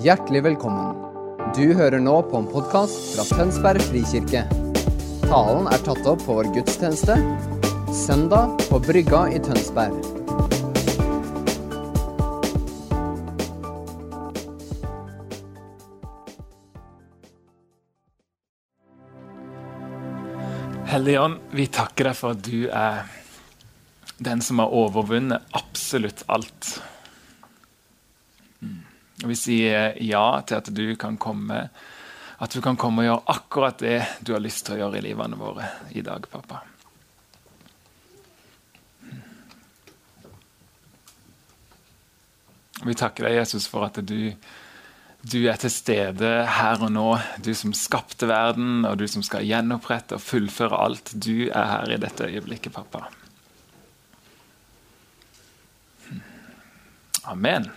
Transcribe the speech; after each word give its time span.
Hjertelig 0.00 0.40
velkommen. 0.40 0.94
Du 1.52 1.74
hører 1.76 2.00
nå 2.00 2.14
på 2.24 2.38
en 2.38 2.46
podkast 2.48 2.94
fra 3.12 3.24
Tønsberg 3.36 3.82
frikirke. 3.84 4.46
Talen 5.26 5.66
er 5.68 5.82
tatt 5.84 6.06
opp 6.08 6.22
på 6.24 6.36
vår 6.38 6.46
gudstjeneste 6.54 7.18
søndag 7.92 8.54
på 8.70 8.78
Brygga 8.80 9.26
i 9.28 9.40
Tønsberg. 9.44 9.98
Hellige 20.94 21.26
Ånd, 21.26 21.36
vi 21.52 21.66
takker 21.68 22.08
deg 22.08 22.16
for 22.22 22.38
at 22.38 22.48
du 22.48 22.70
er 22.72 23.04
den 24.16 24.40
som 24.40 24.64
har 24.64 24.72
overvunnet 24.72 25.60
absolutt 25.60 26.24
alt. 26.32 26.78
Og 29.20 29.28
Vi 29.28 29.36
sier 29.36 29.96
ja 30.00 30.24
til 30.46 30.60
at 30.60 30.70
du 30.72 30.84
kan 30.96 31.18
komme 31.20 31.66
At 32.40 32.54
du 32.56 32.62
kan 32.64 32.78
komme 32.80 33.04
og 33.04 33.08
gjøre 33.08 33.34
akkurat 33.34 33.82
det 33.82 33.98
du 34.24 34.32
har 34.32 34.40
lyst 34.40 34.64
til 34.66 34.78
å 34.78 34.84
gjøre 34.84 35.00
i 35.00 35.04
livene 35.10 35.36
våre 35.36 35.66
i 35.92 36.00
dag, 36.00 36.24
pappa. 36.32 36.62
Vi 42.80 42.96
takker 42.96 43.28
deg, 43.28 43.36
Jesus, 43.42 43.68
for 43.68 43.84
at 43.90 44.00
du 44.00 44.32
du 45.20 45.42
er 45.52 45.58
til 45.60 45.68
stede 45.68 46.28
her 46.48 46.80
og 46.80 46.94
nå, 46.94 47.08
du 47.44 47.50
som 47.52 47.74
skapte 47.76 48.24
verden, 48.30 48.86
og 48.88 48.96
du 49.02 49.04
som 49.04 49.20
skal 49.20 49.44
gjenopprette 49.44 50.16
og 50.16 50.24
fullføre 50.24 50.78
alt. 50.80 51.12
Du 51.12 51.50
er 51.50 51.66
her 51.74 51.92
i 51.92 52.00
dette 52.00 52.24
øyeblikket, 52.24 52.72
pappa. 52.72 53.04
Amen. 57.28 57.68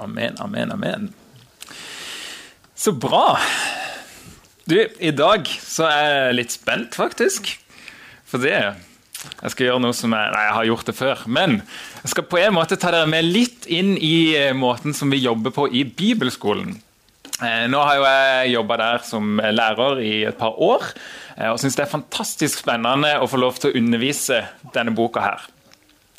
Amen, 0.00 0.38
amen, 0.40 0.72
amen. 0.72 1.10
Så 2.74 2.92
bra. 2.92 3.38
Du, 4.64 4.78
i 4.98 5.10
dag 5.10 5.46
så 5.48 5.88
er 5.90 6.06
jeg 6.06 6.38
litt 6.38 6.54
spent, 6.54 6.96
faktisk. 6.96 7.52
For 8.28 8.42
det 8.42 8.56
jeg 9.22 9.52
skal 9.52 9.68
gjøre 9.68 9.82
noe 9.84 9.94
som 9.94 10.14
jeg, 10.16 10.30
nei, 10.34 10.44
jeg 10.48 10.54
har 10.56 10.68
gjort 10.68 10.88
det 10.88 10.94
før. 10.98 11.24
Men 11.30 11.58
jeg 12.02 12.12
skal 12.14 12.26
på 12.26 12.40
en 12.40 12.56
måte 12.56 12.78
ta 12.80 12.90
dere 12.94 13.10
med 13.10 13.28
litt 13.28 13.68
inn 13.70 13.94
i 13.98 14.34
eh, 14.38 14.54
måten 14.56 14.96
som 14.96 15.12
vi 15.12 15.22
jobber 15.22 15.54
på 15.54 15.68
i 15.70 15.84
bibelskolen. 15.86 16.74
Eh, 17.42 17.64
nå 17.70 17.82
har 17.82 17.98
jo 17.98 18.06
jeg 18.06 18.52
jobba 18.56 18.78
der 18.80 19.06
som 19.06 19.40
lærer 19.42 20.02
i 20.02 20.12
et 20.30 20.38
par 20.38 20.58
år, 20.62 20.84
eh, 21.36 21.50
og 21.50 21.58
syns 21.62 21.78
det 21.78 21.86
er 21.86 21.94
fantastisk 21.94 22.62
spennende 22.64 23.14
å 23.22 23.28
få 23.30 23.40
lov 23.40 23.58
til 23.62 23.72
å 23.72 23.82
undervise 23.82 24.42
denne 24.74 24.94
boka 24.94 25.24
her. 25.24 25.46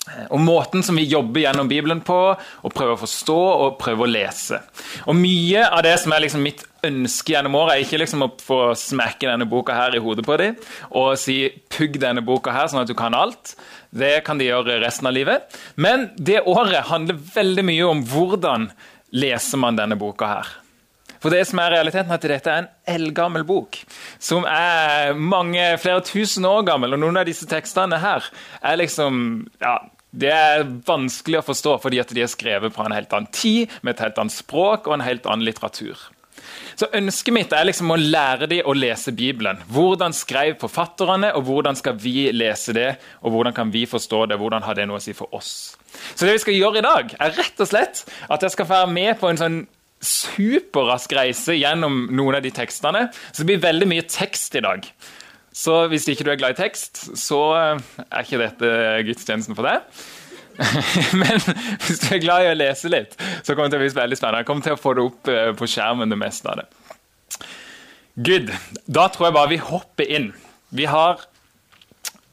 Og 0.03 0.39
måten 0.43 0.83
som 0.83 0.97
vi 0.99 1.05
jobber 1.07 1.45
gjennom 1.45 1.69
Bibelen 1.71 2.01
på, 2.03 2.17
og 2.35 2.73
prøver 2.75 2.97
å 2.97 3.01
forstå 3.05 3.37
og 3.39 3.77
prøver 3.79 4.03
å 4.03 4.11
lese. 4.11 4.59
Og 5.07 5.15
Mye 5.15 5.63
av 5.63 5.79
det 5.85 5.93
som 6.01 6.11
er 6.11 6.25
liksom 6.25 6.43
mitt 6.43 6.65
ønske 6.83 7.31
gjennom 7.31 7.55
året, 7.55 7.77
er 7.77 7.85
ikke 7.85 8.01
liksom 8.01 8.25
å 8.25 8.31
få 8.43 8.57
smekke 8.75 9.29
denne 9.29 9.47
boka 9.47 9.75
her 9.77 9.95
i 9.95 10.01
hodet 10.03 10.25
på 10.27 10.35
dem 10.41 10.57
og 10.91 11.15
si 11.17 11.37
'pugg 11.71 12.01
denne 12.03 12.21
boka 12.21 12.51
her, 12.51 12.67
sånn 12.67 12.81
at 12.81 12.91
du 12.91 12.93
kan 12.93 13.15
alt'. 13.15 13.55
Det 13.93 14.25
kan 14.25 14.37
de 14.37 14.49
gjøre 14.49 14.81
resten 14.83 15.07
av 15.07 15.13
livet. 15.13 15.47
Men 15.75 16.11
det 16.17 16.43
året 16.43 16.89
handler 16.91 17.15
veldig 17.15 17.63
mye 17.63 17.85
om 17.87 18.03
hvordan 18.03 18.71
leser 19.13 19.57
man 19.57 19.77
denne 19.77 19.95
boka 19.95 20.27
her. 20.27 20.47
For 21.23 21.31
det 21.31 21.45
som 21.47 21.61
er 21.63 21.71
realiteten 21.77 22.11
er 22.11 22.19
at 22.19 22.25
Dette 22.27 22.51
er 22.51 22.65
en 22.65 22.71
eldgammel 22.97 23.45
bok 23.47 23.77
som 24.19 24.43
er 24.43 25.13
mange, 25.15 25.77
flere 25.79 26.03
tusen 26.03 26.43
år 26.43 26.65
gammel. 26.67 26.93
Og 26.93 26.99
noen 26.99 27.21
av 27.21 27.29
disse 27.29 27.47
tekstene 27.47 28.01
her 28.03 28.27
er 28.59 28.81
liksom 28.81 29.47
ja, 29.61 29.77
det 30.13 30.29
er 30.29 30.65
vanskelig 30.85 31.39
å 31.39 31.45
forstå 31.47 31.77
fordi 31.83 32.01
at 32.03 32.11
de 32.13 32.21
er 32.23 32.31
skrevet 32.31 32.73
på 32.75 32.83
en 32.85 32.93
helt 32.93 33.13
annen 33.13 33.31
tid, 33.33 33.71
med 33.81 33.95
et 33.95 34.03
helt 34.05 34.19
annet 34.21 34.35
språk 34.35 34.87
og 34.87 34.99
en 34.99 35.07
helt 35.07 35.25
annen 35.25 35.45
litteratur. 35.47 35.97
Så 36.77 36.89
Ønsket 36.97 37.35
mitt 37.35 37.53
er 37.53 37.67
liksom 37.67 37.91
å 37.93 37.99
lære 37.99 38.47
dem 38.49 38.67
å 38.67 38.73
lese 38.75 39.13
Bibelen. 39.15 39.61
Hvordan 39.73 40.15
skrev 40.15 40.57
forfatterne, 40.61 41.31
og 41.37 41.45
hvordan 41.47 41.77
skal 41.77 41.97
vi 42.01 42.27
lese 42.33 42.73
det? 42.75 42.89
Og 43.21 43.35
hvordan 43.35 43.55
kan 43.55 43.71
vi 43.73 43.85
forstå 43.89 44.25
det? 44.31 44.39
Hvordan 44.41 44.65
har 44.65 44.77
det 44.77 44.87
noe 44.89 44.99
å 45.01 45.03
si 45.03 45.13
for 45.17 45.33
oss? 45.37 45.77
Så 46.15 46.25
det 46.25 46.35
vi 46.35 46.43
skal 46.43 46.57
gjøre 46.57 46.81
i 46.81 46.85
dag, 46.85 47.15
er 47.21 47.37
rett 47.37 47.61
og 47.61 47.69
slett 47.69 48.03
at 48.27 48.45
jeg 48.45 48.55
skal 48.55 48.69
være 48.69 48.91
med 48.93 49.17
på 49.21 49.29
en 49.29 49.39
sånn 49.39 49.59
superrask 50.03 51.13
reise 51.15 51.55
gjennom 51.55 52.07
noen 52.11 52.39
av 52.39 52.43
de 52.43 52.51
tekstene. 52.53 53.05
Så 53.31 53.43
det 53.43 53.53
blir 53.53 53.63
veldig 53.63 53.89
mye 53.93 54.07
tekst 54.09 54.57
i 54.59 54.63
dag. 54.65 54.89
Så 55.53 55.83
hvis 55.91 56.07
ikke 56.09 56.25
du 56.25 56.31
er 56.33 56.39
glad 56.41 56.55
i 56.55 56.61
tekst, 56.63 57.03
så 57.19 57.39
eh, 57.59 57.87
er 58.07 58.25
ikke 58.25 58.41
dette 58.41 58.69
gudstjenesten 59.09 59.57
for 59.57 59.69
deg. 59.69 60.03
Men 61.21 61.41
hvis 61.85 62.01
du 62.03 62.07
er 62.13 62.21
glad 62.21 62.45
i 62.45 62.51
å 62.51 62.57
lese 62.57 62.89
litt, 62.91 63.13
så 63.41 63.53
kommer 63.53 63.69
det 63.69 63.75
til 63.75 63.81
å 63.81 63.85
bli 63.85 63.99
veldig 64.01 64.17
spennende. 64.19 64.41
Jeg 64.41 64.49
kommer 64.49 64.65
til 64.65 64.77
å 64.77 64.81
få 64.81 64.95
det 64.97 65.05
opp 65.05 65.29
eh, 65.33 65.51
på 65.57 65.69
skjermen, 65.69 66.13
det 66.13 66.19
meste 66.19 66.49
av 66.49 66.63
det. 66.63 66.67
Good. 68.25 68.49
Da 68.85 69.07
tror 69.13 69.29
jeg 69.29 69.37
bare 69.37 69.53
vi 69.53 69.61
hopper 69.61 70.09
inn. 70.17 70.31
Vi 70.73 70.89
har 70.89 71.21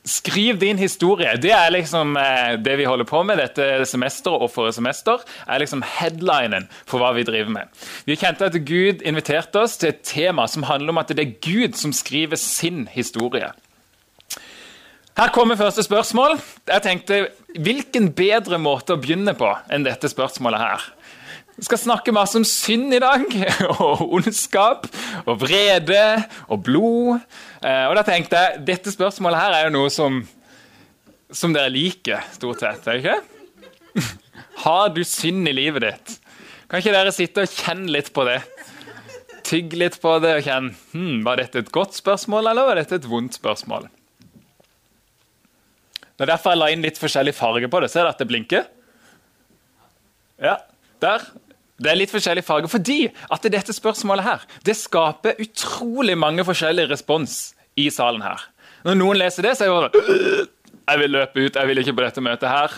Skriv 0.04 0.56
din 0.60 0.78
historie. 0.80 1.34
Det 1.36 1.50
er 1.52 1.72
liksom 1.74 2.16
eh, 2.16 2.54
det 2.56 2.78
vi 2.80 2.86
holder 2.88 3.04
på 3.04 3.20
med 3.26 3.36
dette 3.36 3.84
semesteret 3.84 4.46
og 4.46 4.48
forrige 4.52 4.78
semester. 4.78 5.20
er 5.46 5.60
liksom 5.60 5.84
headlinen 5.84 6.68
for 6.88 7.02
hva 7.02 7.12
vi 7.16 7.26
driver 7.28 7.52
med. 7.52 7.82
Vi 8.08 8.16
kjente 8.16 8.48
at 8.48 8.56
Gud 8.64 9.04
inviterte 9.04 9.60
oss 9.60 9.76
til 9.76 9.92
et 9.92 10.00
tema 10.02 10.46
som 10.48 10.64
handler 10.64 10.94
om 10.94 11.02
at 11.02 11.12
det 11.12 11.26
er 11.26 11.36
Gud 11.44 11.76
som 11.76 11.92
skriver 11.92 12.40
sin 12.40 12.88
historie. 12.92 13.52
Her 15.20 15.28
kommer 15.34 15.56
første 15.56 15.82
spørsmål. 15.82 16.38
Jeg 16.68 16.82
tenkte, 16.82 17.28
Hvilken 17.58 18.12
bedre 18.14 18.60
måte 18.62 18.94
å 18.94 19.00
begynne 19.00 19.34
på 19.36 19.50
enn 19.68 19.84
dette 19.84 20.08
spørsmålet 20.08 20.62
her? 20.62 20.84
Vi 21.60 21.66
skal 21.66 21.76
snakke 21.76 22.12
masse 22.16 22.38
om 22.40 22.44
synd 22.48 22.94
i 22.96 22.98
dag, 23.02 23.26
og 23.84 24.06
ondskap, 24.16 24.86
og 25.28 25.42
vrede 25.42 26.04
og 26.48 26.62
blod. 26.64 27.18
Eh, 27.60 27.84
og 27.84 27.98
da 27.98 28.04
tenkte 28.06 28.38
jeg 28.40 28.62
dette 28.70 28.92
spørsmålet 28.94 29.36
her 29.36 29.56
er 29.58 29.66
jo 29.66 29.74
noe 29.74 29.90
som, 29.92 30.22
som 31.28 31.52
dere 31.52 31.68
liker, 31.68 32.22
stort 32.32 32.64
sett. 32.64 32.88
er 32.88 32.96
det 32.96 33.02
ikke? 33.04 34.06
Har 34.64 34.88
du 34.96 35.02
synd 35.04 35.50
i 35.50 35.52
livet 35.52 35.84
ditt? 35.84 36.14
Kan 36.70 36.80
ikke 36.80 36.94
dere 36.94 37.12
sitte 37.12 37.44
og 37.44 37.52
kjenne 37.52 37.92
litt 37.92 38.08
på 38.16 38.24
det? 38.24 38.38
Tygge 39.44 39.82
litt 39.82 40.00
på 40.00 40.16
det 40.24 40.32
og 40.38 40.46
kjenne 40.46 40.72
hmm, 40.94 41.20
Var 41.26 41.42
dette 41.42 41.60
et 41.60 41.70
godt 41.74 41.96
spørsmål, 41.98 42.48
eller 42.54 42.70
var 42.70 42.80
dette 42.80 42.96
et 43.02 43.10
vondt 43.10 43.36
spørsmål? 43.36 43.84
Det 46.16 46.24
er 46.24 46.32
derfor 46.32 46.56
jeg 46.56 46.62
la 46.62 46.72
inn 46.72 46.88
litt 46.88 47.00
forskjellig 47.00 47.36
farge 47.36 47.68
på 47.68 47.84
det. 47.84 47.92
Ser 47.92 48.06
dere 48.06 48.16
at 48.16 48.24
det 48.24 48.30
blinker? 48.32 48.66
Ja, 50.40 50.56
der. 51.04 51.28
Det 51.80 51.88
er 51.88 51.96
litt 51.96 52.12
forskjellig 52.12 52.44
farge, 52.44 52.68
fordi 52.68 53.06
at 53.32 53.46
dette 53.52 53.72
spørsmålet 53.72 54.26
her, 54.26 54.42
det 54.66 54.76
skaper 54.76 55.38
utrolig 55.40 56.16
mange 56.18 56.44
forskjellige 56.44 56.90
respons 56.92 57.38
i 57.80 57.88
salen 57.92 58.24
her. 58.24 58.42
Når 58.84 58.98
noen 59.00 59.20
leser 59.20 59.48
det, 59.48 59.54
så 59.56 59.64
er 59.66 59.88
det 59.88 60.02
sånn 60.02 60.50
Jeg 60.90 61.00
vil 61.00 61.14
løpe 61.14 61.46
ut, 61.46 61.56
jeg 61.56 61.70
vil 61.70 61.80
ikke 61.80 61.94
på 61.96 62.04
dette 62.04 62.24
møtet 62.24 62.50
her. 62.50 62.76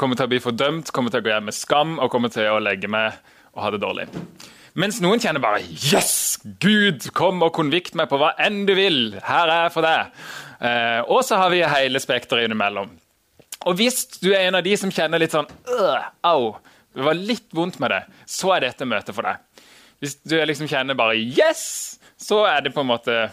Kommer 0.00 0.18
til 0.18 0.26
å 0.26 0.32
bli 0.32 0.42
fordømt, 0.42 0.90
kommer 0.94 1.14
til 1.14 1.22
å 1.22 1.26
gå 1.26 1.30
hjem 1.30 1.48
med 1.50 1.54
skam 1.54 1.96
og 2.02 2.10
kommer 2.10 2.32
til 2.34 2.48
å 2.50 2.58
legge 2.62 2.90
meg 2.90 3.14
og 3.54 3.62
ha 3.62 3.70
det 3.70 3.82
dårlig. 3.84 4.08
Mens 4.74 4.98
noen 5.04 5.22
kjenner 5.22 5.42
bare 5.42 5.62
Yes! 5.62 6.40
Gud, 6.60 7.06
kom 7.14 7.44
og 7.46 7.54
konvikt 7.54 7.94
meg 7.94 8.10
på 8.10 8.18
hva 8.18 8.32
enn 8.42 8.64
du 8.66 8.74
vil. 8.74 9.14
Her 9.22 9.46
er 9.46 9.62
jeg 9.68 9.74
for 9.76 9.86
deg. 9.86 10.10
Eh, 10.58 11.00
og 11.06 11.22
så 11.24 11.38
har 11.38 11.52
vi 11.54 11.62
hele 11.62 12.02
spekteret 12.02 12.48
innimellom. 12.48 12.90
Og 13.64 13.78
hvis 13.78 14.02
du 14.18 14.32
er 14.32 14.48
en 14.48 14.58
av 14.58 14.66
de 14.66 14.74
som 14.76 14.90
kjenner 14.92 15.22
litt 15.22 15.32
sånn 15.32 15.46
Au 16.26 16.56
det 16.94 17.04
var 17.04 17.18
litt 17.18 17.48
vondt 17.54 17.80
med 17.82 17.90
det, 17.90 18.02
så 18.30 18.54
er 18.54 18.68
dette 18.68 18.86
møtet 18.86 19.16
for 19.16 19.26
deg. 19.26 19.64
Hvis 20.02 20.18
du 20.22 20.36
liksom 20.36 20.68
kjenner 20.70 20.98
bare 20.98 21.16
'yes', 21.16 21.98
så 22.16 22.44
er 22.46 22.60
det 22.62 22.74
på 22.74 22.84
en 22.84 22.92
måte 22.92 23.30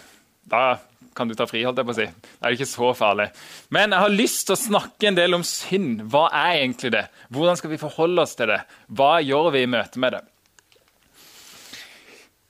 Da 0.49 0.79
kan 1.15 1.27
du 1.27 1.35
ta 1.35 1.45
fri, 1.45 1.63
holdt 1.63 1.77
jeg 1.77 1.85
på 1.85 1.93
å 1.93 1.97
si. 1.97 2.05
Det 2.07 2.47
er 2.47 2.55
ikke 2.55 2.65
så 2.65 2.93
farlig. 2.95 3.27
Men 3.69 3.91
jeg 3.91 3.99
har 3.99 4.09
lyst 4.09 4.45
til 4.47 4.55
å 4.55 4.61
snakke 4.61 5.07
en 5.09 5.15
del 5.15 5.35
om 5.35 5.43
synd. 5.43 6.05
Hva 6.11 6.29
er 6.31 6.63
egentlig 6.63 6.91
det? 6.95 7.03
Hvordan 7.29 7.59
skal 7.59 7.69
vi 7.73 7.77
forholde 7.81 8.23
oss 8.23 8.35
til 8.39 8.47
det? 8.47 8.61
Hva 8.87 9.19
gjør 9.19 9.51
vi 9.51 9.63
i 9.65 9.69
møte 9.69 9.99
med 9.99 10.15
det? 10.15 10.21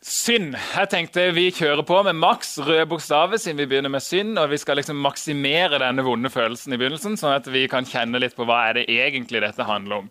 Synd. 0.02 0.56
Jeg 0.56 0.90
tenkte 0.90 1.32
Vi 1.34 1.52
kjører 1.52 1.84
på 1.86 2.04
med 2.04 2.16
maks 2.16 2.58
røde 2.60 2.88
bokstaver 2.90 3.38
siden 3.42 3.58
vi 3.58 3.68
begynner 3.70 3.90
med 3.90 4.02
synd. 4.02 4.38
og 4.38 4.50
Vi 4.50 4.58
skal 4.58 4.78
liksom 4.78 5.02
maksimere 5.02 5.82
denne 5.82 6.06
vonde 6.06 6.30
følelsen 6.30 6.74
i 6.74 6.78
begynnelsen, 6.78 7.18
sånn 7.18 7.38
at 7.38 7.48
vi 7.48 7.68
kan 7.68 7.86
kjenne 7.86 8.22
litt 8.22 8.36
på 8.38 8.46
hva 8.46 8.70
er 8.70 8.80
det 8.80 8.90
egentlig 8.90 9.42
dette 9.42 9.66
handler 9.66 10.04
om. 10.04 10.10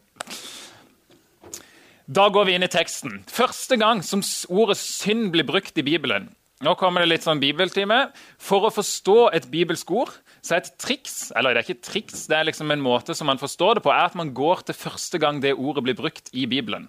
Da 2.10 2.24
går 2.26 2.48
vi 2.48 2.54
inn 2.58 2.66
i 2.66 2.70
teksten. 2.70 3.20
Første 3.30 3.76
gang 3.78 4.00
som 4.02 4.22
ordet 4.50 4.80
synd 4.80 5.28
blir 5.30 5.46
brukt 5.46 5.76
i 5.78 5.84
Bibelen. 5.86 6.24
Nå 6.60 6.72
kommer 6.74 7.04
det 7.04 7.10
litt 7.12 7.22
sånn 7.22 7.38
bibeltime. 7.38 8.08
For 8.34 8.66
å 8.66 8.72
forstå 8.74 9.28
et 9.38 9.46
bibelsk 9.52 9.92
ord, 9.94 10.10
så 10.42 10.56
er 10.56 10.64
et 10.64 10.72
triks 10.82 11.30
Eller 11.38 11.54
det 11.54 11.60
er 11.60 11.68
ikke 11.68 11.76
et 11.78 11.86
triks, 11.86 12.24
det 12.26 12.34
er 12.36 12.48
liksom 12.48 12.74
en 12.74 12.82
måte 12.82 13.14
som 13.14 13.30
man 13.30 13.38
forstår 13.38 13.78
det 13.78 13.84
på, 13.86 13.92
er 13.94 14.08
at 14.08 14.18
man 14.18 14.34
går 14.34 14.64
til 14.66 14.78
første 14.80 15.20
gang 15.22 15.38
det 15.38 15.54
ordet 15.54 15.84
blir 15.86 15.98
brukt 16.00 16.32
i 16.34 16.48
Bibelen. 16.50 16.88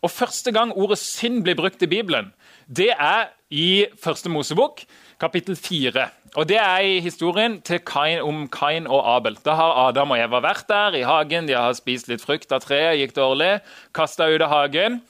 Og 0.00 0.12
Første 0.12 0.52
gang 0.56 0.72
ordet 0.72 1.02
synd 1.02 1.44
blir 1.44 1.60
brukt 1.60 1.84
i 1.84 1.90
Bibelen, 1.90 2.32
det 2.64 2.94
er 2.96 3.28
i 3.52 3.86
Første 4.00 4.32
Mosebok, 4.32 4.86
kapittel 5.24 5.56
4. 5.56 6.04
Og 6.36 6.48
Det 6.48 6.58
er 6.58 6.84
i 6.84 7.00
historien 7.00 7.60
Kain, 7.62 8.20
om 8.20 8.46
Kain 8.48 8.86
og 8.86 9.02
Abel. 9.16 9.38
Da 9.44 9.54
har 9.56 9.88
Adam 9.88 10.12
og 10.12 10.20
Eva 10.20 10.40
vært 10.44 10.68
der 10.68 10.98
i 10.98 11.04
hagen. 11.06 11.48
De 11.48 11.54
har 11.56 11.72
spist 11.78 12.10
litt 12.10 12.24
frukt 12.24 12.52
av 12.52 12.64
treet, 12.64 12.98
gikk 13.00 13.14
dårlig, 13.16 13.60
kasta 13.94 14.28
ut 14.28 14.42
av 14.42 14.50
hagen. 14.52 15.00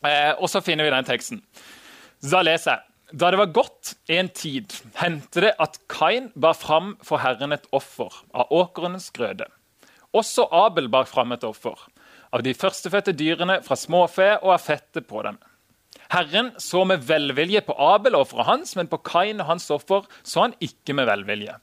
Eh, 0.00 0.32
og 0.38 0.48
så 0.48 0.62
finner 0.64 0.86
vi 0.86 0.94
den 0.94 1.08
teksten. 1.08 1.42
Da 2.22 2.42
leser 2.46 2.78
jeg. 2.78 2.86
Da 3.20 3.32
det 3.32 3.40
var 3.40 3.50
gått 3.50 3.96
en 4.14 4.28
tid, 4.30 4.70
hendte 5.00 5.42
det 5.42 5.56
at 5.58 5.80
Kain 5.90 6.30
bar 6.38 6.54
fram 6.54 6.94
for 7.02 7.18
Herren 7.18 7.52
et 7.52 7.66
offer 7.74 8.14
av 8.30 8.52
åkerens 8.54 9.10
grøde. 9.10 9.48
Også 10.14 10.46
Abel 10.54 10.86
bar 10.88 11.10
fram 11.10 11.34
et 11.34 11.44
offer 11.44 11.74
av 12.30 12.44
de 12.46 12.54
førstefødte 12.54 13.16
dyrene 13.18 13.58
fra 13.66 13.76
småfe 13.78 14.36
og 14.38 14.54
av 14.54 14.62
fettet 14.62 15.08
på 15.10 15.24
dem. 15.26 15.40
Herren 16.10 16.50
så 16.58 16.82
med 16.88 17.04
velvilje 17.06 17.62
på 17.62 17.76
Abel 17.78 18.16
og 18.18 18.26
offeret 18.26 18.48
hans, 18.48 18.74
men 18.76 18.90
på 18.90 18.98
Kain 19.06 19.42
og 19.42 19.46
hans 19.52 19.68
offer 19.70 20.08
så 20.26 20.48
han 20.48 20.56
ikke 20.62 20.96
med 20.98 21.06
velvilje. 21.06 21.54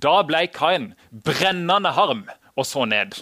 Da 0.00 0.16
ble 0.26 0.46
Kain 0.52 0.92
brennende 1.10 1.92
harm 1.94 2.24
og 2.56 2.66
så 2.66 2.86
ned. 2.88 3.20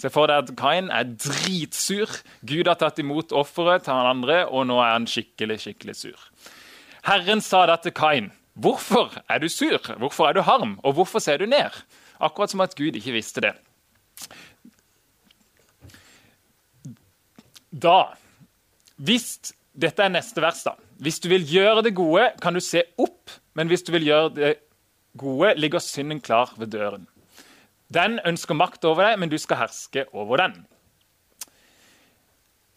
Se 0.00 0.10
for 0.10 0.28
deg 0.28 0.42
at 0.42 0.56
Kain 0.58 0.90
er 0.90 1.06
dritsur. 1.06 2.10
Gud 2.42 2.66
har 2.66 2.78
tatt 2.80 2.98
imot 2.98 3.32
offeret 3.32 3.86
til 3.86 3.94
han 3.94 4.10
andre, 4.16 4.42
og 4.50 4.66
nå 4.66 4.80
er 4.82 4.96
han 4.96 5.06
skikkelig, 5.08 5.60
skikkelig 5.62 5.94
sur. 6.00 6.24
Herren 7.06 7.44
sa 7.44 7.66
da 7.66 7.76
til 7.76 7.94
Kain, 7.94 8.32
'Hvorfor 8.54 9.10
er 9.28 9.38
du 9.38 9.48
sur? 9.48 9.78
Hvorfor 9.98 10.28
er 10.28 10.32
du 10.32 10.40
harm? 10.42 10.80
Og 10.82 10.92
hvorfor 10.92 11.18
ser 11.18 11.36
du 11.36 11.46
ned?' 11.46 11.82
Akkurat 12.20 12.50
som 12.50 12.60
at 12.60 12.76
Gud 12.76 12.94
ikke 12.94 13.12
visste 13.12 13.40
det. 13.40 13.54
Da 17.82 18.14
Hvis 18.96 19.52
dette 19.74 20.04
er 20.04 20.12
neste 20.14 20.42
vers, 20.42 20.62
da. 20.66 20.76
Hvis 21.02 21.18
du 21.22 21.28
vil 21.32 21.46
gjøre 21.48 21.82
det 21.86 21.94
gode, 21.98 22.28
kan 22.42 22.54
du 22.54 22.62
se 22.62 22.84
opp, 23.00 23.32
men 23.58 23.70
hvis 23.70 23.82
du 23.86 23.90
vil 23.94 24.06
gjøre 24.06 24.30
det 24.36 24.52
gode, 25.18 25.54
ligger 25.58 25.82
synden 25.82 26.22
klar 26.22 26.54
ved 26.58 26.72
døren. 26.74 27.08
Den 27.94 28.20
ønsker 28.26 28.56
makt 28.58 28.86
over 28.88 29.08
deg, 29.08 29.18
men 29.20 29.30
du 29.30 29.36
skal 29.38 29.64
herske 29.64 30.06
over 30.14 30.40
den. 30.42 30.62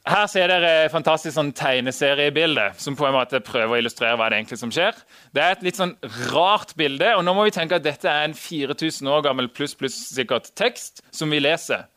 Her 0.07 0.27
ser 0.31 0.47
dere 0.47 0.69
et 0.85 0.93
fantastisk 0.93 1.35
sånn 1.35 1.49
tegneseriebilde 1.57 2.69
som 2.79 2.95
på 2.95 3.09
en 3.09 3.15
måte 3.17 3.41
prøver 3.43 3.75
å 3.75 3.79
illustrere 3.81 4.15
hva 4.15 4.29
det 4.31 4.37
egentlig 4.39 4.59
som 4.61 4.71
skjer. 4.71 4.95
Det 5.35 5.43
er 5.43 5.55
et 5.57 5.65
litt 5.67 5.79
sånn 5.79 5.97
rart 6.31 6.71
bilde, 6.79 7.09
og 7.17 7.25
nå 7.27 7.33
må 7.35 7.43
vi 7.43 7.55
tenke 7.55 7.75
at 7.75 7.83
dette 7.83 8.07
er 8.07 8.23
en 8.29 8.37
4000 8.37 9.11
år 9.11 9.25
gammel 9.25 9.51
pluss 9.51 9.75
pluss 9.75 9.97
sikkert 10.13 10.53
tekst 10.55 11.03
som 11.11 11.33
vi 11.33 11.41
leser. 11.43 11.89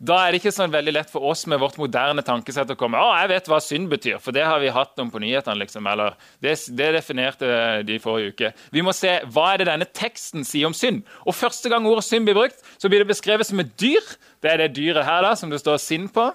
Da 0.00 0.16
er 0.16 0.32
det 0.32 0.38
ikke 0.40 0.52
sånn 0.54 0.72
veldig 0.72 0.92
lett 0.94 1.10
for 1.12 1.26
oss 1.28 1.42
med 1.50 1.60
vårt 1.60 1.76
moderne 1.76 2.22
tankesett 2.24 2.70
å 2.72 2.76
komme 2.80 2.96
å, 2.96 3.10
jeg 3.20 3.28
vet 3.34 3.48
hva 3.52 3.58
synd 3.60 3.90
betyr, 3.92 4.16
for 4.24 4.32
det 4.32 4.46
har 4.48 4.62
vi 4.62 4.70
hatt 4.72 4.96
om 5.02 5.10
på 5.12 5.20
nyhetene. 5.20 5.58
liksom, 5.60 5.84
eller 5.86 6.14
det, 6.40 6.54
det, 6.72 6.86
definerte 6.96 7.50
de 7.84 7.98
forrige 8.00 8.32
uke. 8.32 8.50
Vi 8.72 8.80
må 8.86 8.94
se 8.96 9.18
hva 9.28 9.50
er 9.52 9.60
det 9.60 9.66
denne 9.68 9.84
teksten 9.84 10.46
sier 10.48 10.70
om 10.70 10.76
synd. 10.76 11.02
Og 11.28 11.36
Første 11.36 11.68
gang 11.68 11.84
ordet 11.84 12.06
synd 12.06 12.24
blir 12.24 12.38
brukt, 12.38 12.64
så 12.80 12.88
blir 12.88 13.04
det 13.04 13.10
beskrevet 13.12 13.48
som 13.48 13.60
et 13.60 13.74
dyr. 13.76 14.00
Det 14.40 14.48
er 14.48 14.62
det 14.62 14.70
dyret 14.78 15.04
her 15.04 15.20
da, 15.26 15.34
som 15.36 15.52
det 15.52 15.60
står 15.60 15.76
synd 15.84 16.08
på, 16.16 16.30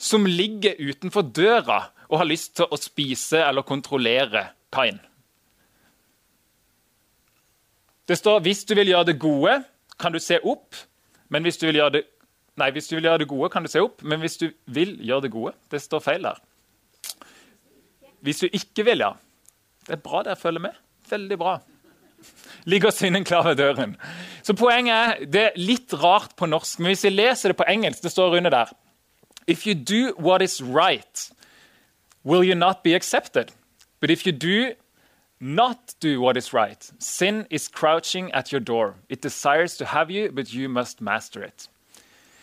som 0.00 0.24
ligger 0.24 0.80
utenfor 0.80 1.28
døra 1.28 1.90
og 2.08 2.22
har 2.22 2.28
lyst 2.30 2.54
til 2.56 2.72
å 2.72 2.78
spise 2.80 3.42
eller 3.44 3.68
kontrollere 3.68 4.46
Kain. 4.72 4.96
Det 8.08 8.16
står 8.16 8.40
hvis 8.48 8.64
du 8.64 8.72
vil 8.78 8.94
gjøre 8.94 9.10
det 9.12 9.20
gode, 9.20 9.58
kan 10.00 10.16
du 10.16 10.18
se 10.22 10.40
opp, 10.40 10.72
men 11.28 11.44
hvis 11.44 11.60
du 11.60 11.68
vil 11.68 11.82
gjøre 11.82 11.98
det 11.98 12.02
Nei, 12.58 12.70
hvis 12.74 12.88
du 12.88 12.96
vil 12.96 13.06
gjøre 13.08 13.22
det 13.22 13.28
gode, 13.30 13.50
kan 13.52 13.62
du 13.62 13.70
se 13.70 13.80
opp, 13.82 14.02
men 14.02 14.20
hvis 14.20 14.36
du 14.40 14.50
vil 14.66 14.96
gjøre 15.06 15.26
det 15.26 15.30
gode 15.32 15.52
Det 15.70 15.80
står 15.82 16.02
feil 16.04 16.22
der. 16.26 16.40
Hvis 18.20 18.42
du 18.42 18.48
ikke 18.52 18.84
vil, 18.84 18.98
ja. 19.06 19.12
Det 19.86 19.96
er 19.96 20.02
bra 20.04 20.22
dere 20.26 20.36
følger 20.36 20.60
med. 20.60 20.76
Veldig 21.10 21.38
bra. 21.38 21.58
Ligger 22.64 22.90
synden 22.90 23.24
klar 23.24 23.46
ved 23.48 23.56
døren. 23.56 23.96
Så 24.42 24.54
poenget 24.54 24.94
er, 24.94 25.24
Det 25.24 25.42
er 25.42 25.56
litt 25.56 25.94
rart 25.94 26.36
på 26.36 26.46
norsk, 26.46 26.78
men 26.78 26.92
hvis 26.92 27.04
jeg 27.04 27.12
leser 27.12 27.48
det 27.48 27.56
på 27.56 27.64
engelsk, 27.68 28.02
det 28.02 28.12
står 28.12 28.36
under 28.36 28.50
der 28.50 28.72
If 29.46 29.66
you 29.66 29.74
do 29.74 30.12
what 30.18 30.42
is 30.42 30.62
right, 30.62 31.32
will 32.24 32.44
you 32.44 32.54
not 32.54 32.82
be 32.84 32.94
accepted? 32.94 33.52
But 34.00 34.10
if 34.10 34.26
you 34.26 34.32
do 34.32 34.74
not 35.40 35.94
do 36.02 36.20
what 36.20 36.36
is 36.36 36.52
right, 36.52 36.92
sin 36.98 37.46
is 37.50 37.68
crouching 37.68 38.30
at 38.32 38.52
your 38.52 38.60
door. 38.60 38.94
It 39.08 39.22
desires 39.22 39.76
to 39.78 39.84
have 39.84 40.10
you, 40.10 40.30
but 40.30 40.54
you 40.54 40.68
must 40.68 41.00
master 41.00 41.42
it. 41.42 41.68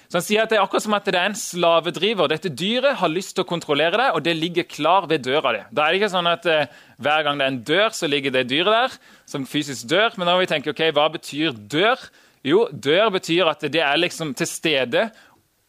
Så 0.08 0.20
han 0.20 0.24
sier 0.24 0.44
at 0.44 0.52
Det 0.52 0.58
er 0.58 0.64
akkurat 0.64 0.86
som 0.86 0.96
at 0.96 1.08
det 1.08 1.20
er 1.20 1.28
en 1.28 1.36
slavedriver. 1.36 2.30
Dette 2.32 2.52
dyret 2.52 2.96
har 3.02 3.12
lyst 3.12 3.36
til 3.36 3.44
å 3.44 3.50
kontrollere 3.50 4.00
deg, 4.00 4.16
og 4.16 4.24
det 4.24 4.38
ligger 4.38 4.68
klar 4.70 5.08
ved 5.10 5.26
døra 5.28 5.52
di. 5.56 5.64
Da 5.76 5.84
er 5.84 5.92
det 5.92 6.00
ikke 6.00 6.14
sånn 6.14 6.30
at 6.32 6.48
eh, 6.48 6.72
hver 7.04 7.26
gang 7.28 7.40
det 7.40 7.48
er 7.48 7.54
en 7.54 7.64
dør, 7.68 7.90
så 7.92 8.08
ligger 8.08 8.32
det 8.32 8.48
dyret 8.48 8.72
der 8.72 8.96
som 9.28 9.48
fysisk 9.48 9.90
dør. 9.92 10.16
Men 10.16 10.30
da 10.30 10.36
må 10.38 10.46
vi 10.46 10.52
tenke, 10.54 10.72
ok, 10.72 10.86
hva 10.96 11.10
betyr 11.12 11.58
dør? 11.76 12.08
Jo, 12.48 12.68
dør 12.72 13.12
betyr 13.18 13.52
at 13.52 13.66
det 13.68 13.84
er 13.84 14.00
liksom 14.00 14.32
til 14.38 14.48
stede. 14.48 15.10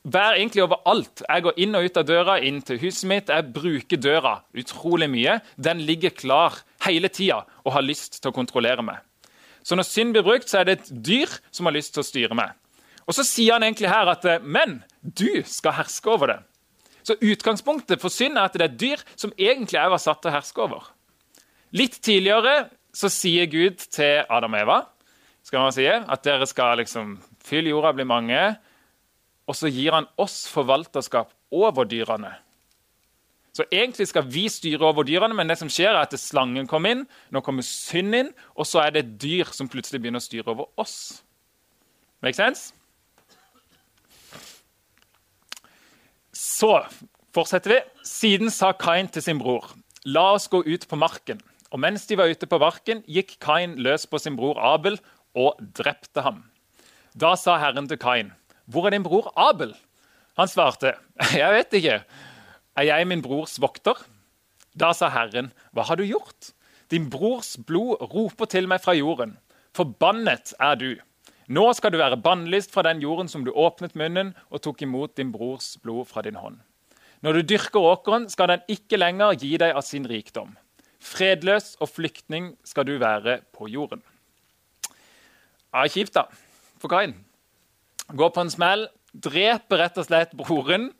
Vær 0.07 0.39
egentlig 0.39 0.63
overalt. 0.63 1.25
Jeg 1.27 1.45
går 1.49 1.59
inn 1.65 1.75
og 1.75 1.89
ut 1.89 1.99
av 1.99 2.07
døra, 2.07 2.39
inn 2.39 2.63
til 2.63 2.79
huset 2.85 3.09
mitt. 3.11 3.35
Jeg 3.35 3.51
bruker 3.57 3.99
døra 3.99 4.39
utrolig 4.55 5.11
mye. 5.11 5.41
Den 5.59 5.83
ligger 5.83 6.15
klar 6.15 6.63
hele 6.87 7.11
tida 7.11 7.43
og 7.65 7.75
har 7.75 7.85
lyst 7.85 8.21
til 8.23 8.31
å 8.31 8.37
kontrollere 8.37 8.87
meg. 8.87 9.03
Så 9.67 9.77
når 9.77 9.85
synd 9.91 10.15
blir 10.15 10.25
brukt, 10.25 10.49
så 10.49 10.63
er 10.63 10.69
det 10.69 10.79
et 10.79 10.95
dyr 11.11 11.35
som 11.51 11.67
har 11.67 11.75
lyst 11.75 11.93
til 11.97 12.05
å 12.05 12.07
styre 12.07 12.39
meg. 12.39 12.55
Og 13.09 13.17
så 13.17 13.25
sier 13.25 13.57
han 13.57 13.65
egentlig 13.65 13.89
her 13.91 14.11
at 14.13 14.27
eh, 14.29 14.45
men 14.45 14.83
du 15.01 15.41
skal 15.49 15.79
herske 15.81 16.13
over 16.13 16.35
det. 16.35 16.39
Så 17.07 17.17
utgangspunktet 17.25 18.03
for 18.03 18.13
synd 18.13 18.37
er 18.37 18.51
at 18.51 18.57
det 18.59 18.67
er 18.67 18.77
dyr 18.77 19.05
som 19.17 19.33
egentlig 19.39 19.81
er 19.81 19.89
var 19.89 20.03
satt 20.03 20.21
til 20.21 20.31
å 20.31 20.37
herske 20.37 20.61
over. 20.61 20.91
Litt 21.73 21.97
tidligere 22.05 22.69
så 22.97 23.09
sier 23.13 23.49
Gud 23.49 23.81
til 23.89 24.25
Adam 24.29 24.57
og 24.57 24.61
Eva 24.61 24.79
skal 25.49 25.65
man 25.65 25.73
si, 25.73 25.87
at 25.89 26.25
dere 26.27 26.45
skal 26.49 26.83
liksom 26.83 27.15
fylle 27.45 27.73
jorda, 27.73 27.95
bli 27.97 28.05
mange. 28.05 28.41
Og 29.49 29.57
så 29.57 29.71
gir 29.73 29.95
han 29.97 30.09
oss 30.21 30.43
forvalterskap 30.53 31.33
over 31.57 31.89
dyrene. 31.89 32.35
Så 33.57 33.65
egentlig 33.73 34.11
skal 34.11 34.27
vi 34.29 34.45
styre 34.53 34.91
over 34.91 35.07
dyrene, 35.09 35.35
men 35.35 35.49
det 35.49 35.57
som 35.59 35.71
skjer 35.73 35.95
er 35.95 36.05
at 36.05 36.13
slangen 36.21 36.69
kom 36.69 36.85
inn, 36.87 37.07
nå 37.33 37.41
kommer 37.43 37.65
synd 37.65 38.15
inn, 38.15 38.29
og 38.55 38.69
så 38.69 38.85
er 38.85 38.93
det 38.93 39.03
et 39.07 39.15
dyr 39.25 39.55
som 39.57 39.71
plutselig 39.73 40.03
begynner 40.03 40.21
å 40.21 40.27
styre 40.29 40.53
over 40.53 40.69
oss. 40.79 41.25
Make 42.23 42.37
sense? 42.37 42.77
Så 46.39 46.71
fortsetter 47.35 47.73
vi. 47.73 47.79
Siden 48.07 48.53
sa 48.55 48.71
Kain 48.79 49.09
til 49.11 49.25
sin 49.25 49.41
bror, 49.43 49.73
la 50.07 50.37
oss 50.37 50.47
gå 50.51 50.61
ut 50.63 50.85
på 50.87 50.99
marken. 51.01 51.41
Og 51.75 51.83
mens 51.83 52.07
de 52.07 52.17
var 52.17 52.31
ute 52.31 52.47
på 52.47 52.61
marken, 52.63 53.03
gikk 53.11 53.35
Kain 53.43 53.75
løs 53.83 54.07
på 54.07 54.21
sin 54.23 54.39
bror 54.39 54.61
Abel 54.63 55.01
og 55.35 55.59
drepte 55.75 56.23
ham. 56.23 56.45
Da 57.19 57.35
sa 57.37 57.57
Herren 57.59 57.91
til 57.91 57.99
Kain, 57.99 58.31
hvor 58.71 58.87
er 58.87 58.95
din 58.95 59.07
bror 59.07 59.33
Abel? 59.35 59.75
Han 60.39 60.51
svarte, 60.51 60.95
jeg 61.35 61.51
vet 61.57 61.75
ikke. 61.81 61.99
Er 62.79 62.87
jeg 62.87 63.11
min 63.11 63.25
brors 63.25 63.59
vokter? 63.59 63.99
Da 64.79 64.93
sa 64.95 65.11
Herren, 65.11 65.51
hva 65.75 65.89
har 65.91 65.99
du 65.99 66.07
gjort? 66.07 66.53
Din 66.89 67.11
brors 67.11 67.57
blod 67.67 67.99
roper 68.15 68.47
til 68.47 68.71
meg 68.71 68.85
fra 68.85 68.95
jorden. 68.95 69.35
Forbannet 69.75 70.55
er 70.63 70.79
du. 70.79 70.93
Nå 71.49 71.65
skal 71.73 71.95
du 71.95 71.99
være 72.01 72.21
bannlyst 72.21 72.75
fra 72.75 72.85
den 72.85 73.01
jorden 73.01 73.29
som 73.31 73.45
du 73.45 73.55
åpnet 73.57 73.97
munnen 73.97 74.35
og 74.53 74.61
tok 74.65 74.83
imot 74.85 75.15
din 75.17 75.31
brors 75.33 75.77
blod 75.81 76.11
fra 76.11 76.21
din 76.25 76.37
hånd. 76.37 76.59
Når 77.25 77.39
du 77.39 77.55
dyrker 77.55 77.81
åkeren, 77.81 78.29
skal 78.31 78.53
den 78.53 78.67
ikke 78.71 79.01
lenger 79.01 79.39
gi 79.41 79.57
deg 79.59 79.73
av 79.75 79.83
sin 79.87 80.05
rikdom. 80.07 80.53
Fredløs 81.01 81.73
og 81.81 81.89
flyktning 81.91 82.53
skal 82.67 82.87
du 82.87 82.99
være 83.01 83.41
på 83.57 83.71
jorden. 83.73 84.03
Ja, 85.73 85.87
Kjipt, 85.89 86.15
da. 86.15 86.27
For 86.79 86.93
Kain. 86.93 87.17
Går 88.09 88.31
på 88.35 88.45
en 88.45 88.53
smell, 88.53 88.87
dreper 89.13 89.83
rett 89.83 89.99
og 90.01 90.07
slett 90.09 90.37
broren. 90.37 90.91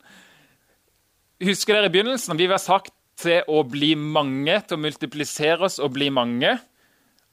Husker 1.45 1.77
dere 1.77 1.89
i 1.89 1.93
begynnelsen? 1.93 2.37
Vi 2.37 2.49
var 2.49 2.61
sagt 2.61 2.93
til 3.19 3.45
å 3.47 3.61
bli 3.67 3.93
mange, 3.99 4.59
til 4.65 4.77
å 4.77 4.81
multiplisere 4.81 5.69
oss 5.69 5.79
og 5.79 5.93
bli 5.95 6.09
mange. 6.13 6.57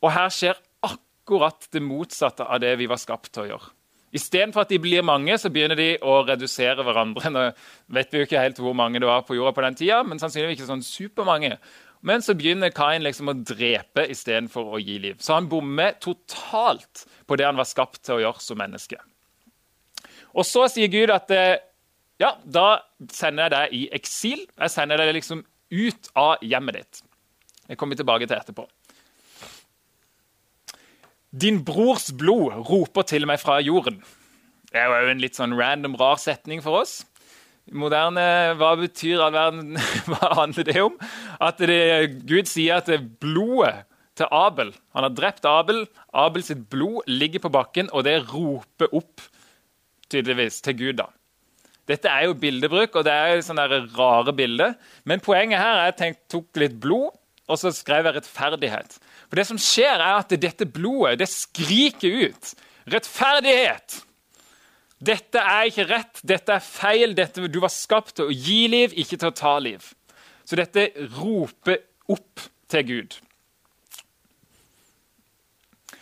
Og 0.04 0.12
her 0.14 0.30
skjer 0.32 0.60
akkurat 1.26 1.66
det 1.74 1.82
motsatte 1.82 2.44
av 2.46 2.60
det 2.62 2.76
vi 2.78 2.86
var 2.86 3.00
skapt 3.02 3.32
til 3.34 3.42
å 3.42 3.48
gjøre. 3.50 3.72
Istedenfor 4.14 4.62
at 4.62 4.70
de 4.70 4.78
blir 4.78 5.02
mange, 5.02 5.34
så 5.36 5.50
begynner 5.50 5.76
de 5.76 5.88
å 6.06 6.20
redusere 6.24 6.84
hverandre. 6.86 7.32
Nå 7.34 7.42
vet 7.92 8.12
vi 8.12 8.20
jo 8.20 8.26
ikke 8.28 8.40
helt 8.40 8.60
hvor 8.62 8.76
mange 8.78 9.00
det 9.02 9.08
var 9.08 9.26
på 9.26 9.34
jorda 9.34 9.52
på 9.52 9.64
den 9.66 9.76
tida, 9.76 9.98
men 10.06 10.22
sannsynligvis 10.22 10.60
ikke 10.60 10.68
sånn 10.70 10.84
supermange. 10.86 11.58
Men 12.06 12.22
så 12.22 12.36
begynner 12.38 12.70
Kain 12.70 13.02
liksom 13.02 13.32
å 13.32 13.34
drepe 13.34 14.06
istedenfor 14.12 14.76
å 14.76 14.80
gi 14.80 15.00
liv. 15.02 15.18
Så 15.18 15.34
han 15.34 15.50
bommer 15.50 15.98
totalt 15.98 17.04
på 17.26 17.36
det 17.36 17.48
han 17.48 17.58
var 17.58 17.66
skapt 17.66 18.04
til 18.06 18.20
å 18.20 18.22
gjøre 18.22 18.44
som 18.44 18.62
menneske. 18.62 19.00
Og 20.36 20.46
så 20.46 20.68
sier 20.70 20.92
Gud 20.92 21.10
at 21.10 21.32
eh, 21.34 21.58
ja, 22.22 22.36
da 22.44 22.78
sender 23.10 23.48
jeg 23.48 23.56
deg 23.56 23.76
i 23.76 23.84
eksil. 23.98 24.46
Jeg 24.54 24.72
sender 24.72 25.02
deg 25.02 25.16
liksom 25.18 25.42
ut 25.74 26.10
av 26.14 26.46
hjemmet 26.46 26.78
ditt. 26.78 27.02
Det 27.66 27.76
kommer 27.80 27.98
tilbake 27.98 28.30
til 28.30 28.38
etterpå. 28.38 28.68
Din 31.30 31.62
brors 31.66 32.10
blod 32.14 32.68
roper 32.68 33.06
til 33.08 33.26
meg 33.28 33.40
fra 33.42 33.58
jorden. 33.64 33.98
Det 34.70 34.80
er 34.82 34.90
jo 34.90 35.12
en 35.12 35.22
litt 35.22 35.38
sånn 35.38 35.56
random, 35.56 35.96
rar 35.98 36.18
setning 36.20 36.62
for 36.64 36.82
oss. 36.82 37.00
Moderne, 37.74 38.54
Hva 38.58 38.76
betyr 38.78 39.24
all 39.24 39.34
verden? 39.34 39.78
Hva 40.10 40.32
handler 40.42 40.66
det 40.68 40.78
om? 40.84 40.96
At 41.42 41.58
det, 41.58 42.22
Gud 42.28 42.50
sier 42.50 42.78
at 42.78 42.90
det 42.90 43.00
blodet 43.22 43.86
til 44.16 44.30
Abel. 44.32 44.72
Han 44.94 45.04
har 45.04 45.14
drept 45.16 45.48
Abel. 45.48 45.84
Abel 46.14 46.44
sitt 46.46 46.66
blod 46.72 47.08
ligger 47.10 47.42
på 47.44 47.52
bakken, 47.52 47.90
og 47.92 48.06
det 48.06 48.20
roper 48.30 48.92
opp 48.96 49.24
tydeligvis 50.12 50.62
til 50.64 50.78
Gud. 50.78 51.02
da. 51.02 51.10
Dette 51.86 52.10
er 52.10 52.26
jo 52.26 52.38
bildebruk, 52.38 52.96
og 52.98 53.04
det 53.06 53.12
er 53.14 53.34
jo 53.34 53.44
sånne 53.46 53.66
rare 53.98 54.32
bilder. 54.34 54.74
Men 55.04 55.22
poenget 55.22 55.62
her 55.62 55.82
er 55.82 55.92
at 55.92 56.02
jeg 56.02 56.18
tok 56.32 56.62
litt 56.62 56.78
blod, 56.82 57.14
og 57.46 57.60
så 57.60 57.70
skrev 57.74 58.08
jeg 58.08 58.16
rettferdighet. 58.16 58.96
For 59.26 59.40
det 59.40 59.46
som 59.48 59.60
skjer, 59.60 59.98
er 59.98 60.20
at 60.20 60.34
dette 60.40 60.68
blodet 60.70 61.18
det 61.22 61.30
skriker 61.32 62.30
ut. 62.30 62.52
Rettferdighet! 62.92 64.02
Dette 65.06 65.42
er 65.42 65.68
ikke 65.68 65.84
rett, 65.90 66.20
dette 66.24 66.54
er 66.54 66.64
feil. 66.64 67.12
Dette, 67.16 67.44
du 67.52 67.58
var 67.60 67.72
skapt 67.72 68.14
til 68.16 68.30
å 68.30 68.32
gi 68.32 68.62
liv, 68.72 68.94
ikke 68.96 69.18
til 69.20 69.28
å 69.28 69.36
ta 69.36 69.56
liv. 69.60 69.84
Så 70.46 70.56
dette 70.56 70.88
roper 71.18 71.82
opp 72.12 72.46
til 72.70 72.86
Gud. 72.88 73.18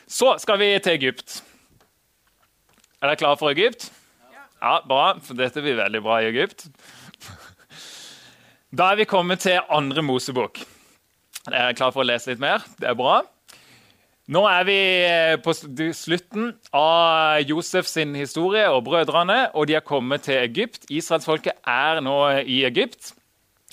Så 0.07 0.37
skal 0.39 0.61
vi 0.61 0.71
til 0.79 0.95
Egypt. 0.95 1.41
Er 3.01 3.11
dere 3.11 3.19
klare 3.19 3.41
for 3.41 3.51
Egypt? 3.51 3.89
Ja, 4.63 4.79
Bra, 4.87 5.17
for 5.21 5.37
dette 5.37 5.65
blir 5.65 5.81
veldig 5.81 6.05
bra 6.05 6.21
i 6.23 6.29
Egypt. 6.31 6.69
Da 8.75 8.93
er 8.93 9.03
vi 9.03 9.09
kommet 9.11 9.43
til 9.45 9.59
andre 9.71 10.03
Mosebok. 10.03 10.63
Er 11.51 11.57
dere 11.59 11.77
klare 11.77 11.93
for 11.93 12.05
å 12.05 12.09
lese 12.09 12.33
litt 12.33 12.43
mer? 12.43 12.65
Det 12.81 12.89
er 12.89 12.97
bra. 12.97 13.19
Nå 14.33 14.41
er 14.49 14.63
vi 14.65 14.77
eh, 15.05 15.35
på 15.45 15.53
slutten 15.53 16.55
av 16.73 17.43
Josef 17.45 17.91
sin 17.91 18.15
historie 18.17 18.65
og 18.73 18.87
brødrene, 18.87 19.51
og 19.53 19.69
de 19.69 19.77
har 19.77 19.85
kommet 19.85 20.25
til 20.25 20.41
Egypt. 20.41 20.87
Israelsfolket 20.89 21.61
er 21.69 22.01
nå 22.05 22.17
i 22.41 22.63
Egypt. 22.65 23.13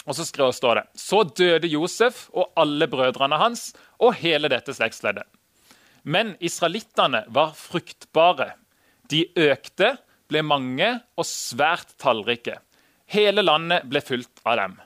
Og 0.04 0.18
så 0.18 0.26
står 0.26 0.82
det 0.82 0.84
Så 1.00 1.24
døde 1.24 1.70
Josef 1.72 2.26
og 2.34 2.52
alle 2.60 2.90
brødrene 2.92 3.40
hans 3.40 3.70
og 4.02 4.18
hele 4.20 4.52
dette 4.52 4.76
slektsleddet. 4.76 5.24
Men 6.04 6.36
israelittene 6.42 7.24
var 7.32 7.54
fruktbare. 7.56 8.56
De 9.08 9.28
økte, 9.38 9.96
ble 10.28 10.42
mange 10.44 10.88
og 11.20 11.28
svært 11.28 11.96
tallrike. 12.02 12.58
Hele 13.12 13.44
landet 13.44 13.88
ble 13.88 14.02
fulgt 14.04 14.44
av 14.44 14.58
dem. 14.58 14.80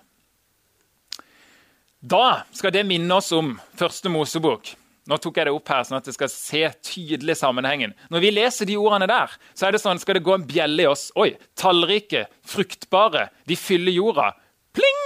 Da 2.06 2.46
skal 2.54 2.74
det 2.76 2.84
minne 2.86 3.16
oss 3.18 3.32
om 3.34 3.56
første 3.80 4.12
Mosebok 4.14 4.76
nå 5.06 5.18
tok 5.22 5.36
jeg 5.38 5.46
det 5.46 5.54
opp 5.54 5.70
her, 5.70 5.84
sånn 5.86 6.00
at 6.00 6.08
det 6.08 6.16
skal 6.16 6.30
se 6.34 6.64
tydelig 6.82 7.36
sammenhengen. 7.38 7.92
Når 8.10 8.24
vi 8.24 8.32
leser 8.34 8.66
de 8.66 8.78
ordene 8.82 9.06
der, 9.10 9.36
så 9.54 9.68
er 9.68 9.76
det 9.76 9.82
sånn, 9.84 10.00
skal 10.02 10.18
det 10.18 10.24
gå 10.26 10.34
en 10.34 10.48
bjelle 10.50 10.82
i 10.82 10.88
oss. 10.90 11.12
Oi, 11.22 11.36
tallrike, 11.62 12.24
fruktbare, 12.50 13.28
de 13.46 13.58
fyller 13.60 13.94
jorda. 13.94 14.32
Pling! 14.74 15.04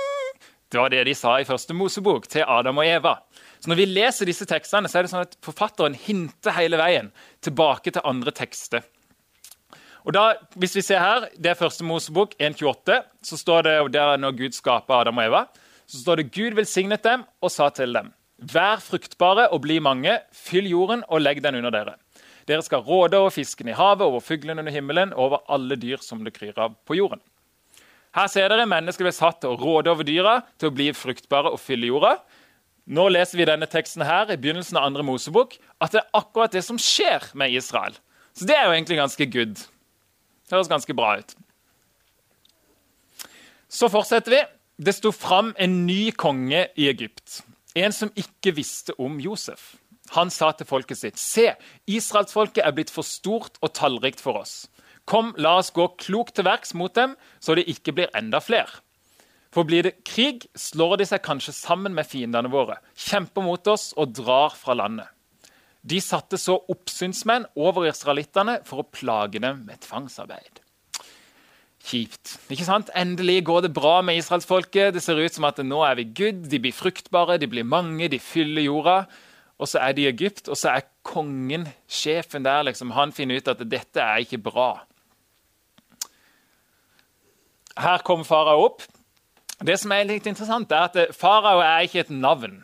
Det 0.72 0.79
var 0.79 0.94
det 0.94 1.03
de 1.10 1.18
sa 1.20 1.36
i 1.41 1.48
første 1.50 1.75
Mosebok 1.75 2.29
til 2.32 2.48
Adam 2.48 2.79
og 2.79 2.88
Eva. 2.88 3.18
Så 3.60 3.74
Når 3.74 3.82
vi 3.82 3.89
leser 3.91 4.32
disse 4.32 4.48
tekstene, 4.48 4.88
så 4.88 5.01
er 5.01 5.03
det 5.03 5.12
sånn 5.12 5.27
at 5.27 5.36
forfatteren 5.44 6.00
hinter 6.00 6.56
hele 6.56 6.79
veien 6.79 7.12
tilbake 7.44 7.91
til 7.91 8.06
andre 8.08 8.32
tekster. 8.32 8.88
Og 10.08 10.15
da, 10.15 10.29
hvis 10.56 10.77
vi 10.79 10.86
ser 10.86 11.03
her, 11.03 11.27
Det 11.36 11.51
er 11.51 11.60
første 11.60 11.84
Mosebok 11.84 12.39
1.28. 12.39 13.03
så 13.22 13.36
står 13.36 13.63
det, 13.63 13.91
der 14.00 14.15
Når 14.15 14.32
Gud 14.32 14.56
skaper 14.56 15.01
Adam 15.01 15.18
og 15.18 15.25
Eva, 15.25 15.48
så 15.89 16.03
står 16.03 16.22
det 16.22 16.31
Gud 16.36 16.58
velsignet 16.58 17.03
dem 17.05 17.25
og 17.41 17.53
sa 17.53 17.72
til 17.74 17.96
dem 17.96 18.12
Vær 18.39 18.79
fruktbare 18.79 19.50
og 19.51 19.65
bli 19.65 19.81
mange, 19.84 20.13
fyll 20.31 20.69
jorden 20.69 21.01
og 21.10 21.19
legg 21.25 21.41
den 21.43 21.58
under 21.60 21.74
dere. 21.75 21.96
Dere 22.48 22.63
skal 22.63 22.86
råde 22.86 23.17
over 23.19 23.34
fisken 23.36 23.67
i 23.67 23.75
havet, 23.75 24.05
over 24.05 24.24
fuglene 24.24 24.63
under 24.63 24.72
himmelen, 24.72 25.12
over 25.12 25.41
alle 25.51 25.75
dyr 25.75 26.00
som 26.01 26.22
det 26.24 26.38
kryr 26.38 26.55
av 26.55 26.77
på 26.88 26.96
jorden. 26.96 27.19
Her 28.15 28.29
ser 28.31 28.48
dere 28.50 28.69
mennesker 28.69 29.05
ble 29.05 29.12
satt 29.13 29.41
til 29.43 29.53
å 29.53 29.60
råde 29.60 29.91
over 29.91 30.08
dyra, 30.08 30.39
til 30.58 30.72
å 30.72 30.75
bli 30.77 30.88
fruktbare 30.96 31.51
og 31.51 31.60
fylle 31.62 31.91
jorda. 31.91 32.15
Nå 32.89 33.10
leser 33.12 33.38
vi 33.38 33.50
denne 33.50 33.67
teksten 33.69 34.05
her 34.08 34.31
i 34.31 34.39
begynnelsen 34.39 34.79
av 34.79 34.88
andre 34.88 35.03
Mosebok, 35.05 35.58
at 35.84 35.93
det 35.93 36.01
er 36.01 36.17
akkurat 36.17 36.55
det 36.55 36.63
som 36.65 36.79
skjer 36.81 37.27
med 37.38 37.53
Israel. 37.53 38.00
Så 38.34 38.48
det 38.50 38.55
er 38.55 38.65
jo 38.65 38.74
egentlig 38.77 38.98
ganske 38.98 39.29
good. 39.29 39.60
Det 40.48 40.55
høres 40.55 40.72
ganske 40.72 40.96
bra 40.98 41.17
ut. 41.19 41.36
Så 43.69 43.91
fortsetter 43.93 44.34
vi. 44.34 44.41
Det 44.79 44.95
sto 44.95 45.12
fram 45.12 45.51
en 45.59 45.86
ny 45.86 46.12
konge 46.15 46.65
i 46.79 46.88
Egypt 46.88 47.41
en 47.77 47.93
som 47.93 48.12
ikke 48.17 48.53
visste 48.57 48.95
om 49.01 49.19
Josef. 49.21 49.75
Han 50.15 50.31
sa 50.33 50.51
til 50.51 50.65
folket 50.65 50.98
sitt.: 50.98 51.19
Se, 51.19 51.53
israelsfolket 51.88 52.63
er 52.65 52.74
blitt 52.74 52.89
for 52.93 53.05
stort 53.05 53.59
og 53.62 53.74
tallrikt 53.77 54.21
for 54.21 54.41
oss. 54.41 54.67
Kom, 55.05 55.33
la 55.38 55.57
oss 55.59 55.71
gå 55.74 55.88
klokt 56.01 56.36
til 56.38 56.45
verks 56.45 56.74
mot 56.74 56.93
dem, 56.93 57.15
så 57.39 57.55
det 57.55 57.67
ikke 57.69 57.93
blir 57.93 58.09
enda 58.17 58.41
flere. 58.41 58.81
For 59.51 59.65
blir 59.65 59.83
det 59.83 60.03
krig, 60.05 60.45
slår 60.53 61.00
de 61.01 61.07
seg 61.09 61.24
kanskje 61.25 61.53
sammen 61.57 61.95
med 61.98 62.05
fiendene 62.05 62.51
våre, 62.53 62.77
kjemper 62.93 63.41
mot 63.41 63.67
oss 63.67 63.93
og 63.98 64.13
drar 64.13 64.53
fra 64.53 64.75
landet. 64.77 65.09
De 65.81 65.98
satte 66.03 66.38
så 66.38 66.59
oppsynsmenn 66.69 67.48
over 67.55 67.88
israelittene 67.89 68.59
for 68.67 68.83
å 68.83 68.89
plage 68.93 69.41
dem 69.41 69.63
med 69.65 69.81
tvangsarbeid 69.81 70.62
kjipt. 71.89 72.36
Ikke 72.53 72.67
sant? 72.67 72.91
Endelig 72.98 73.41
går 73.50 73.65
det 73.65 73.74
bra 73.75 74.00
med 74.05 74.19
israelsfolket. 74.19 74.93
Det 74.96 75.01
ser 75.03 75.19
ut 75.19 75.36
som 75.36 75.48
at 75.50 75.62
nå 75.65 75.81
er 75.86 75.98
vi 76.00 76.05
good, 76.17 76.46
de 76.51 76.62
blir 76.62 76.75
fruktbare, 76.75 77.39
de 77.41 77.50
blir 77.50 77.67
mange, 77.67 78.10
de 78.12 78.19
fyller 78.22 78.67
jorda. 78.67 79.01
Og 79.60 79.67
så 79.67 79.81
er 79.84 79.96
de 79.96 80.05
i 80.05 80.12
Egypt, 80.12 80.48
og 80.48 80.58
så 80.58 80.77
er 80.77 80.88
kongen, 81.03 81.67
sjefen 81.89 82.46
der, 82.46 82.63
liksom, 82.69 82.93
han 82.96 83.12
finner 83.15 83.41
ut 83.41 83.51
at 83.51 83.65
dette 83.67 84.00
er 84.03 84.24
ikke 84.24 84.39
bra. 84.46 84.69
Her 87.79 88.05
kommer 88.08 88.27
farao 88.27 88.63
opp. 88.69 88.86
Det 89.60 89.75
som 89.81 89.91
er 89.91 90.08
litt 90.08 90.29
interessant, 90.29 90.72
er 90.72 90.88
at 90.88 91.17
farao 91.17 91.60
er 91.63 91.84
ikke 91.88 92.05
et 92.05 92.13
navn, 92.13 92.62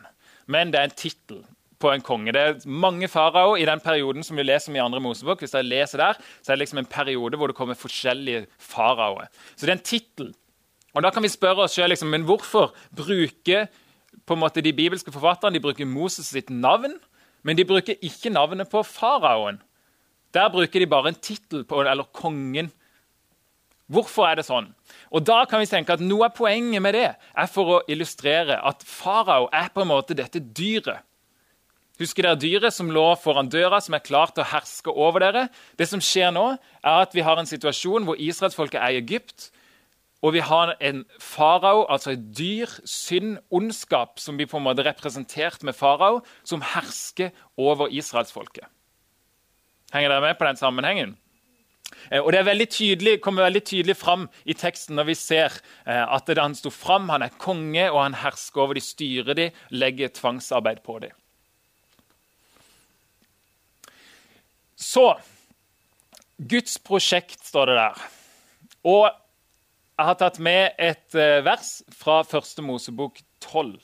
men 0.48 0.72
det 0.72 0.80
er 0.80 0.88
en 0.88 0.96
tittel 0.96 1.44
på 1.82 1.90
en 1.92 2.04
konge. 2.04 2.32
Det 2.32 2.42
er 2.42 2.68
mange 2.68 3.08
farao 3.08 3.56
i 3.60 3.66
den 3.68 3.80
perioden 3.84 4.24
som 4.24 4.38
vi 4.38 4.46
leser 4.46 4.72
om 4.72 4.78
i 4.78 4.82
andre 4.84 5.02
Mosebok. 5.04 5.42
Hvis 5.44 5.54
jeg 5.56 5.68
leser 5.68 6.00
der, 6.02 6.20
så 6.40 6.52
er 6.52 6.56
det 6.56 6.64
liksom 6.64 6.80
en 6.82 6.90
periode 6.90 7.36
hvor 7.36 7.52
det 7.52 7.56
kommer 7.58 7.78
forskjellige 7.78 8.46
faraoer. 8.58 9.28
Så 9.54 9.66
det 9.66 9.74
er 9.74 9.78
en 9.78 9.90
tittel. 9.90 10.32
Og 10.96 11.04
da 11.04 11.12
kan 11.12 11.24
vi 11.24 11.28
spørre 11.28 11.66
oss 11.66 11.76
selv, 11.76 11.92
liksom, 11.92 12.08
men 12.08 12.24
hvorfor 12.24 12.72
bruker 12.96 13.68
på 14.26 14.34
en 14.34 14.40
måte 14.40 14.64
de 14.64 14.72
bibelske 14.72 15.12
forfatterne 15.12 15.58
de 15.58 15.62
bruker 15.62 15.88
Moses 15.88 16.32
sitt 16.32 16.48
navn, 16.50 16.96
men 17.44 17.58
de 17.58 17.66
bruker 17.68 18.00
ikke 18.02 18.32
navnet 18.32 18.70
på 18.72 18.80
faraoen? 18.82 19.60
Der 20.34 20.48
bruker 20.52 20.80
de 20.80 20.88
bare 20.88 21.12
en 21.12 21.20
tittel 21.20 21.64
på 21.64 21.80
eller 21.84 22.08
kongen. 22.12 22.72
Hvorfor 23.86 24.26
er 24.26 24.40
det 24.40 24.46
sånn? 24.48 24.72
Og 25.14 25.22
da 25.22 25.44
kan 25.46 25.60
vi 25.62 25.68
tenke 25.70 25.94
at 25.94 26.02
Noe 26.02 26.26
av 26.26 26.34
poenget 26.34 26.82
med 26.82 26.96
det 26.96 27.10
er 27.14 27.50
for 27.50 27.76
å 27.76 27.82
illustrere 27.86 28.58
at 28.58 28.82
farao 28.82 29.46
er 29.54 29.68
på 29.72 29.84
en 29.84 29.92
måte 29.92 30.16
dette 30.18 30.42
dyret 30.42 31.04
Husker 31.96 32.26
dere 32.26 32.36
dyret 32.36 32.74
som 32.76 32.90
lå 32.92 33.04
foran 33.16 33.48
døra, 33.48 33.80
som 33.80 33.96
er 33.96 34.04
klart 34.04 34.34
til 34.36 34.44
å 34.44 34.50
herske 34.50 34.92
over 34.92 35.24
dere? 35.24 35.46
Det 35.80 35.88
som 35.88 36.02
skjer 36.04 36.34
nå, 36.36 36.48
er 36.84 37.04
at 37.06 37.16
vi 37.16 37.24
har 37.24 37.40
en 37.40 37.48
situasjon 37.48 38.04
hvor 38.04 38.20
israelsfolket 38.20 38.82
er 38.82 38.92
i 38.92 39.00
Egypt. 39.00 39.50
Og 40.24 40.34
vi 40.36 40.42
har 40.44 40.74
en 40.80 41.04
farao, 41.20 41.84
altså 41.92 42.12
et 42.12 42.24
dyr, 42.36 42.72
synd, 42.88 43.38
ondskap, 43.52 44.20
som 44.20 44.36
blir 44.36 44.48
på 44.50 44.60
en 44.60 44.66
måte 44.66 44.84
representert 44.84 45.64
med 45.64 45.76
farao, 45.76 46.22
som 46.44 46.64
hersker 46.64 47.32
over 47.56 47.92
israelsfolket. 47.92 48.68
Henger 49.94 50.12
dere 50.12 50.24
med 50.24 50.36
på 50.36 50.48
den 50.48 50.60
sammenhengen? 50.60 51.16
Eh, 52.10 52.20
og 52.20 52.32
Det 52.32 52.44
veldig 52.44 52.68
tydelig, 52.68 53.20
kommer 53.20 53.46
veldig 53.46 53.64
tydelig 53.64 53.96
fram 53.96 54.28
i 54.44 54.52
teksten 54.52 54.96
når 54.96 55.12
vi 55.12 55.14
ser 55.14 55.52
eh, 55.86 56.02
at 56.02 56.28
han 56.38 56.54
sto 56.54 56.70
fram, 56.70 57.08
han 57.08 57.22
er 57.22 57.38
konge, 57.38 57.90
og 57.90 58.02
han 58.02 58.18
hersker 58.20 58.60
over 58.60 58.74
de, 58.74 58.80
styrer 58.80 59.34
de, 59.34 59.50
legger 59.70 60.08
tvangsarbeid 60.08 60.82
på 60.84 60.98
dem. 60.98 61.14
Så 64.76 65.08
Guds 66.36 66.76
prosjekt 66.84 67.40
står 67.48 67.72
det 67.72 67.76
der. 67.80 68.02
Og 68.86 69.06
jeg 69.08 70.08
har 70.10 70.18
tatt 70.20 70.38
med 70.44 70.76
et 70.76 71.16
eh, 71.16 71.40
vers 71.44 71.78
fra 71.96 72.20
første 72.28 72.60
Mosebok 72.62 73.22
12. 73.40 73.78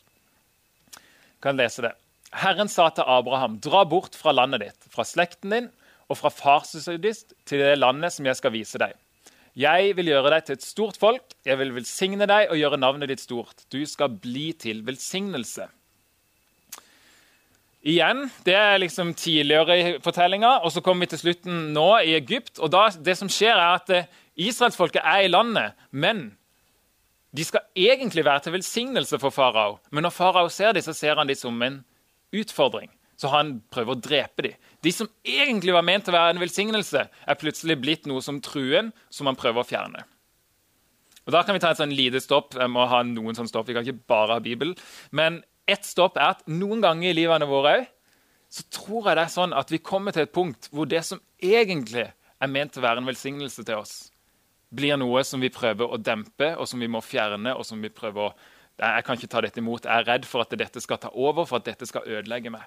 Jeg 0.93 1.41
kan 1.43 1.57
lese 1.57 1.87
det. 1.87 1.95
Herren 2.33 2.69
sa 2.69 2.91
til 2.93 3.09
Abraham, 3.09 3.59
dra 3.65 3.83
bort 3.89 4.17
fra 4.17 4.35
landet 4.37 4.63
ditt, 4.67 4.91
fra 4.93 5.05
slekten 5.09 5.53
din 5.53 5.71
og 6.13 6.19
fra 6.21 6.31
farshuset 6.33 7.01
til 7.49 7.65
det 7.65 7.79
landet 7.79 8.13
som 8.13 8.29
jeg 8.29 8.39
skal 8.39 8.53
vise 8.53 8.81
deg. 8.81 8.93
Jeg 9.57 9.97
vil 9.99 10.09
gjøre 10.09 10.31
deg 10.33 10.47
til 10.47 10.57
et 10.57 10.65
stort 10.65 11.01
folk, 11.01 11.35
jeg 11.45 11.59
vil 11.61 11.75
velsigne 11.77 12.29
deg 12.29 12.53
og 12.53 12.61
gjøre 12.61 12.81
navnet 12.81 13.11
ditt 13.13 13.21
stort. 13.21 13.65
Du 13.73 13.83
skal 13.89 14.13
bli 14.21 14.53
til 14.57 14.81
velsignelse. 14.87 15.67
Igjen, 17.83 18.31
Det 18.45 18.55
er 18.55 18.79
liksom 18.79 19.15
tidligere 19.15 19.79
i 19.79 19.99
fortellinga. 20.03 20.61
Og 20.62 20.73
så 20.73 20.81
kommer 20.81 21.07
vi 21.07 21.17
til 21.17 21.19
slutten 21.19 21.73
nå 21.75 21.89
i 22.07 22.15
Egypt. 22.15 22.59
og 22.59 22.71
da, 22.71 22.89
det 22.91 23.17
som 23.19 23.29
skjer 23.29 23.57
er 23.57 23.75
at 23.75 23.91
eh, 23.91 24.07
Israelsfolket 24.37 25.03
er 25.05 25.25
i 25.25 25.29
landet, 25.29 25.75
men 25.91 26.37
de 27.37 27.45
skal 27.45 27.61
egentlig 27.77 28.25
være 28.25 28.41
til 28.45 28.53
velsignelse 28.53 29.19
for 29.19 29.31
farao. 29.31 29.79
Men 29.91 30.03
når 30.07 30.11
farao 30.15 30.49
ser 30.49 30.73
dem, 30.73 30.83
så 30.83 30.93
ser 30.93 31.17
han 31.17 31.27
dem 31.27 31.37
som 31.37 31.62
en 31.62 31.85
utfordring. 32.33 32.91
Så 33.17 33.29
han 33.29 33.61
prøver 33.71 33.95
å 33.95 34.01
drepe 34.01 34.43
dem. 34.43 34.57
De 34.83 34.93
som 34.93 35.09
egentlig 35.25 35.75
var 35.75 35.85
ment 35.87 36.05
til 36.05 36.15
å 36.15 36.19
være 36.19 36.35
en 36.37 36.43
velsignelse, 36.43 37.05
er 37.09 37.41
plutselig 37.41 37.77
blitt 37.81 38.07
noe 38.07 38.23
som 38.25 38.41
truen, 38.41 38.93
som 39.11 39.27
han 39.27 39.39
prøver 39.39 39.62
å 39.62 39.69
fjerne. 39.69 40.05
Og 41.27 41.33
Da 41.33 41.43
kan 41.43 41.55
vi 41.55 41.61
ta 41.62 41.71
et 41.71 41.79
sånn 41.79 41.95
lite 41.95 42.21
stopp. 42.21 42.57
Jeg 42.59 42.71
må 42.71 42.87
ha 42.89 43.03
noen 43.07 43.37
sånn 43.39 43.49
stopp. 43.49 43.69
Vi 43.69 43.75
kan 43.77 43.87
ikke 43.87 44.07
bare 44.11 44.35
ha 44.35 44.41
Bibel. 44.43 44.75
Men 45.12 45.43
Ett 45.66 45.85
stopp 45.87 46.16
er 46.19 46.35
at 46.35 46.47
noen 46.50 46.83
ganger 46.83 47.11
i 47.11 47.16
livene 47.16 47.47
våre 47.49 47.76
så 48.52 48.64
tror 48.69 49.09
jeg 49.09 49.16
det 49.16 49.25
er 49.25 49.33
sånn 49.33 49.54
at 49.57 49.71
vi 49.73 49.81
kommer 49.81 50.12
til 50.12 50.26
et 50.26 50.35
punkt 50.35 50.69
hvor 50.75 50.88
det 50.88 51.00
som 51.07 51.23
egentlig 51.40 52.09
er 52.12 52.50
ment 52.50 52.76
å 52.76 52.83
være 52.85 53.00
en 53.00 53.09
velsignelse 53.09 53.64
til 53.64 53.78
oss, 53.78 53.95
blir 54.75 54.99
noe 54.99 55.23
som 55.25 55.40
vi 55.40 55.52
prøver 55.52 55.88
å 55.88 56.00
dempe, 56.00 56.50
og 56.59 56.66
som 56.69 56.83
vi 56.83 56.90
må 56.90 57.00
fjerne. 57.04 57.54
og 57.54 57.64
som 57.64 57.81
vi 57.81 57.92
prøver 57.92 58.28
å 58.28 58.35
jeg 58.83 59.04
kan 59.04 59.19
ikke 59.19 59.31
ta 59.31 59.42
dette 59.45 59.61
imot. 59.61 59.85
Jeg 59.85 59.92
er 59.92 60.07
redd 60.09 60.25
for 60.26 60.42
at 60.42 60.54
dette 60.59 60.81
skal 60.81 60.99
ta 60.99 61.11
over, 61.12 61.45
for 61.47 61.61
at 61.61 61.69
dette 61.69 61.87
skal 61.87 62.07
ødelegge 62.09 62.50
meg. 62.50 62.64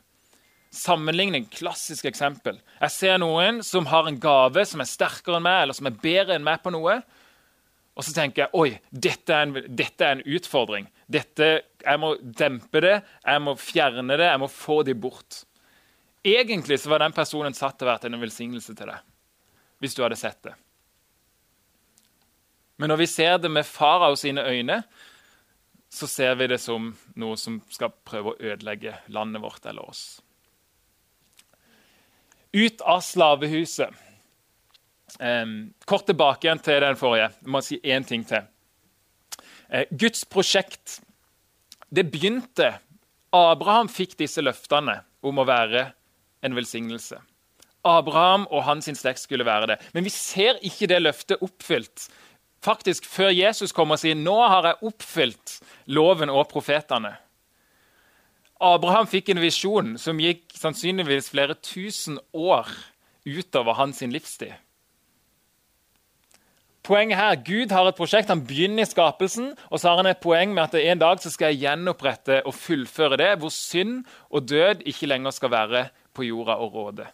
Sammenligning, 0.75 1.47
klassisk 1.51 2.05
eksempel. 2.05 2.59
Jeg 2.81 2.93
ser 2.93 3.17
noen 3.19 3.61
som 3.65 3.87
har 3.89 4.07
en 4.07 4.19
gave 4.21 4.65
som 4.67 4.83
er 4.83 4.89
sterkere 4.89 5.39
enn 5.39 5.47
meg, 5.47 5.63
eller 5.63 5.77
som 5.77 5.89
er 5.89 5.97
bedre 6.03 6.37
enn 6.37 6.45
meg 6.45 6.61
på 6.63 6.71
noe. 6.75 6.99
Og 7.95 8.03
så 8.03 8.11
tenker 8.15 8.43
jeg 8.43 8.59
oi, 8.59 8.69
dette 8.91 9.31
er 9.31 9.47
en, 9.47 9.55
dette 9.71 10.03
er 10.03 10.17
en 10.17 10.23
utfordring. 10.35 10.89
Dette, 11.07 11.49
jeg 11.79 12.01
må 12.01 12.15
dempe 12.19 12.81
det, 12.83 12.97
jeg 13.23 13.43
må 13.43 13.55
fjerne 13.59 14.17
det, 14.19 14.27
jeg 14.27 14.41
må 14.41 14.49
få 14.51 14.81
det 14.87 14.97
bort. 14.99 15.43
Egentlig 16.25 16.79
så 16.81 16.91
var 16.91 17.05
den 17.05 17.15
personen 17.15 17.55
satt 17.55 17.77
til 17.79 17.87
å 17.87 17.93
være 17.93 18.11
en 18.11 18.19
velsignelse 18.19 18.75
til 18.75 18.89
deg, 18.89 19.01
hvis 19.79 19.95
du 19.95 20.03
hadde 20.03 20.19
sett 20.19 20.41
det. 20.43 20.55
Men 22.81 22.91
når 22.91 23.05
vi 23.05 23.07
ser 23.07 23.37
det 23.39 23.51
med 23.51 23.67
farao 23.67 24.17
sine 24.19 24.43
øyne, 24.43 24.81
så 25.87 26.07
ser 26.11 26.35
vi 26.35 26.49
det 26.51 26.59
som 26.59 26.89
noe 27.15 27.37
som 27.39 27.61
skal 27.71 27.93
prøve 28.03 28.33
å 28.33 28.39
ødelegge 28.41 28.97
landet 29.15 29.43
vårt 29.43 29.63
eller 29.69 29.87
oss. 29.87 30.19
Ut 32.55 32.83
av 32.83 32.99
slavehuset. 33.03 33.91
Eh, 35.19 35.45
kort 35.85 36.07
tilbake 36.09 36.47
igjen 36.47 36.63
til 36.63 36.81
den 36.83 36.99
forrige. 36.99 37.31
Jeg 37.41 37.51
må 37.51 37.61
si 37.63 37.79
én 37.83 38.07
ting 38.07 38.25
til. 38.27 38.47
Eh, 39.69 39.85
Guds 39.91 40.25
prosjekt 40.25 40.99
det 41.95 42.09
begynte 42.11 42.73
Abraham 43.35 43.87
fikk 43.91 44.17
disse 44.19 44.43
løftene 44.43 44.99
om 45.25 45.39
å 45.39 45.47
være 45.47 45.89
en 46.45 46.55
velsignelse. 46.55 47.17
Abraham 47.85 48.47
og 48.49 48.63
hans 48.65 48.89
slekt 48.97 49.21
skulle 49.21 49.45
være 49.45 49.73
det. 49.73 49.77
Men 49.93 50.05
vi 50.05 50.13
ser 50.13 50.57
ikke 50.65 50.89
det 50.89 51.01
løftet 51.03 51.43
oppfylt 51.45 52.07
faktisk 52.65 53.05
før 53.05 53.29
Jesus 53.29 53.73
kommer 53.75 53.97
og 53.97 54.01
sier 54.01 54.17
nå 54.17 54.35
har 54.41 54.71
jeg 54.71 54.89
oppfylt 54.89 55.59
loven 55.93 56.31
og 56.33 56.47
profetene. 56.49 57.13
Abraham 58.63 59.05
fikk 59.05 59.29
en 59.33 59.43
visjon 59.43 59.95
som 60.01 60.21
gikk 60.21 60.55
sannsynligvis 60.57 61.29
flere 61.33 61.57
tusen 61.59 62.17
år 62.33 62.71
utover 63.27 63.77
hans 63.77 64.01
livstid. 64.01 64.55
Poenget 66.85 67.17
her, 67.17 67.35
Gud 67.41 67.71
har 67.73 67.87
et 67.89 67.97
prosjekt, 67.97 68.29
han 68.29 68.43
begynner 68.45 68.83
i 68.83 68.85
skapelsen, 68.85 69.53
og 69.73 69.79
så 69.81 69.89
har 69.89 70.03
han 70.03 70.09
et 70.11 70.21
poeng 70.21 70.51
med 70.53 70.67
at 70.67 70.75
en 70.77 70.99
dag 71.01 71.21
så 71.21 71.31
skal 71.33 71.53
jeg 71.53 71.63
gjenopprette 71.63 72.43
og 72.45 72.53
fullføre 72.53 73.17
det, 73.17 73.31
hvor 73.41 73.49
synd 73.53 74.03
og 74.29 74.45
død 74.45 74.83
ikke 74.85 75.09
lenger 75.09 75.33
skal 75.33 75.53
være 75.53 75.87
på 76.13 76.27
jorda 76.27 76.59
og 76.61 76.77
råde. 76.77 77.07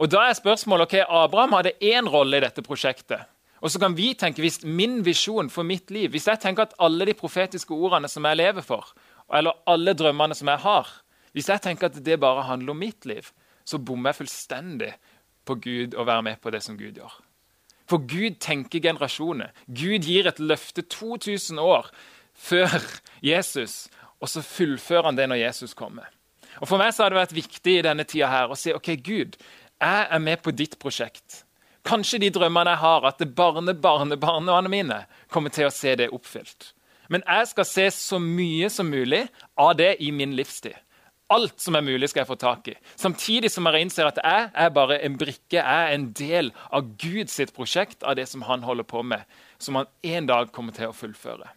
Og 0.00 0.08
Da 0.08 0.24
er 0.30 0.32
spørsmålet 0.32 0.88
ok, 0.88 0.96
Abraham 1.04 1.58
hadde 1.58 1.76
én 1.84 2.08
rolle 2.08 2.40
i 2.40 2.40
dette 2.40 2.64
prosjektet. 2.64 3.28
Og 3.60 3.70
så 3.70 3.78
kan 3.78 3.92
vi 3.96 4.14
tenke, 4.14 4.40
hvis 4.40 4.62
min 4.64 5.02
visjon 5.04 5.50
for 5.52 5.62
mitt 5.62 5.90
liv 5.90 6.08
Hvis 6.08 6.26
jeg 6.26 6.40
tenker 6.40 6.62
at 6.62 6.74
alle 6.80 7.04
de 7.04 7.12
profetiske 7.12 7.74
ordene 7.74 8.08
som 8.08 8.24
jeg 8.24 8.36
lever 8.40 8.64
for, 8.64 8.94
eller 9.28 9.60
alle 9.68 9.92
drømmene 9.92 10.34
som 10.34 10.48
jeg 10.48 10.64
har 10.64 10.88
Hvis 11.32 11.48
jeg 11.52 11.60
tenker 11.60 11.90
at 11.90 12.04
det 12.04 12.20
bare 12.20 12.48
handler 12.48 12.72
om 12.72 12.80
mitt 12.80 13.04
liv, 13.04 13.28
så 13.64 13.78
bommer 13.78 14.10
jeg 14.10 14.22
fullstendig 14.22 14.94
på 15.44 15.54
Gud 15.54 15.94
og 15.94 16.06
være 16.06 16.22
med 16.22 16.40
på 16.40 16.50
det 16.50 16.62
som 16.62 16.78
Gud 16.78 16.96
gjør. 16.96 17.29
For 17.90 18.02
Gud 18.06 18.38
tenker 18.42 18.82
generasjoner. 18.82 19.50
Gud 19.66 20.06
gir 20.06 20.28
et 20.30 20.38
løfte 20.38 20.84
2000 20.86 21.58
år 21.58 21.90
før 22.38 22.76
Jesus, 23.24 23.88
og 24.22 24.30
så 24.30 24.44
fullfører 24.46 25.10
han 25.10 25.18
det 25.18 25.26
når 25.30 25.42
Jesus 25.42 25.74
kommer. 25.74 26.06
Og 26.60 26.68
For 26.68 26.80
meg 26.80 26.92
så 26.94 27.04
har 27.04 27.12
det 27.12 27.20
vært 27.20 27.36
viktig 27.36 27.78
i 27.78 27.84
denne 27.86 28.06
tida 28.06 28.30
her 28.30 28.50
å 28.50 28.58
si 28.58 28.72
ok, 28.74 28.92
Gud, 29.02 29.38
jeg 29.80 30.06
er 30.06 30.22
med 30.22 30.42
på 30.44 30.52
ditt 30.54 30.76
prosjekt. 30.82 31.44
Kanskje 31.86 32.20
de 32.20 32.28
drømmene 32.34 32.74
jeg 32.74 32.82
har, 32.82 33.06
at 33.08 33.22
barne, 33.36 33.74
barne, 33.74 34.18
barnebarna 34.20 34.70
mine 34.70 34.98
kommer 35.32 35.52
til 35.54 35.70
å 35.70 35.74
se 35.74 35.94
det 35.96 36.10
oppfylt. 36.12 36.74
Men 37.10 37.24
jeg 37.26 37.48
skal 37.50 37.66
se 37.66 37.86
så 37.94 38.20
mye 38.22 38.68
som 38.70 38.90
mulig 38.92 39.24
av 39.58 39.72
det 39.80 39.96
i 40.04 40.12
min 40.14 40.36
livstid. 40.36 40.76
Alt 41.30 41.62
som 41.62 41.76
er 41.78 41.84
mulig, 41.86 42.08
skal 42.10 42.24
jeg 42.24 42.30
få 42.30 42.36
tak 42.40 42.68
i. 42.72 42.74
Samtidig 42.98 43.52
som 43.54 43.68
jeg 43.68 43.84
innser 43.86 44.08
at 44.08 44.18
jeg 44.18 44.48
er 44.50 44.72
bare 44.74 44.98
en 45.06 45.18
brikke, 45.18 45.60
jeg 45.60 45.62
er 45.62 45.94
en 45.94 46.08
del 46.16 46.50
av 46.74 46.88
Guds 46.98 47.38
prosjekt, 47.54 48.02
av 48.02 48.16
det 48.18 48.26
som 48.28 48.42
han 48.48 48.66
holder 48.66 48.86
på 48.88 49.04
med, 49.06 49.22
som 49.58 49.78
han 49.78 49.90
en 50.02 50.26
dag 50.26 50.50
kommer 50.52 50.74
til 50.74 50.90
å 50.90 50.96
fullføre. 50.96 51.52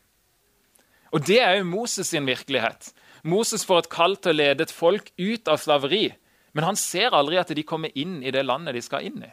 Og 1.14 1.26
Det 1.26 1.40
er 1.42 1.58
jo 1.58 1.70
Moses 1.70 2.08
sin 2.10 2.26
virkelighet. 2.26 2.94
Moses 3.24 3.66
får 3.66 3.84
et 3.84 3.90
kall 3.90 4.18
til 4.18 4.34
å 4.34 4.38
lede 4.38 4.66
et 4.66 4.74
folk 4.74 5.12
ut 5.18 5.48
av 5.48 5.62
slaveri. 5.62 6.12
Men 6.54 6.68
han 6.70 6.78
ser 6.78 7.14
aldri 7.18 7.40
at 7.42 7.50
de 7.50 7.66
kommer 7.66 7.94
inn 7.98 8.22
i 8.24 8.32
det 8.32 8.44
landet 8.46 8.76
de 8.76 8.82
skal 8.82 9.06
inn 9.06 9.24
i. 9.26 9.32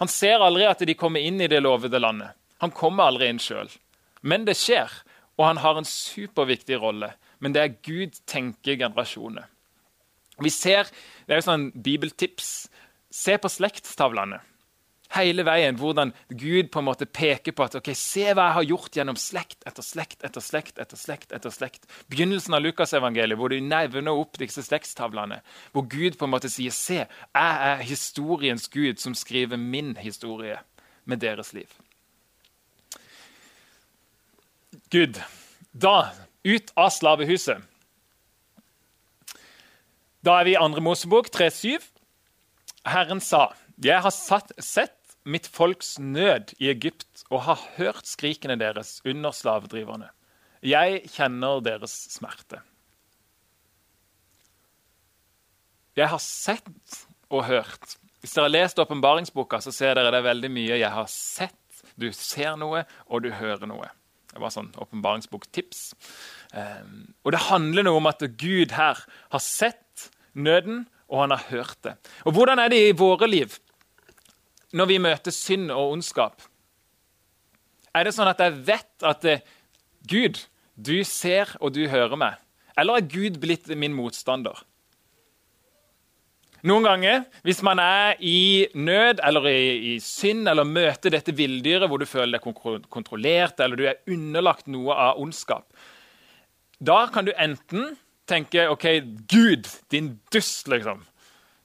Han 0.00 0.08
ser 0.08 0.40
aldri 0.40 0.64
at 0.66 0.80
de 0.86 0.94
kommer 0.96 1.20
inn 1.20 1.40
i 1.40 1.50
det 1.50 1.60
lovede 1.60 2.00
landet. 2.00 2.32
Han 2.64 2.72
kommer 2.72 3.10
aldri 3.10 3.28
inn 3.28 3.40
sjøl. 3.42 3.68
Men 4.22 4.46
det 4.46 4.56
skjer, 4.56 4.90
og 5.36 5.44
han 5.46 5.60
har 5.62 5.78
en 5.78 5.88
superviktig 5.88 6.78
rolle. 6.80 7.12
Men 7.42 7.54
det 7.54 7.62
er 7.62 7.74
Gud 7.82 8.20
tenker 8.30 8.78
generasjoner. 8.78 9.48
Vi 10.42 10.50
ser, 10.50 10.88
Det 11.26 11.34
er 11.34 11.42
jo 11.42 11.48
sånn 11.50 11.68
bibeltips. 11.74 12.68
Se 13.12 13.36
på 13.38 13.50
slektstavlene 13.50 14.40
hele 15.16 15.44
veien 15.46 15.76
hvordan 15.78 16.12
Gud 16.28 16.70
på 16.72 16.80
en 16.80 16.86
måte 16.86 17.06
peker 17.08 17.54
på 17.56 17.66
at 17.66 17.76
ok, 17.78 17.92
se 17.98 18.24
hva 18.32 18.48
jeg 18.48 18.56
har 18.56 18.68
gjort 18.68 18.98
gjennom 18.98 19.18
slekt 19.20 19.66
etter 19.68 19.84
slekt 19.84 20.24
etter 20.24 20.44
slekt. 20.44 20.78
etter 20.78 21.00
slekt 21.00 21.32
etter 21.36 21.52
slekt. 21.52 21.86
Begynnelsen 22.12 22.56
av 22.56 22.64
Lukasevangeliet, 22.64 23.38
hvor 23.38 23.52
du 23.52 23.60
nevner 23.60 24.12
opp 24.12 24.38
disse 24.40 24.64
slektstavlene. 24.64 25.42
Hvor 25.72 25.86
Gud 25.90 26.18
på 26.18 26.28
en 26.28 26.34
måte 26.34 26.50
sier 26.52 26.74
se, 26.74 27.02
jeg 27.04 27.08
er 27.68 27.84
historiens 27.84 28.68
Gud 28.72 29.00
som 29.02 29.16
skriver 29.18 29.60
min 29.60 29.96
historie 30.00 30.58
med 31.04 31.22
deres 31.24 31.52
liv. 31.52 31.68
Gud, 34.92 35.20
da 35.72 36.12
ut 36.44 36.72
av 36.76 36.90
slavehuset. 36.94 37.62
Da 40.22 40.38
er 40.38 40.46
vi 40.46 40.54
i 40.54 40.60
2. 40.60 40.82
Mosebok 40.82 41.30
3,7. 41.34 41.82
Herren 42.86 43.20
sa, 43.20 43.54
'Jeg 43.78 44.02
har 44.02 44.10
satt, 44.10 44.52
sett 44.58 45.16
mitt 45.24 45.46
folks 45.46 45.98
nød 45.98 46.54
i 46.58 46.68
Egypt 46.70 47.24
og 47.30 47.42
har 47.46 47.60
hørt 47.76 48.06
skrikene 48.06 48.58
deres 48.58 49.00
under 49.04 49.30
slavedriverne. 49.30 50.10
Jeg 50.62 51.08
kjenner 51.10 51.62
deres 51.62 51.94
smerte. 52.10 52.60
Jeg 55.96 56.08
har 56.08 56.22
sett 56.22 57.06
og 57.30 57.44
hørt. 57.44 57.96
Hvis 58.20 58.36
dere 58.36 58.46
har 58.46 58.54
lest 58.54 58.78
åpenbaringsboka, 58.78 59.60
så 59.60 59.72
ser 59.74 59.98
dere 59.98 60.12
det 60.14 60.22
veldig 60.24 60.50
mye. 60.50 60.78
Jeg 60.78 60.90
har 60.90 61.08
sett, 61.10 61.82
du 61.98 62.12
ser 62.12 62.54
noe, 62.56 62.84
og 63.06 63.22
du 63.22 63.32
hører 63.34 63.66
noe. 63.66 63.90
Det 64.32 64.40
var 64.40 64.52
sånn 64.54 64.70
åpenbaringsboktips. 64.80 65.82
Um, 66.56 67.12
og 67.24 67.34
det 67.34 67.46
handler 67.50 67.86
noe 67.86 68.00
om 68.00 68.08
at 68.08 68.24
Gud 68.40 68.72
her 68.76 69.00
har 69.04 69.44
sett 69.44 70.08
nøden, 70.32 70.86
og 71.12 71.26
han 71.26 71.34
har 71.34 71.44
hørt 71.50 71.76
det. 71.84 71.98
Og 72.24 72.32
hvordan 72.38 72.60
er 72.62 72.72
det 72.72 72.80
i 72.86 72.96
våre 72.96 73.28
liv? 73.28 73.58
når 74.76 74.88
vi 74.88 75.00
møter 75.02 75.34
synd 75.34 75.72
og 75.72 75.96
ondskap? 75.96 76.42
Er 77.92 78.08
det 78.08 78.14
sånn 78.16 78.30
at 78.30 78.40
jeg 78.40 78.60
vet 78.66 79.06
at 79.06 79.24
eh, 79.28 79.44
Gud, 80.08 80.40
du 80.74 81.02
ser 81.04 81.52
og 81.60 81.74
du 81.76 81.84
hører 81.92 82.16
meg? 82.18 82.38
Eller 82.78 82.98
er 82.98 83.10
Gud 83.12 83.36
blitt 83.42 83.68
min 83.76 83.94
motstander? 83.96 84.64
Noen 86.62 86.86
ganger, 86.86 87.24
hvis 87.42 87.62
man 87.66 87.80
er 87.82 88.20
i 88.22 88.68
nød 88.78 89.18
eller 89.26 89.48
i, 89.50 89.94
i 89.94 89.96
synd 90.02 90.46
eller 90.48 90.68
møter 90.68 91.10
dette 91.10 91.34
villdyret 91.34 91.90
hvor 91.90 91.98
du 91.98 92.06
føler 92.06 92.38
deg 92.38 92.86
kontrollert 92.92 93.58
eller 93.60 93.78
du 93.78 93.88
er 93.90 93.98
underlagt 94.06 94.70
noe 94.70 94.94
av 94.94 95.18
ondskap, 95.22 95.66
da 96.78 97.04
kan 97.10 97.26
du 97.26 97.32
enten 97.34 97.96
tenke 98.30 98.68
OK, 98.70 98.86
Gud, 99.30 99.66
din 99.90 100.14
dust, 100.32 100.70
liksom. 100.70 101.02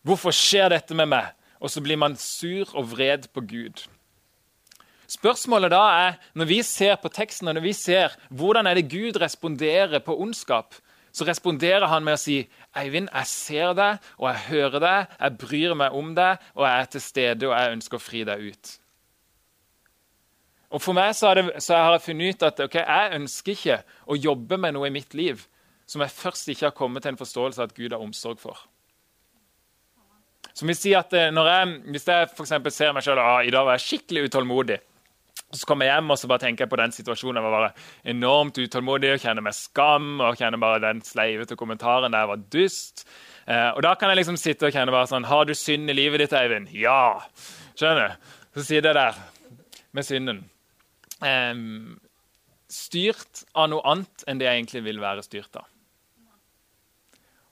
Hvorfor 0.02 0.34
skjer 0.34 0.74
dette 0.74 0.98
med 0.98 1.14
meg? 1.14 1.38
og 1.60 1.72
så 1.72 1.82
blir 1.82 2.00
man 2.00 2.18
sur 2.20 2.70
og 2.78 2.92
vred 2.94 3.30
på 3.34 3.44
Gud. 3.50 3.86
Spørsmålet 5.08 5.72
da 5.72 5.84
er, 5.96 6.18
når 6.36 6.50
vi 6.50 6.60
ser 6.68 6.98
på 7.02 7.12
teksten 7.14 7.48
og 7.48 7.56
når 7.56 7.64
vi 7.70 7.74
ser 7.78 8.18
hvordan 8.30 8.68
er 8.68 8.78
det 8.78 8.90
Gud 8.92 9.20
responderer 9.22 10.04
på 10.04 10.18
ondskap, 10.20 10.76
så 11.18 11.26
responderer 11.26 11.88
han 11.90 12.06
med 12.06 12.18
å 12.18 12.22
si 12.22 12.42
Eivind, 12.78 13.10
jeg 13.10 13.30
ser 13.32 13.72
deg, 13.78 14.04
og 14.20 14.28
jeg 14.30 14.44
hører 14.52 14.84
deg, 14.84 15.16
jeg 15.18 15.38
bryr 15.42 15.74
meg 15.80 15.96
om 15.98 16.12
deg, 16.18 16.44
og 16.54 16.68
jeg 16.68 16.84
er 16.84 16.92
til 16.94 17.04
stede, 17.04 17.48
og 17.50 17.56
jeg 17.56 17.78
ønsker 17.78 17.98
å 17.98 18.04
fri 18.04 18.22
deg 18.28 18.44
ut. 18.52 18.74
Og 20.68 20.84
For 20.84 20.94
meg 20.94 21.14
så 21.16 21.32
det, 21.38 21.46
så 21.64 21.80
har 21.80 21.96
jeg 21.96 22.06
funnet 22.10 22.36
ut 22.36 22.50
at 22.50 22.66
okay, 22.68 22.84
jeg 22.84 23.22
ønsker 23.22 23.56
ikke 23.56 23.78
å 24.06 24.18
jobbe 24.20 24.60
med 24.62 24.76
noe 24.76 24.90
i 24.90 24.94
mitt 24.94 25.16
liv 25.18 25.46
som 25.88 26.04
jeg 26.04 26.12
først 26.12 26.50
ikke 26.52 26.68
har 26.68 26.76
kommet 26.76 27.06
til 27.06 27.14
en 27.14 27.20
forståelse 27.20 27.62
av 27.62 27.70
at 27.70 27.78
Gud 27.78 27.96
har 27.96 28.04
omsorg 28.04 28.42
for. 28.42 28.60
Som 30.52 30.68
vil 30.68 30.76
si 30.76 30.92
at 30.98 31.14
eh, 31.16 31.32
jeg, 31.32 31.74
Hvis 31.94 32.08
jeg 32.10 32.30
for 32.36 32.50
ser 32.50 32.94
meg 32.94 33.06
selv 33.06 33.24
ah, 33.24 33.40
i 33.46 33.54
dag 33.54 33.64
var 33.64 33.78
jeg 33.78 33.86
skikkelig 33.86 34.28
utålmodig, 34.28 34.82
Så 35.56 35.64
kommer 35.64 35.88
jeg 35.88 35.96
hjem 35.96 36.12
og 36.12 36.18
så 36.20 36.28
bare 36.28 36.44
tenker 36.44 36.66
jeg 36.66 36.72
på 36.74 36.80
den 36.82 36.92
situasjonen. 36.92 37.40
Jeg 37.40 37.46
var 37.46 37.56
bare 37.56 38.12
enormt 38.12 38.58
utålmodig 38.60 39.14
og 39.14 39.22
kjenner 39.24 39.46
meg 39.46 39.56
skam 39.56 40.18
og 40.20 40.40
kjenner 40.40 40.60
bare 40.60 40.82
den 40.84 41.00
sleivete 41.08 41.56
kommentaren 41.60 42.16
der 42.16 42.28
var 42.28 42.42
dust. 42.52 43.06
Eh, 43.48 43.70
og 43.72 43.80
da 43.86 43.94
kan 43.96 44.12
jeg 44.12 44.20
liksom 44.20 44.40
sitte 44.42 44.68
og 44.68 44.76
kjenne 44.76 44.92
bare 44.92 45.08
sånn 45.08 45.30
Har 45.30 45.48
du 45.48 45.54
synd 45.56 45.88
i 45.88 45.96
livet 45.96 46.26
ditt, 46.26 46.36
Eivind? 46.36 46.74
Ja! 46.76 47.24
Skjønner? 47.80 48.18
Så 48.58 48.66
sitter 48.68 48.92
jeg 48.92 49.00
der 49.00 49.24
med 49.96 50.08
synden. 50.10 50.44
Eh, 51.24 51.64
styrt 52.68 53.46
av 53.56 53.72
noe 53.72 53.88
annet 53.88 54.28
enn 54.28 54.42
det 54.42 54.50
jeg 54.50 54.60
egentlig 54.60 54.84
vil 54.90 55.00
være 55.00 55.24
styrt 55.24 55.62
av. 55.62 55.68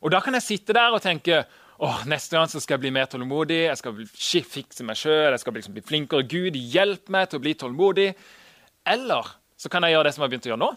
Og 0.03 0.12
da 0.13 0.19
kan 0.21 0.36
jeg 0.38 0.45
sitte 0.45 0.75
der 0.75 0.93
og 0.93 1.01
tenke 1.01 1.45
åh, 1.83 2.01
neste 2.09 2.38
gang 2.38 2.49
skal 2.51 2.77
jeg 2.77 2.83
bli 2.85 2.93
mer 2.95 3.09
tålmodig, 3.11 3.61
jeg 3.67 3.79
skal 3.81 4.01
fikse 4.47 4.85
meg 4.88 4.99
sjøl, 4.99 5.33
jeg 5.33 5.43
skal 5.43 5.57
liksom 5.57 5.75
bli 5.75 5.83
flinkere. 5.85 6.27
Gud, 6.29 6.55
hjelp 6.55 7.11
meg 7.13 7.29
til 7.29 7.41
å 7.41 7.45
bli 7.45 7.55
tålmodig. 7.59 8.09
Eller 8.85 9.31
så 9.59 9.71
kan 9.71 9.85
jeg 9.85 9.95
gjøre 9.95 10.07
det 10.07 10.15
som 10.15 10.23
jeg 10.23 10.27
har 10.27 10.33
begynt 10.33 10.47
å 10.47 10.51
gjøre 10.53 10.63
nå, 10.63 10.71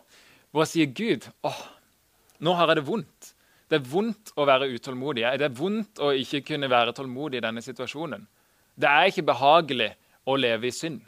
hvor 0.50 0.64
jeg 0.64 0.72
sier 0.72 0.94
Gud, 0.96 1.28
åh, 1.46 1.61
nå 2.44 2.54
har 2.56 2.72
jeg 2.72 2.80
det 2.80 2.88
vondt. 2.88 3.30
Det 3.68 3.76
er 3.76 3.88
vondt 3.90 4.32
å 4.40 4.46
være 4.48 4.70
utålmodig. 4.72 5.26
Det 5.37 5.44
er 5.44 5.56
vondt 5.58 6.00
å 6.00 6.12
ikke 6.16 6.40
kunne 6.54 6.70
være 6.72 6.94
tålmodig 6.96 7.40
i 7.40 7.44
denne 7.44 7.62
situasjonen. 7.64 8.24
Det 8.78 8.88
er 8.88 9.11
ikke 9.11 9.26
behagelig 9.28 9.90
å 10.28 10.37
leve 10.38 10.70
i 10.70 10.74
synd. 10.74 11.02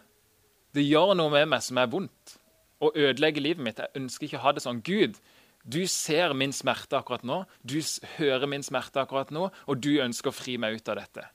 Det 0.74 0.84
gjør 0.84 1.14
noe 1.18 1.32
med 1.32 1.48
meg 1.50 1.64
som 1.64 1.80
er 1.80 1.88
vondt, 1.90 2.36
og 2.84 2.96
ødelegger 2.96 3.44
livet 3.44 3.64
mitt. 3.64 3.80
Jeg 3.80 4.02
ønsker 4.02 4.26
ikke 4.26 4.40
å 4.40 4.44
ha 4.44 4.52
det 4.56 4.62
sånn. 4.64 4.82
Gud, 4.84 5.16
du 5.64 5.82
ser 5.90 6.32
min 6.34 6.52
smerte 6.56 6.96
akkurat 6.98 7.24
nå, 7.26 7.42
du 7.62 7.78
hører 8.16 8.48
min 8.48 8.64
smerte 8.64 9.02
akkurat 9.02 9.32
nå, 9.34 9.48
og 9.50 9.82
du 9.82 9.92
ønsker 10.00 10.32
å 10.32 10.36
fri 10.36 10.56
meg 10.60 10.78
ut 10.78 10.88
av 10.88 11.00
dette. 11.02 11.26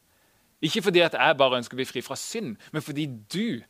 Ikke 0.65 0.81
fordi 0.85 1.03
at 1.05 1.17
jeg 1.17 1.37
bare 1.37 1.59
ønsker 1.59 1.77
å 1.77 1.81
bli 1.81 1.87
fri 1.87 2.01
fra 2.05 2.17
synd, 2.17 2.55
men 2.73 2.83
fordi 2.83 3.05
du 3.05 3.61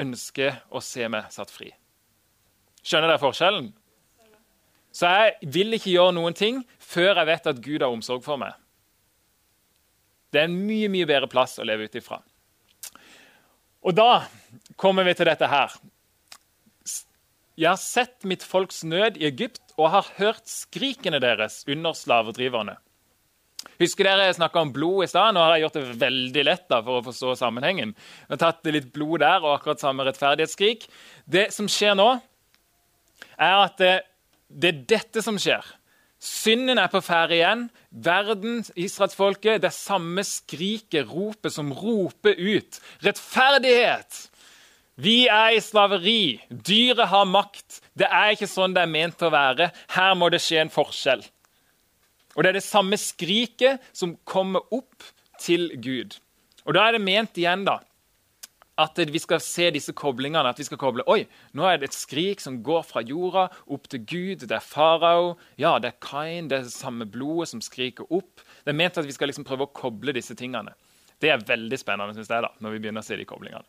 ønsker 0.00 0.62
å 0.72 0.80
se 0.82 1.06
meg 1.12 1.30
satt 1.30 1.52
fri. 1.52 1.70
Skjønner 2.82 3.12
dere 3.12 3.22
forskjellen? 3.22 3.70
Så 4.92 5.08
jeg 5.08 5.52
vil 5.54 5.76
ikke 5.76 5.92
gjøre 5.92 6.16
noen 6.16 6.36
ting 6.36 6.60
før 6.82 7.14
jeg 7.14 7.28
vet 7.30 7.48
at 7.52 7.62
Gud 7.64 7.80
har 7.80 7.92
omsorg 7.92 8.24
for 8.24 8.40
meg. 8.40 8.56
Det 10.32 10.40
er 10.40 10.48
en 10.48 10.58
mye 10.66 10.88
mye 10.92 11.08
bedre 11.08 11.28
plass 11.30 11.58
å 11.60 11.66
leve 11.68 11.86
ut 11.86 11.96
ifra. 11.96 12.18
Og 13.82 13.94
da 13.96 14.24
kommer 14.80 15.06
vi 15.06 15.14
til 15.16 15.28
dette 15.28 15.48
her. 15.48 15.72
Jeg 17.62 17.70
har 17.70 17.78
sett 17.78 18.24
mitt 18.26 18.42
folks 18.42 18.80
nød 18.82 19.20
i 19.20 19.28
Egypt 19.28 19.76
og 19.76 19.92
har 19.92 20.08
hørt 20.16 20.48
skrikene 20.50 21.20
deres 21.22 21.60
under 21.70 21.94
slavedriverne. 21.94 22.74
Husker 23.78 24.08
dere 24.08 24.24
jeg 24.26 24.38
snakka 24.40 24.64
om 24.64 24.72
blod 24.74 25.04
i 25.04 25.10
stad? 25.10 25.34
Nå 25.34 25.44
har 25.44 25.54
jeg 25.54 25.68
gjort 25.68 25.76
det 25.78 26.00
veldig 26.00 26.44
lett 26.48 26.64
da, 26.72 26.80
for 26.82 26.98
å 26.98 27.04
forstå 27.06 27.36
sammenhengen. 27.38 27.92
Jeg 28.24 28.32
har 28.34 28.40
tatt 28.40 28.72
litt 28.74 28.88
blod 28.94 29.22
der 29.22 29.44
og 29.44 29.52
akkurat 29.54 29.82
samme 29.82 30.06
rettferdighetsskrik. 30.08 30.88
Det 31.22 31.46
som 31.54 31.70
skjer 31.70 31.94
nå, 31.98 32.08
er 33.38 33.54
at 33.60 33.78
det, 33.78 33.92
det 34.50 34.72
er 34.72 34.82
dette 34.96 35.22
som 35.22 35.38
skjer. 35.38 35.62
Synden 36.22 36.82
er 36.82 36.90
på 36.90 37.02
ferde 37.02 37.38
igjen. 37.38 37.64
Verden, 37.90 38.60
israelsfolket, 38.74 39.62
det 39.62 39.70
er 39.70 39.78
samme 39.78 40.26
skriket, 40.26 41.06
ropet, 41.10 41.54
som 41.54 41.70
roper 41.74 42.38
ut. 42.38 42.82
Rettferdighet! 43.06 44.24
Vi 45.00 45.26
er 45.32 45.56
i 45.56 45.60
slaveri. 45.64 46.40
Dyret 46.50 47.08
har 47.08 47.28
makt. 47.28 47.80
Det 47.96 48.08
er 48.08 48.34
ikke 48.34 48.50
sånn 48.50 48.74
det 48.76 48.82
er 48.84 48.90
ment 48.92 49.22
å 49.24 49.30
være. 49.32 49.70
Her 49.94 50.16
må 50.18 50.28
det 50.32 50.42
skje 50.44 50.60
en 50.62 50.72
forskjell. 50.72 51.24
Og 52.36 52.42
Det 52.42 52.50
er 52.50 52.58
det 52.60 52.64
samme 52.64 52.96
skriket 53.00 53.80
som 53.92 54.16
kommer 54.24 54.60
opp 54.72 55.04
til 55.40 55.70
Gud. 55.80 56.18
Og 56.66 56.74
Da 56.74 56.88
er 56.88 56.92
det 56.92 57.04
ment 57.04 57.36
igjen 57.36 57.64
da, 57.64 57.80
at 58.78 58.96
vi 58.96 59.18
skal 59.18 59.40
se 59.40 59.70
disse 59.70 59.92
koblingene. 59.92 60.48
At 60.48 60.58
vi 60.58 60.64
skal 60.64 60.78
koble 60.78 61.04
Oi, 61.08 61.26
nå 61.52 61.64
er 61.68 61.78
det 61.78 61.90
et 61.90 61.96
skrik 61.96 62.40
som 62.40 62.62
går 62.62 62.84
fra 62.84 63.02
jorda 63.02 63.48
opp 63.66 63.88
til 63.88 64.04
Gud. 64.04 64.46
Det 64.46 64.56
er 64.56 64.64
farao. 64.64 65.36
Ja, 65.56 65.78
det 65.78 65.92
er 65.92 66.00
Kain. 66.00 66.48
Det 66.48 66.58
er 66.58 66.68
det 66.68 66.72
samme 66.72 67.08
blodet 67.08 67.48
som 67.48 67.60
skriker 67.60 68.08
opp. 68.10 68.44
Det 68.64 68.72
er 68.72 68.80
ment 68.80 68.98
at 68.98 69.08
vi 69.08 69.12
skal 69.12 69.28
liksom 69.28 69.44
prøve 69.48 69.68
å 69.68 69.72
koble 69.72 70.12
disse 70.12 70.36
tingene. 70.36 70.76
Det 71.20 71.30
er 71.30 71.44
veldig 71.46 71.78
spennende 71.78 72.14
synes 72.16 72.28
jeg 72.28 72.42
da, 72.42 72.50
når 72.60 72.76
vi 72.76 72.82
begynner 72.82 73.04
å 73.04 73.06
se 73.06 73.16
de 73.16 73.28
koblingene. 73.28 73.64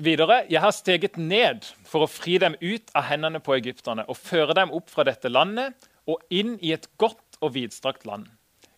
Videre, 0.00 0.46
jeg 0.48 0.62
har 0.62 0.72
steget 0.72 1.18
ned 1.20 1.66
for 1.84 2.06
å 2.06 2.08
fri 2.08 2.38
dem 2.40 2.54
ut 2.62 2.88
av 2.96 3.04
hendene 3.10 3.42
på 3.44 3.52
egypterne 3.58 4.06
og 4.08 4.16
føre 4.16 4.54
dem 4.56 4.70
opp 4.72 4.88
fra 4.88 5.04
dette 5.04 5.28
landet 5.28 5.74
og 6.08 6.22
inn 6.32 6.54
i 6.64 6.72
et 6.72 6.86
godt 6.96 7.36
og 7.42 7.52
vidstrakt 7.58 8.06
land. 8.08 8.30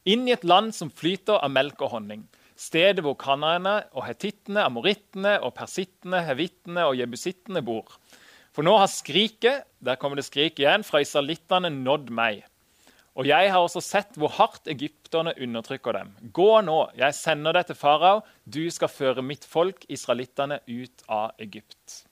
Inn 0.05 0.27
i 0.27 0.35
et 0.35 0.45
land 0.45 0.73
som 0.75 0.91
flyter 0.91 1.39
av 1.39 1.53
melk 1.55 1.85
og 1.85 1.95
honning. 1.95 2.25
Stedet 2.59 3.05
hvor 3.05 3.15
kanaene 3.19 3.77
og 3.95 4.05
hetittene, 4.09 4.65
amorittene 4.67 5.37
og 5.43 5.55
persittene, 5.57 6.25
hevittene 6.27 6.89
og 6.89 6.99
jebusittene 6.99 7.63
bor. 7.65 7.95
For 8.55 8.67
nå 8.67 8.75
har 8.79 8.91
skriket 8.91 9.69
der 9.85 9.99
kommer 10.01 10.19
det 10.19 10.27
skrik 10.27 10.59
igjen, 10.63 10.87
fra 10.87 11.03
israelittene 11.05 11.71
nådd 11.75 12.11
meg. 12.15 12.43
Og 13.15 13.29
jeg 13.29 13.51
har 13.53 13.63
også 13.63 13.79
sett 13.85 14.17
hvor 14.19 14.33
hardt 14.41 14.67
egypterne 14.71 15.37
undertrykker 15.39 15.95
dem. 15.95 16.11
Gå 16.35 16.49
nå, 16.67 16.81
jeg 16.99 17.15
sender 17.15 17.55
deg 17.55 17.69
til 17.69 17.79
farao. 17.79 18.25
Du 18.43 18.65
skal 18.75 18.91
føre 18.91 19.23
mitt 19.23 19.47
folk, 19.47 19.87
israelittene, 19.87 20.59
ut 20.67 21.07
av 21.07 21.31
Egypt. 21.39 22.03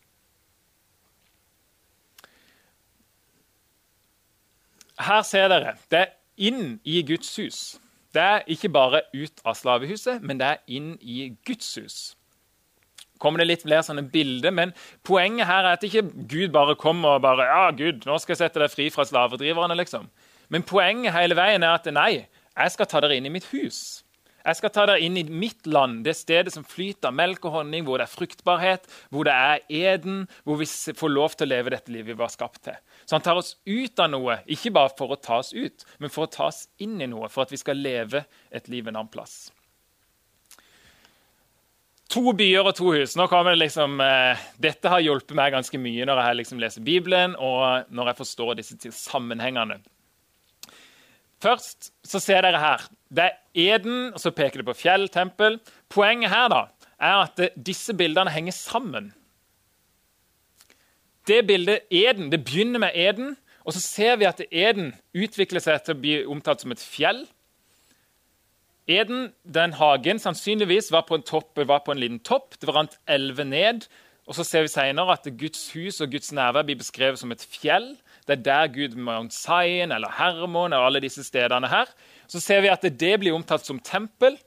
Her 5.03 5.23
ser 5.27 5.51
dere. 5.51 5.75
Det 5.91 6.05
er 6.05 6.13
inn 6.39 6.77
i 6.87 7.03
Guds 7.07 7.35
hus. 7.41 7.63
Det 8.15 8.23
er 8.23 8.43
ikke 8.53 8.71
bare 8.71 9.03
ut 9.15 9.41
av 9.43 9.57
slavehuset, 9.57 10.23
men 10.23 10.39
det 10.39 10.49
er 10.53 10.67
inn 10.71 10.93
i 11.01 11.33
Guds 11.47 11.75
hus. 11.81 12.01
kommer 13.23 13.39
det 13.39 13.47
litt 13.47 13.63
flere 13.63 13.85
sånne 13.87 14.03
bilder, 14.11 14.51
men 14.51 14.73
Poenget 15.07 15.47
her 15.47 15.63
er 15.63 15.77
at 15.77 15.85
ikke 15.87 16.03
Gud 16.27 16.51
bare 16.51 16.75
kommer 16.75 17.17
og 17.17 17.23
bare 17.23 17.45
ja, 17.47 17.71
Gud, 17.71 18.03
nå 18.03 18.17
skal 18.19 18.35
jeg 18.35 18.41
sette 18.41 18.59
deg 18.59 18.71
fri 18.71 18.89
fra 18.91 19.05
slavedriverne. 19.07 19.77
liksom. 19.79 20.09
Men 20.53 20.65
poenget 20.69 21.17
hele 21.17 21.37
veien 21.39 21.65
er 21.65 21.79
at 21.79 21.89
nei, 21.95 22.27
jeg 22.53 22.73
skal 22.75 22.89
ta 22.89 23.01
dere 23.01 23.17
inn 23.17 23.29
i 23.29 23.33
mitt 23.33 23.49
hus. 23.55 24.03
Jeg 24.43 24.59
skal 24.59 24.73
ta 24.75 24.85
dere 24.91 25.03
inn 25.07 25.15
i 25.21 25.23
mitt 25.23 25.69
land, 25.71 26.01
det 26.03 26.17
stedet 26.19 26.51
som 26.51 26.65
flyter 26.67 27.13
av 27.13 27.15
melk 27.15 27.45
og 27.47 27.55
honning, 27.61 27.85
hvor 27.87 28.01
det 28.01 28.09
er 28.09 28.13
fruktbarhet, 28.13 28.89
hvor 29.15 29.29
det 29.29 29.35
er 29.39 29.63
eden, 29.71 30.25
hvor 30.43 30.59
vi 30.59 30.67
får 30.67 31.13
lov 31.15 31.37
til 31.37 31.47
å 31.47 31.53
leve 31.53 31.73
dette 31.77 31.95
livet 31.95 32.11
vi 32.11 32.19
var 32.19 32.33
skapt 32.33 32.65
til. 32.67 32.77
Så 33.07 33.15
han 33.15 33.25
tar 33.25 33.39
oss 33.39 33.55
ut 33.69 34.03
av 34.03 34.11
noe, 34.11 34.41
ikke 34.51 34.75
bare 34.75 34.93
for 34.99 35.15
å 35.15 35.21
ta 35.23 35.39
oss 35.45 35.53
ut, 35.55 35.87
men 36.03 36.11
for 36.11 36.27
å 36.27 36.33
ta 36.33 36.51
oss 36.51 36.65
inn 36.83 36.99
i 36.99 37.11
noe, 37.11 37.31
for 37.31 37.47
at 37.47 37.55
vi 37.55 37.63
skal 37.63 37.79
leve 37.79 38.25
et 38.51 38.71
liv 38.73 38.91
en 38.91 38.99
annen 38.99 39.13
plass. 39.15 39.53
To 42.13 42.35
byer 42.37 42.67
og 42.67 42.75
to 42.77 42.91
hus. 42.93 43.15
Nå 43.17 43.25
kommer 43.31 43.55
det 43.55 43.63
liksom, 43.63 43.95
eh, 44.05 44.43
dette 44.61 44.91
har 44.91 45.01
hjulpet 45.01 45.39
meg 45.39 45.55
ganske 45.55 45.79
mye 45.81 46.05
når 46.05 46.19
jeg 46.21 46.39
liksom 46.43 46.61
leser 46.61 46.85
Bibelen 46.85 47.39
og 47.39 47.89
når 47.89 48.11
jeg 48.11 48.19
forstår 48.19 48.59
disse 48.59 48.93
sammenhengene. 48.99 49.79
Først 51.43 51.91
så 52.07 52.21
ser 52.23 52.45
dere 52.47 52.61
her. 52.63 52.85
Det 53.11 53.25
er 53.27 53.39
Eden, 53.75 54.13
og 54.15 54.21
så 54.23 54.31
peker 54.31 54.63
det 54.63 54.69
på 54.69 54.77
fjell, 54.79 55.09
tempel. 55.11 55.59
Poenget 55.91 56.31
her 56.31 56.49
da, 56.53 56.63
er 57.03 57.25
at 57.27 57.43
disse 57.67 57.95
bildene 57.99 58.31
henger 58.31 58.55
sammen. 58.55 59.11
Det 61.27 61.43
bildet 61.47 61.87
Eden, 61.91 62.31
det 62.33 62.45
begynner 62.45 62.83
med 62.83 62.95
Eden, 62.95 63.37
og 63.63 63.75
så 63.75 63.83
ser 63.83 64.17
vi 64.19 64.27
at 64.27 64.41
Eden 64.51 64.91
utvikler 65.15 65.63
seg 65.63 65.83
til 65.85 65.95
å 65.95 66.03
bli 66.03 66.15
omtalt 66.27 66.65
som 66.65 66.75
et 66.75 66.83
fjell. 66.83 67.25
Eden, 68.91 69.29
den 69.47 69.77
hagen, 69.79 70.19
sannsynligvis 70.19 70.91
var 70.91 71.07
på 71.07 71.19
en 71.19 71.27
topp, 71.27 71.61
var 71.67 71.85
på 71.87 71.95
en 71.95 72.01
liten 72.03 72.19
topp. 72.27 72.57
Det 72.59 72.71
rant 72.75 72.97
elver 73.07 73.47
ned. 73.47 73.87
Og 74.27 74.35
så 74.39 74.47
ser 74.47 74.67
vi 74.67 74.73
senere 74.73 75.15
at 75.15 75.29
Guds 75.39 75.69
hus 75.75 76.01
og 76.03 76.11
Guds 76.11 76.33
nærvær 76.35 76.67
blir 76.67 76.79
beskrevet 76.81 77.21
som 77.21 77.35
et 77.35 77.43
fjell. 77.43 77.93
Det 78.27 78.39
er 78.39 78.47
der 78.47 78.73
Gud 78.75 78.97
Mount 78.97 79.35
Zion 79.35 79.93
eller 79.93 80.13
Hermon 80.19 80.73
og 80.73 80.87
alle 80.87 81.03
disse 81.03 81.25
stedene 81.27 81.71
her. 81.71 81.91
Så 82.31 82.41
ser 82.41 82.63
vi 82.63 82.71
at 82.73 82.85
det 82.87 83.15
blir 83.21 83.35
omtalt 83.35 83.67
som 83.67 83.81
tempel. 83.83 84.39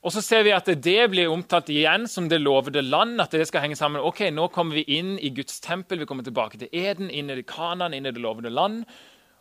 Og 0.00 0.14
så 0.14 0.22
ser 0.24 0.46
vi 0.46 0.52
at 0.56 0.68
det 0.80 1.00
blir 1.12 1.28
omtalt 1.28 1.68
igjen 1.72 2.06
som 2.08 2.28
det 2.28 2.40
lovede 2.40 2.80
land. 2.82 3.20
at 3.20 3.30
det 3.30 3.46
skal 3.48 3.66
henge 3.66 3.76
sammen. 3.76 4.00
Ok, 4.00 4.30
Nå 4.32 4.48
kommer 4.48 4.74
vi 4.74 4.84
inn 4.96 5.18
i 5.18 5.28
Guds 5.28 5.60
tempel, 5.60 5.98
vi 5.98 6.06
kommer 6.06 6.24
tilbake 6.24 6.58
til 6.58 6.68
Eden, 6.72 7.10
inn 7.10 7.30
i 7.30 7.42
Kanan, 7.42 7.92
inn 7.92 8.06
i 8.06 8.12
det 8.12 8.20
lovede 8.20 8.50
land. 8.50 8.84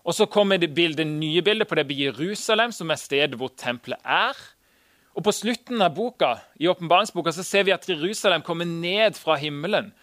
Og 0.03 0.15
så 0.15 0.25
kommer 0.25 0.57
det, 0.57 0.73
bildet, 0.75 1.07
nye 1.07 1.41
bildet 1.41 1.67
på 1.67 1.75
det 1.75 1.87
Jerusalem, 1.91 2.71
som 2.71 2.91
er 2.91 2.99
stedet 2.99 3.39
hvor 3.39 3.51
tempelet 3.55 3.99
er. 4.03 4.35
Og 5.15 5.23
På 5.23 5.31
slutten 5.31 5.81
av 5.81 5.95
boka, 5.95 6.37
i 6.59 6.67
åpenbaringsboka 6.67 7.31
så 7.31 7.43
ser 7.43 7.63
vi 7.63 7.71
at 7.75 7.87
Jerusalem 7.87 8.41
kommer 8.41 8.65
ned 8.65 9.15
fra 9.15 9.35
himmelen. 9.35 9.93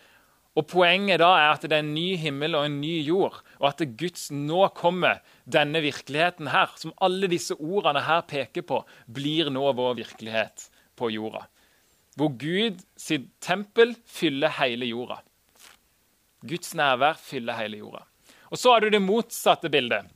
Og 0.56 0.64
Poenget 0.70 1.20
da 1.20 1.34
er 1.36 1.50
at 1.52 1.64
det 1.68 1.74
er 1.76 1.84
en 1.84 1.92
ny 1.92 2.14
himmel 2.16 2.56
og 2.56 2.64
en 2.64 2.78
ny 2.80 2.94
jord, 3.04 3.42
og 3.60 3.68
at 3.68 3.82
Guds 4.00 4.30
nå 4.32 4.62
kommer 4.76 5.20
denne 5.44 5.82
virkeligheten 5.84 6.48
her, 6.48 6.72
som 6.80 6.94
alle 7.04 7.28
disse 7.28 7.54
ordene 7.60 8.00
her 8.06 8.24
peker 8.28 8.64
på, 8.64 8.80
blir 9.04 9.52
nå 9.52 9.66
vår 9.76 9.98
virkelighet 10.00 10.70
på 10.96 11.12
jorda. 11.12 11.44
Hvor 12.16 12.32
Gud 12.40 12.80
sitt 12.96 13.28
tempel 13.44 13.92
fyller 14.08 14.54
hele 14.56 14.88
jorda. 14.88 15.20
Guds 16.46 16.72
nærvær 16.78 17.18
fyller 17.20 17.58
hele 17.60 17.82
jorda. 17.82 18.06
Og 18.48 18.56
Så 18.58 18.72
har 18.72 18.80
du 18.80 18.88
det 18.88 19.02
motsatte 19.02 19.68
bildet, 19.68 20.06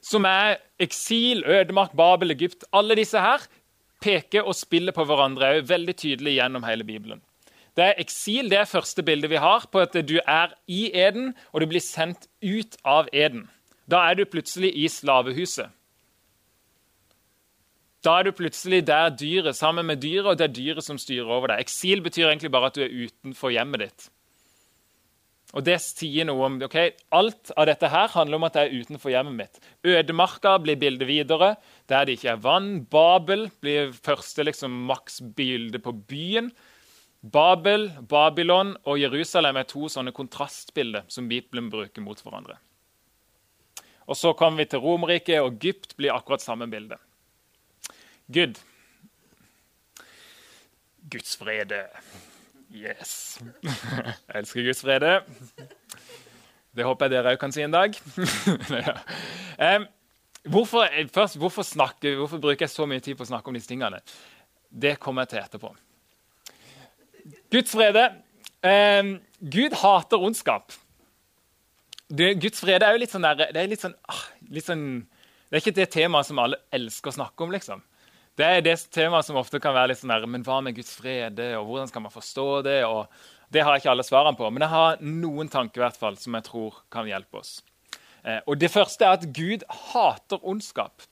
som 0.00 0.24
er 0.24 0.60
eksil, 0.80 1.42
ødemark, 1.44 1.92
Babel, 1.96 2.30
Egypt. 2.30 2.64
Alle 2.72 2.94
disse 2.96 3.20
her 3.20 3.42
peker 4.00 4.46
og 4.46 4.56
spiller 4.56 4.94
på 4.96 5.04
hverandre 5.04 5.56
er 5.56 5.66
veldig 5.66 5.96
tydelig 5.96 6.38
gjennom 6.38 6.64
hele 6.64 6.86
Bibelen. 6.88 7.20
Det 7.76 7.86
er 7.86 8.00
Eksil 8.02 8.50
det 8.50 8.58
er 8.60 8.68
første 8.68 9.02
bildet 9.06 9.30
vi 9.30 9.40
har 9.40 9.66
på 9.70 9.82
at 9.82 9.94
du 10.06 10.16
er 10.20 10.54
i 10.66 10.90
Eden, 10.90 11.34
og 11.52 11.62
du 11.62 11.68
blir 11.70 11.84
sendt 11.84 12.26
ut 12.42 12.76
av 12.84 13.10
Eden. 13.12 13.48
Da 13.90 14.02
er 14.10 14.18
du 14.18 14.24
plutselig 14.28 14.72
i 14.76 14.88
slavehuset. 14.90 15.70
Da 18.00 18.14
er 18.18 18.30
du 18.30 18.32
plutselig 18.32 18.80
der 18.88 19.10
dyret 19.12 19.56
sammen 19.58 19.84
med 19.86 20.00
dyret, 20.00 20.30
og 20.32 20.38
det 20.38 20.48
er 20.48 20.56
dyret 20.56 20.86
som 20.86 20.98
styrer 20.98 21.28
over 21.28 21.52
deg. 21.52 21.66
Eksil 21.66 22.00
betyr 22.04 22.30
egentlig 22.30 22.52
bare 22.52 22.70
at 22.70 22.78
du 22.78 22.84
er 22.86 22.96
utenfor 22.96 23.52
hjemmet 23.52 23.84
ditt. 23.84 24.08
Og 25.50 25.64
det 25.66 25.80
sier 25.82 26.26
noe 26.28 26.46
om 26.46 26.58
ok, 26.62 26.78
Alt 27.16 27.50
av 27.58 27.66
dette 27.68 27.90
her 27.90 28.12
handler 28.14 28.38
om 28.38 28.46
at 28.46 28.56
jeg 28.56 28.68
er 28.68 28.84
utenfor 28.84 29.12
hjemmet 29.12 29.36
mitt. 29.36 29.60
Ødemarka 29.84 30.54
blir 30.62 30.78
bildet 30.80 31.08
videre, 31.10 31.54
der 31.90 32.06
det 32.06 32.18
ikke 32.18 32.36
er 32.36 32.44
vann. 32.44 32.70
Babel 32.90 33.48
blir 33.60 33.90
første 33.92 34.46
liksom, 34.46 34.84
maksbilde 34.88 35.82
på 35.82 35.96
byen. 36.08 36.52
Babel, 37.20 37.90
Babylon 38.08 38.74
og 38.88 39.00
Jerusalem 39.00 39.58
er 39.60 39.68
to 39.68 39.88
sånne 39.92 40.12
kontrastbilder 40.16 41.04
som 41.12 41.28
Bibelen 41.28 41.68
bruker 41.72 42.04
mot 42.04 42.20
hverandre. 42.24 42.56
Og 44.10 44.16
Så 44.16 44.32
kommer 44.32 44.64
vi 44.64 44.70
til 44.72 44.82
Romerriket, 44.82 45.40
og 45.40 45.54
Egypt 45.54 45.94
blir 45.96 46.14
akkurat 46.14 46.42
samme 46.42 46.66
bilde. 46.66 46.96
Gud. 48.26 48.58
Guds 51.10 51.36
frede. 51.36 51.84
Yes. 52.74 53.38
Jeg 53.62 54.14
elsker 54.34 54.66
Guds 54.66 54.82
frede. 54.82 55.20
Det 56.74 56.86
håper 56.86 57.06
jeg 57.06 57.12
dere 57.12 57.34
òg 57.34 57.38
kan 57.42 57.52
si 57.52 57.62
en 57.62 57.74
dag. 57.74 57.94
hvorfor, 60.54 60.86
først, 61.12 61.36
hvorfor, 61.36 61.66
snakker, 61.66 62.16
hvorfor 62.16 62.38
bruker 62.38 62.66
jeg 62.66 62.70
så 62.70 62.86
mye 62.86 63.02
tid 63.02 63.18
på 63.18 63.26
å 63.26 63.30
snakke 63.30 63.50
om 63.50 63.58
disse 63.58 63.70
tingene? 63.70 63.98
Det 64.70 64.96
kommer 65.02 65.26
jeg 65.26 65.34
til 65.34 65.42
etterpå. 65.42 65.74
Guds 67.52 67.72
frede. 67.74 68.04
Gud 69.40 69.76
hater 69.80 70.20
ondskap. 70.20 70.74
Guds 72.10 72.60
frede 72.60 72.84
er 72.84 72.96
jo 72.96 73.00
litt 73.00 73.12
sånn 73.14 73.24
der, 73.24 73.48
det 73.54 73.60
er 73.62 73.70
litt 73.70 73.82
sånn, 73.82 73.94
ah, 74.10 74.24
litt 74.50 74.66
sånn 74.66 74.84
det 75.50 75.58
er 75.58 75.62
ikke 75.64 75.78
det 75.80 75.88
temaet 75.90 76.28
som 76.28 76.38
alle 76.38 76.60
elsker 76.70 77.10
å 77.10 77.16
snakke 77.16 77.42
om. 77.42 77.50
liksom. 77.50 77.80
Det 78.38 78.46
er 78.46 78.60
det 78.62 78.76
temaet 78.94 79.26
som 79.26 79.38
ofte 79.40 79.58
kan 79.60 79.74
være 79.74 79.90
litt 79.90 79.98
sånn 79.98 80.12
der, 80.14 80.26
men 80.30 80.44
hva 80.46 80.60
med 80.62 80.76
Guds 80.76 80.92
frede, 80.94 81.48
og 81.58 81.66
hvordan 81.66 81.90
skal 81.90 82.04
man 82.04 82.14
forstå 82.14 82.46
det? 82.62 82.84
og 82.86 83.10
Det 83.50 83.64
har 83.66 83.74
jeg 83.74 83.82
ikke 83.82 83.90
alle 83.90 84.06
svarene 84.06 84.38
på, 84.38 84.46
men 84.50 84.62
jeg 84.62 84.70
har 84.70 85.00
noen 85.02 85.50
tanker 85.50 85.80
i 85.80 85.84
hvert 85.84 85.98
fall, 85.98 86.16
som 86.16 86.38
jeg 86.38 86.46
tror 86.46 86.78
kan 86.88 87.08
hjelpe 87.10 87.42
oss. 87.42 87.64
Eh, 88.22 88.38
og 88.46 88.58
Det 88.58 88.70
første 88.70 89.04
er 89.04 89.18
at 89.18 89.26
Gud 89.34 89.66
hater 89.90 90.38
ondskap. 90.46 91.02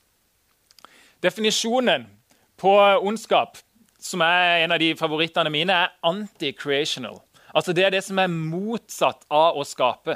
Definisjonen 1.19 2.07
på 2.55 2.71
ondskap, 3.03 3.57
som 3.99 4.23
er 4.23 4.63
en 4.63 4.73
av 4.73 4.79
de 4.81 4.93
favorittene 4.97 5.51
mine, 5.53 5.75
er 5.75 5.93
anti-creational. 6.07 7.19
Altså 7.55 7.73
Det 7.73 7.85
er 7.85 7.93
det 7.93 8.03
som 8.05 8.19
er 8.19 8.31
motsatt 8.31 9.25
av 9.29 9.57
å 9.57 9.65
skape. 9.67 10.15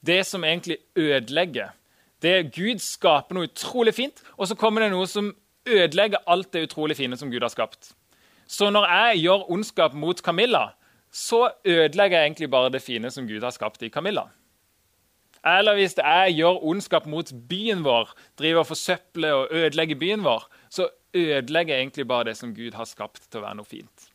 Det 0.00 0.22
som 0.26 0.44
egentlig 0.44 0.78
ødelegger. 0.96 1.74
Det 2.22 2.52
Gud 2.54 2.80
skaper 2.80 3.36
noe 3.36 3.48
utrolig 3.48 3.94
fint, 3.96 4.22
og 4.36 4.48
så 4.48 4.56
kommer 4.56 4.84
det 4.84 4.92
noe 4.92 5.08
som 5.08 5.32
ødelegger 5.68 6.24
alt 6.26 6.52
det 6.52 6.66
utrolig 6.68 6.96
fine 6.96 7.16
som 7.16 7.30
Gud 7.32 7.42
har 7.44 7.52
skapt. 7.52 7.92
Så 8.50 8.70
når 8.72 8.88
jeg 8.88 9.24
gjør 9.24 9.50
ondskap 9.52 9.94
mot 9.94 10.20
Camilla, 10.24 10.72
så 11.12 11.48
ødelegger 11.64 12.18
jeg 12.18 12.30
egentlig 12.30 12.50
bare 12.50 12.72
det 12.72 12.82
fine 12.82 13.10
som 13.10 13.26
Gud 13.28 13.42
har 13.42 13.54
skapt 13.54 13.82
i 13.82 13.90
Camilla. 13.92 14.28
Eller 15.46 15.78
hvis 15.78 15.96
jeg 15.96 16.34
gjør 16.36 16.60
ondskap 16.68 17.06
mot 17.08 17.32
byen 17.48 17.84
vår, 17.84 18.12
driver 18.38 18.64
og 18.64 18.70
forsøpler 18.74 19.32
og 19.32 19.54
ødelegger 19.56 19.96
byen 20.00 20.24
vår, 20.24 20.44
så 20.68 20.88
ødelegger 21.16 21.74
jeg 21.74 21.86
egentlig 21.86 22.08
bare 22.08 22.28
det 22.28 22.36
som 22.36 22.54
Gud 22.54 22.76
har 22.76 22.88
skapt 22.88 23.24
til 23.30 23.40
å 23.40 23.46
være 23.46 23.58
noe 23.58 23.68
fint. 23.68 24.06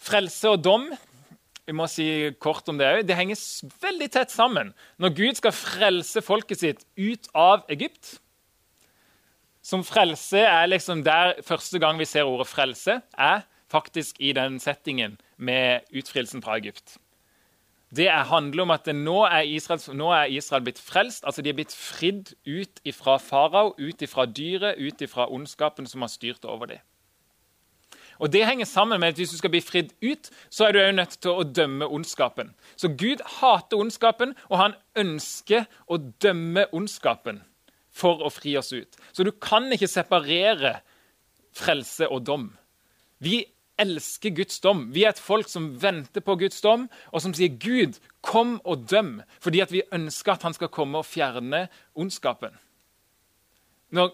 Frelse 0.00 0.48
og 0.48 0.64
dom 0.64 0.88
vi 1.70 1.74
må 1.76 1.86
si 1.86 2.04
kort 2.42 2.66
om 2.72 2.78
Det. 2.80 3.04
Det 3.06 3.14
henger 3.14 3.38
veldig 3.82 4.08
tett 4.10 4.32
sammen. 4.34 4.72
Når 4.98 5.12
Gud 5.14 5.38
skal 5.38 5.54
frelse 5.54 6.22
folket 6.24 6.64
sitt 6.64 6.82
ut 6.98 7.28
av 7.36 7.62
Egypt 7.70 8.16
Som 9.62 9.84
frelse 9.84 10.40
er 10.40 10.66
liksom 10.66 11.04
der 11.04 11.36
første 11.44 11.78
gang 11.78 11.98
vi 12.00 12.08
ser 12.08 12.24
ordet 12.24 12.48
'frelse', 12.48 13.02
er 13.12 13.42
faktisk 13.68 14.16
i 14.18 14.32
den 14.32 14.58
settingen 14.58 15.18
med 15.36 15.84
utfrielsen 15.92 16.42
fra 16.42 16.56
Egypt. 16.56 16.96
Det 17.96 18.06
handler 18.10 18.62
om 18.62 18.70
at 18.70 18.86
nå 18.94 19.24
er, 19.26 19.48
Israel, 19.50 19.80
nå 19.98 20.12
er 20.14 20.30
Israel 20.30 20.62
blitt 20.62 20.78
frelst. 20.78 21.24
altså 21.24 21.42
De 21.42 21.50
er 21.50 21.58
blitt 21.58 21.74
fridd 21.74 22.34
ut 22.46 22.80
ifra 22.86 23.16
farao, 23.18 23.74
ut 23.78 24.02
ifra 24.02 24.26
dyret, 24.26 24.78
ut 24.78 25.02
ifra 25.02 25.26
ondskapen 25.26 25.86
som 25.86 26.06
har 26.06 26.12
styrt 26.12 26.44
over 26.44 26.66
dem. 26.66 26.78
Og 28.20 28.32
Det 28.32 28.46
henger 28.46 28.64
sammen 28.64 29.00
med 29.00 29.08
at 29.08 29.14
hvis 29.14 29.30
du 29.30 29.36
skal 29.36 29.50
bli 29.50 29.60
fridd 29.60 29.90
ut, 30.04 30.30
så 30.50 30.66
er 30.66 30.72
du 30.72 30.78
også 30.78 30.92
nødt 30.92 31.16
til 31.24 31.30
å 31.30 31.42
dømme 31.42 31.86
ondskapen. 31.88 32.54
Så 32.76 32.88
Gud 32.88 33.24
hater 33.40 33.80
ondskapen, 33.80 34.34
og 34.48 34.58
han 34.58 34.74
ønsker 34.96 35.64
å 35.88 35.96
dømme 35.96 36.66
ondskapen 36.72 37.40
for 37.90 38.20
å 38.22 38.30
fri 38.30 38.56
oss 38.60 38.72
ut. 38.72 39.00
Så 39.12 39.24
du 39.24 39.32
kan 39.32 39.72
ikke 39.72 39.88
separere 39.88 40.76
frelse 41.56 42.08
og 42.08 42.26
dom. 42.26 42.50
Vi 43.18 43.44
elsker 43.80 44.34
Guds 44.36 44.60
dom. 44.60 44.88
Vi 44.94 45.04
er 45.04 45.14
et 45.14 45.22
folk 45.22 45.48
som 45.48 45.72
venter 45.82 46.24
på 46.24 46.36
Guds 46.40 46.60
dom, 46.60 46.88
og 47.12 47.22
som 47.24 47.34
sier 47.34 47.56
'Gud, 47.56 48.00
kom 48.22 48.60
og 48.64 48.86
døm', 48.90 49.22
fordi 49.40 49.62
vi 49.70 49.82
ønsker 49.92 50.32
at 50.32 50.42
han 50.42 50.54
skal 50.54 50.68
komme 50.68 50.98
og 50.98 51.06
fjerne 51.06 51.68
ondskapen. 51.94 52.52
Når 53.90 54.12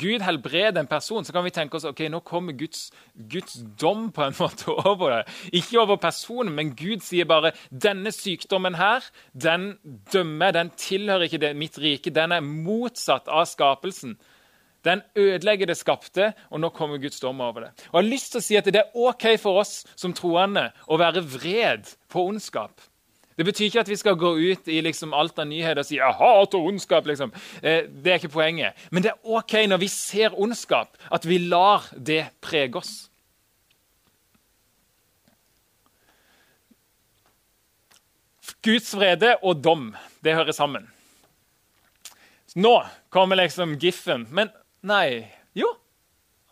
Gud 0.00 0.22
helbreder 0.24 0.80
en 0.80 0.86
person, 0.86 1.24
så 1.24 1.32
kan 1.32 1.44
vi 1.44 1.50
tenke 1.52 1.76
oss 1.76 1.84
ok, 1.84 2.06
nå 2.08 2.22
kommer 2.24 2.56
Guds, 2.56 2.86
Guds 3.32 3.58
dom 3.80 4.06
på 4.12 4.24
en 4.24 4.36
måte 4.40 4.72
over 4.72 5.10
det. 5.10 5.34
Ikke 5.52 5.80
over 5.80 5.96
personen, 6.00 6.54
men 6.56 6.72
Gud 6.76 7.04
sier 7.04 7.28
bare 7.28 7.52
denne 7.68 8.12
sykdommen 8.12 8.78
her, 8.80 9.04
den 9.34 9.74
dømmer, 10.12 10.54
den 10.56 10.72
tilhører 10.76 11.28
ikke 11.28 11.42
det, 11.44 11.52
mitt 11.56 11.76
rike. 11.78 12.10
Den 12.10 12.32
er 12.32 12.40
motsatt 12.40 13.28
av 13.28 13.44
skapelsen. 13.50 14.16
Den 14.84 15.02
ødelegger 15.18 15.66
det 15.66 15.76
skapte, 15.76 16.32
og 16.50 16.60
nå 16.62 16.70
kommer 16.74 17.00
Guds 17.02 17.20
dom 17.20 17.40
over 17.42 17.66
det. 17.66 17.70
Og 17.90 17.98
jeg 17.98 18.04
har 18.04 18.12
lyst 18.12 18.30
til 18.32 18.40
å 18.40 18.44
si 18.46 18.58
at 18.58 18.68
Det 18.68 18.82
er 18.82 18.94
OK 18.94 19.26
for 19.40 19.62
oss 19.62 19.82
som 19.96 20.14
troende 20.14 20.68
å 20.86 20.98
være 21.00 21.24
vred 21.24 21.90
på 22.08 22.28
ondskap. 22.30 22.80
Det 23.38 23.46
betyr 23.46 23.68
ikke 23.68 23.82
at 23.84 23.90
vi 23.90 23.96
skal 23.96 24.16
gå 24.18 24.32
ut 24.34 24.68
i 24.68 24.80
liksom 24.82 25.12
alt 25.14 25.38
av 25.38 25.46
nyheter 25.46 25.78
og 25.78 25.86
si 25.86 25.98
jeg 26.00 26.14
hater 26.18 26.58
ondskap. 26.58 27.06
Liksom. 27.06 27.30
Eh, 27.62 27.86
det 27.86 28.10
er 28.10 28.18
ikke 28.18 28.34
poenget. 28.34 28.74
Men 28.90 29.04
det 29.04 29.12
er 29.12 29.36
OK 29.38 29.54
når 29.70 29.78
vi 29.78 29.90
ser 29.92 30.34
ondskap, 30.34 30.98
at 31.10 31.26
vi 31.26 31.38
lar 31.46 31.86
det 31.94 32.24
prege 32.42 32.82
oss. 32.82 32.96
Guds 38.66 38.90
vrede 38.98 39.36
og 39.42 39.62
dom, 39.62 39.92
det 40.24 40.34
hører 40.34 40.52
sammen. 40.52 40.88
Nå 42.58 42.74
kommer 43.14 43.38
liksom 43.38 43.76
giffen. 43.78 44.26
Men 44.34 44.50
nei 44.80 45.26
Jo, 45.58 45.72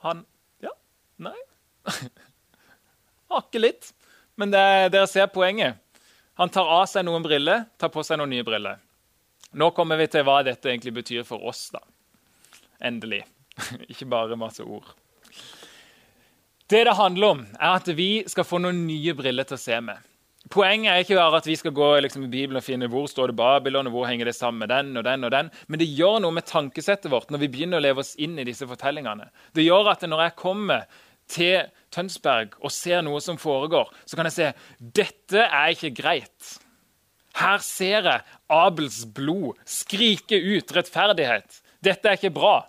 han 0.04 0.24
Ja, 0.64 0.72
nei. 1.16 1.36
Hakke 3.32 3.58
litt. 3.58 3.92
Men 4.36 4.50
det, 4.52 4.62
dere 4.94 5.06
ser 5.10 5.26
poenget. 5.32 5.78
Han 6.36 6.50
tar 6.52 6.68
av 6.68 6.84
seg 6.90 7.06
noen 7.06 7.24
briller, 7.24 7.64
tar 7.80 7.90
på 7.90 8.04
seg 8.04 8.20
noen 8.20 8.30
nye 8.34 8.44
briller. 8.46 8.78
Nå 9.56 9.70
kommer 9.72 9.96
vi 9.96 10.08
til 10.12 10.24
hva 10.26 10.42
dette 10.44 10.68
egentlig 10.68 10.92
betyr 10.98 11.24
for 11.24 11.42
oss. 11.48 11.70
da. 11.72 11.80
Endelig. 12.84 13.22
Ikke 13.90 14.08
bare 14.10 14.36
masse 14.36 14.64
ord. 14.64 14.92
Det 16.66 16.82
det 16.84 16.96
handler 16.98 17.36
om, 17.36 17.42
er 17.54 17.78
at 17.78 17.88
vi 17.94 18.24
skal 18.28 18.44
få 18.44 18.58
noen 18.60 18.84
nye 18.88 19.14
briller 19.16 19.46
til 19.48 19.56
å 19.56 19.62
se 19.62 19.80
med. 19.80 20.02
Poenget 20.52 20.92
er 20.92 21.02
ikke 21.02 21.18
at 21.18 21.46
vi 21.48 21.56
skal 21.59 21.74
gå 21.74 21.88
liksom, 22.04 22.26
i 22.28 22.30
Bibelen 22.30 22.61
og 22.61 22.64
finne 22.64 22.87
hvor 22.90 23.09
står 23.11 23.32
det 23.32 23.38
Babylon, 23.38 23.88
og 23.88 23.96
hvor 23.96 24.06
henger 24.06 24.28
det 24.28 24.37
sammen 24.37 24.62
med 24.62 24.70
den 24.70 24.96
og 24.96 25.04
den 25.04 25.26
og 25.26 25.32
den, 25.35 25.50
men 25.66 25.80
det 25.82 25.88
gjør 25.90 26.20
noe 26.22 26.37
med 26.37 26.46
tankesettet 26.46 27.11
vårt 27.11 27.32
når 27.35 27.42
vi 27.42 27.50
begynner 27.50 27.80
å 27.80 27.87
leve 27.87 28.04
oss 28.04 28.14
inn 28.22 28.38
i 28.38 28.46
disse 28.46 28.68
fortellingene. 28.68 29.26
Det 29.56 29.66
gjør 29.66 29.90
at 29.96 30.06
når 30.06 30.22
jeg 30.22 30.37
kommer 30.38 30.87
til 31.26 31.66
Tønsberg 31.90 32.54
og 32.61 32.70
ser 32.70 33.02
noe 33.02 33.18
som 33.24 33.40
foregår, 33.40 33.90
så 34.06 34.18
kan 34.18 34.30
jeg 34.30 34.37
se 34.37 34.52
dette 35.02 35.42
er 35.42 35.74
ikke 35.74 35.94
greit. 35.98 36.54
Her 37.37 37.61
ser 37.64 38.06
jeg 38.06 38.24
Abels 38.52 39.02
blod 39.16 39.59
skrike 39.68 40.38
ut 40.38 40.72
rettferdighet. 40.72 41.61
Dette 41.85 42.09
er 42.09 42.20
ikke 42.20 42.35
bra. 42.38 42.61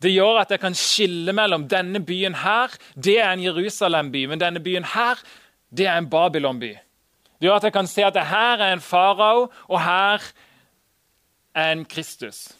Det 0.00 0.12
gjør 0.12 0.40
at 0.40 0.52
jeg 0.54 0.62
kan 0.62 0.76
skille 0.76 1.32
mellom 1.36 1.66
denne 1.68 2.00
byen 2.04 2.38
her, 2.40 2.72
det 2.96 3.18
er 3.20 3.34
en 3.34 3.42
Jerusalem-by, 3.44 4.22
men 4.30 4.40
denne 4.40 4.62
byen 4.64 4.86
her, 4.94 5.20
det 5.70 5.86
er 5.86 5.98
en 5.98 6.10
Babylon-by. 6.10 6.72
Det 7.40 7.48
gjør 7.48 7.60
at 7.60 7.68
jeg 7.68 7.72
kan 7.72 7.88
se 7.88 8.04
at 8.04 8.16
her 8.26 8.60
er 8.60 8.72
en 8.72 8.82
farao, 8.84 9.48
og 9.68 9.82
her 9.82 10.24
er 11.54 11.72
en 11.72 11.84
Kristus. 11.84 12.50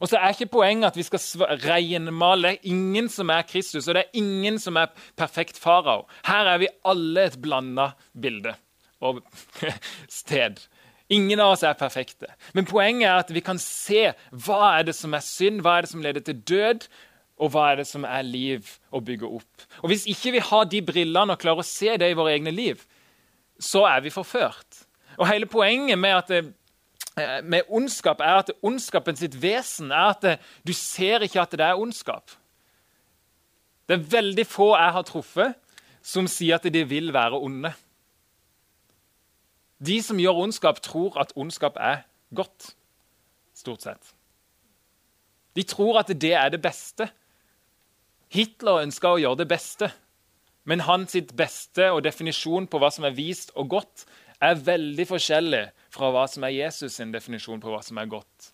Og 0.00 0.08
så 0.08 0.18
er 0.20 0.34
ikke 0.34 0.52
poenget 0.52 0.90
at 0.90 0.96
vi 0.96 1.02
skal 1.02 1.20
regnmale. 1.64 2.48
Det 2.48 2.52
er 2.52 2.68
ingen 2.68 3.08
som 3.08 3.30
er 3.32 3.42
Kristus, 3.48 3.88
og 3.88 3.94
det 3.96 4.04
er 4.04 4.18
ingen 4.20 4.58
som 4.58 4.76
er 4.76 4.92
perfekt 5.16 5.58
farao. 5.58 6.06
Her 6.26 6.52
er 6.52 6.58
vi 6.58 6.68
alle 6.84 7.26
et 7.26 7.40
blanda 7.42 7.90
bilde 8.12 8.54
og 9.00 9.22
sted 10.08 10.60
Ingen 11.08 11.38
av 11.38 11.52
oss 11.54 11.62
er 11.62 11.76
perfekte. 11.78 12.26
Men 12.50 12.66
poenget 12.66 13.06
er 13.06 13.20
at 13.20 13.28
vi 13.30 13.42
kan 13.44 13.60
se 13.62 14.08
hva 14.32 14.72
er 14.72 14.88
det 14.88 14.94
som 14.98 15.12
er 15.14 15.22
synd, 15.22 15.60
hva 15.62 15.76
er 15.76 15.86
det 15.86 15.90
som 15.92 16.02
leder 16.02 16.24
til 16.26 16.40
død, 16.50 16.88
og 17.36 17.52
hva 17.52 17.70
er 17.70 17.80
det 17.82 17.86
som 17.88 18.04
er 18.08 18.24
liv 18.24 18.68
å 18.94 19.00
bygge 19.04 19.28
opp. 19.28 19.64
Og 19.82 19.90
Hvis 19.92 20.06
ikke 20.08 20.32
vi 20.36 20.44
har 20.44 20.68
de 20.70 20.82
brillene 20.84 21.34
og 21.34 21.40
klarer 21.42 21.60
å 21.60 21.68
se 21.68 21.96
det 22.00 22.08
i 22.10 22.16
våre 22.16 22.32
egne 22.36 22.52
liv, 22.54 22.80
så 23.60 23.84
er 23.88 24.00
vi 24.04 24.12
forført. 24.14 24.86
Og 25.18 25.28
Hele 25.28 25.48
poenget 25.48 25.98
med, 25.98 26.16
at 26.16 26.30
eh, 26.32 27.42
med 27.44 27.68
ondskap 27.68 28.20
er 28.24 28.40
at 28.40 28.52
ondskapen 28.62 29.16
sitt 29.16 29.36
vesen 29.40 29.92
er 29.92 30.12
at 30.14 30.24
det, 30.24 30.36
du 30.64 30.72
ser 30.76 31.24
ikke 31.24 31.42
at 31.44 31.52
det 31.52 31.64
er 31.64 31.80
ondskap. 31.80 32.32
Det 33.86 33.98
er 33.98 34.08
veldig 34.16 34.46
få 34.48 34.72
jeg 34.74 34.96
har 34.96 35.06
truffet, 35.06 35.58
som 36.02 36.28
sier 36.30 36.56
at 36.56 36.66
de 36.72 36.82
vil 36.88 37.12
være 37.14 37.38
onde. 37.38 37.72
De 39.82 40.00
som 40.02 40.18
gjør 40.18 40.42
ondskap, 40.46 40.80
tror 40.80 41.18
at 41.20 41.34
ondskap 41.36 41.76
er 41.76 42.06
godt. 42.34 42.72
Stort 43.56 43.84
sett. 43.84 44.12
De 45.56 45.64
tror 45.64 46.00
at 46.00 46.10
det 46.12 46.32
er 46.36 46.48
det 46.52 46.60
beste. 46.62 47.08
Hitler 48.36 48.82
ønska 48.84 49.14
å 49.14 49.20
gjøre 49.20 49.40
det 49.42 49.48
beste, 49.48 49.88
men 50.68 50.84
hans 50.84 51.16
beste 51.38 51.88
og 51.94 52.02
definisjon 52.04 52.66
på 52.68 52.80
hva 52.82 52.90
som 52.92 53.06
er 53.08 53.14
vist 53.16 53.54
og 53.56 53.70
godt, 53.72 54.04
er 54.42 54.58
veldig 54.60 55.06
forskjellig 55.08 55.62
fra 55.94 56.10
hva 56.12 56.26
som 56.28 56.44
er 56.44 56.52
Jesus' 56.52 56.98
sin 56.98 57.14
definisjon 57.14 57.62
på 57.62 57.72
hva 57.72 57.80
som 57.84 57.96
er 58.02 58.10
godt. 58.12 58.50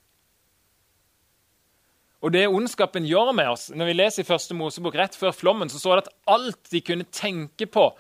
Og 2.23 2.31
det 2.31 2.45
ondskapen 2.47 3.07
gjør 3.09 3.33
med 3.35 3.51
oss, 3.51 3.71
når 3.75 3.89
vi 3.91 3.99
leser 3.99 4.23
i 4.23 4.29
første 4.29 4.55
Mosebok 4.55 4.95
rett 4.95 5.17
før 5.19 5.35
flommen, 5.35 5.71
så 5.73 5.81
står 5.83 5.99
det 5.99 6.05
at 6.05 6.13
alt 6.31 6.71
de 6.71 6.83
kunne 6.87 7.09
tenke 7.11 7.67
på 7.67 7.91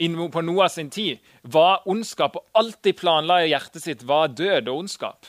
på 0.00 0.40
Noah 0.40 0.68
sin 0.72 0.88
tid, 0.88 1.18
var 1.42 1.82
ondskap, 1.84 2.36
og 2.36 2.46
alt 2.56 2.78
de 2.84 2.92
planla 2.96 3.42
i 3.44 3.50
hjertet 3.50 3.82
sitt, 3.82 4.02
var 4.08 4.28
død 4.32 4.68
og 4.68 4.78
ondskap. 4.78 5.26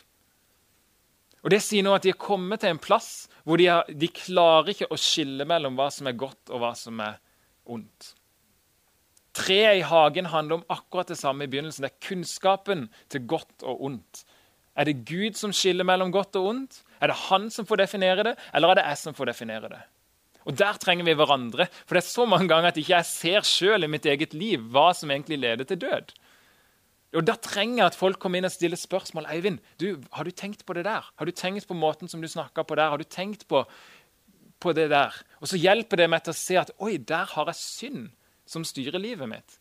Og 1.44 1.50
Det 1.52 1.60
sier 1.62 1.84
nå 1.84 1.96
at 1.96 2.04
de 2.04 2.10
er 2.14 2.20
kommet 2.20 2.62
til 2.62 2.70
en 2.70 2.80
plass 2.80 3.28
hvor 3.44 3.62
de, 3.62 3.68
har, 3.72 3.88
de 3.90 4.10
klarer 4.14 4.74
ikke 4.74 4.90
å 4.92 5.00
skille 5.00 5.46
mellom 5.50 5.78
hva 5.80 5.90
som 5.94 6.10
er 6.10 6.18
godt, 6.20 6.44
og 6.50 6.62
hva 6.64 6.74
som 6.78 7.00
er 7.04 7.18
ondt. 7.72 8.14
Treet 9.38 9.80
i 9.80 9.88
hagen 9.88 10.28
handler 10.32 10.60
om 10.60 10.68
akkurat 10.74 11.12
det 11.12 11.20
samme 11.20 11.46
i 11.46 11.52
begynnelsen. 11.52 11.86
Det 11.86 11.94
er 11.94 12.08
kunnskapen 12.10 12.90
til 13.12 13.24
godt 13.32 13.64
og 13.64 13.86
ondt. 13.88 14.26
Er 14.76 14.88
det 14.88 15.02
Gud 15.08 15.40
som 15.40 15.54
skiller 15.56 15.88
mellom 15.88 16.12
godt 16.14 16.38
og 16.40 16.50
ondt? 16.52 16.82
Er 17.02 17.12
det 17.12 17.20
han 17.30 17.50
som 17.52 17.68
får 17.68 17.84
definere 17.84 18.28
det, 18.28 18.36
eller 18.54 18.72
er 18.72 18.82
det 18.82 18.88
jeg 18.90 19.02
som 19.02 19.18
får 19.18 19.32
definere 19.32 19.72
det? 19.72 19.82
Og 20.50 20.58
Der 20.58 20.78
trenger 20.82 21.06
vi 21.06 21.14
hverandre. 21.14 21.68
For 21.86 21.96
det 21.96 22.02
er 22.02 22.10
så 22.10 22.26
mange 22.26 22.50
ganger 22.50 22.72
at 22.72 22.80
ikke 22.82 22.96
jeg 22.96 23.06
ser 23.06 23.46
selv 23.46 23.86
i 23.86 23.92
mitt 23.92 24.08
eget 24.10 24.34
liv 24.34 24.64
hva 24.74 24.90
som 24.98 25.12
egentlig 25.14 25.38
leder 25.42 25.68
til 25.70 25.82
død. 25.84 26.14
Og 27.12 27.26
Da 27.28 27.36
trenger 27.36 27.82
jeg 27.82 27.92
at 27.92 27.98
folk 28.00 28.20
kommer 28.24 28.40
inn 28.40 28.48
og 28.48 28.54
stiller 28.54 28.80
spørsmål. 28.80 29.28
Eivind, 29.34 29.60
du, 29.82 30.00
har 30.16 30.24
du 30.24 30.32
tenkt 30.32 30.64
på 30.66 30.76
det 30.78 30.86
der? 30.88 31.04
Har 31.04 31.28
du 31.28 31.32
tenkt 31.36 31.68
på 31.68 31.76
måten 31.76 32.08
som 32.08 32.22
du 32.24 32.28
snakka 32.32 32.64
på 32.64 32.78
der? 32.80 32.94
Har 32.94 33.02
du 33.02 33.04
tenkt 33.04 33.48
på, 33.52 33.66
på 34.60 34.74
det 34.78 34.90
der? 34.94 35.18
Og 35.42 35.52
så 35.52 35.60
hjelper 35.60 36.00
det 36.00 36.10
meg 36.12 36.24
til 36.24 36.32
å 36.32 36.40
se 36.40 36.60
at 36.62 36.72
oi, 36.80 36.96
der 36.98 37.28
har 37.34 37.52
jeg 37.52 37.60
synd 37.60 38.08
som 38.48 38.64
styrer 38.68 39.00
livet 39.02 39.28
mitt. 39.28 39.60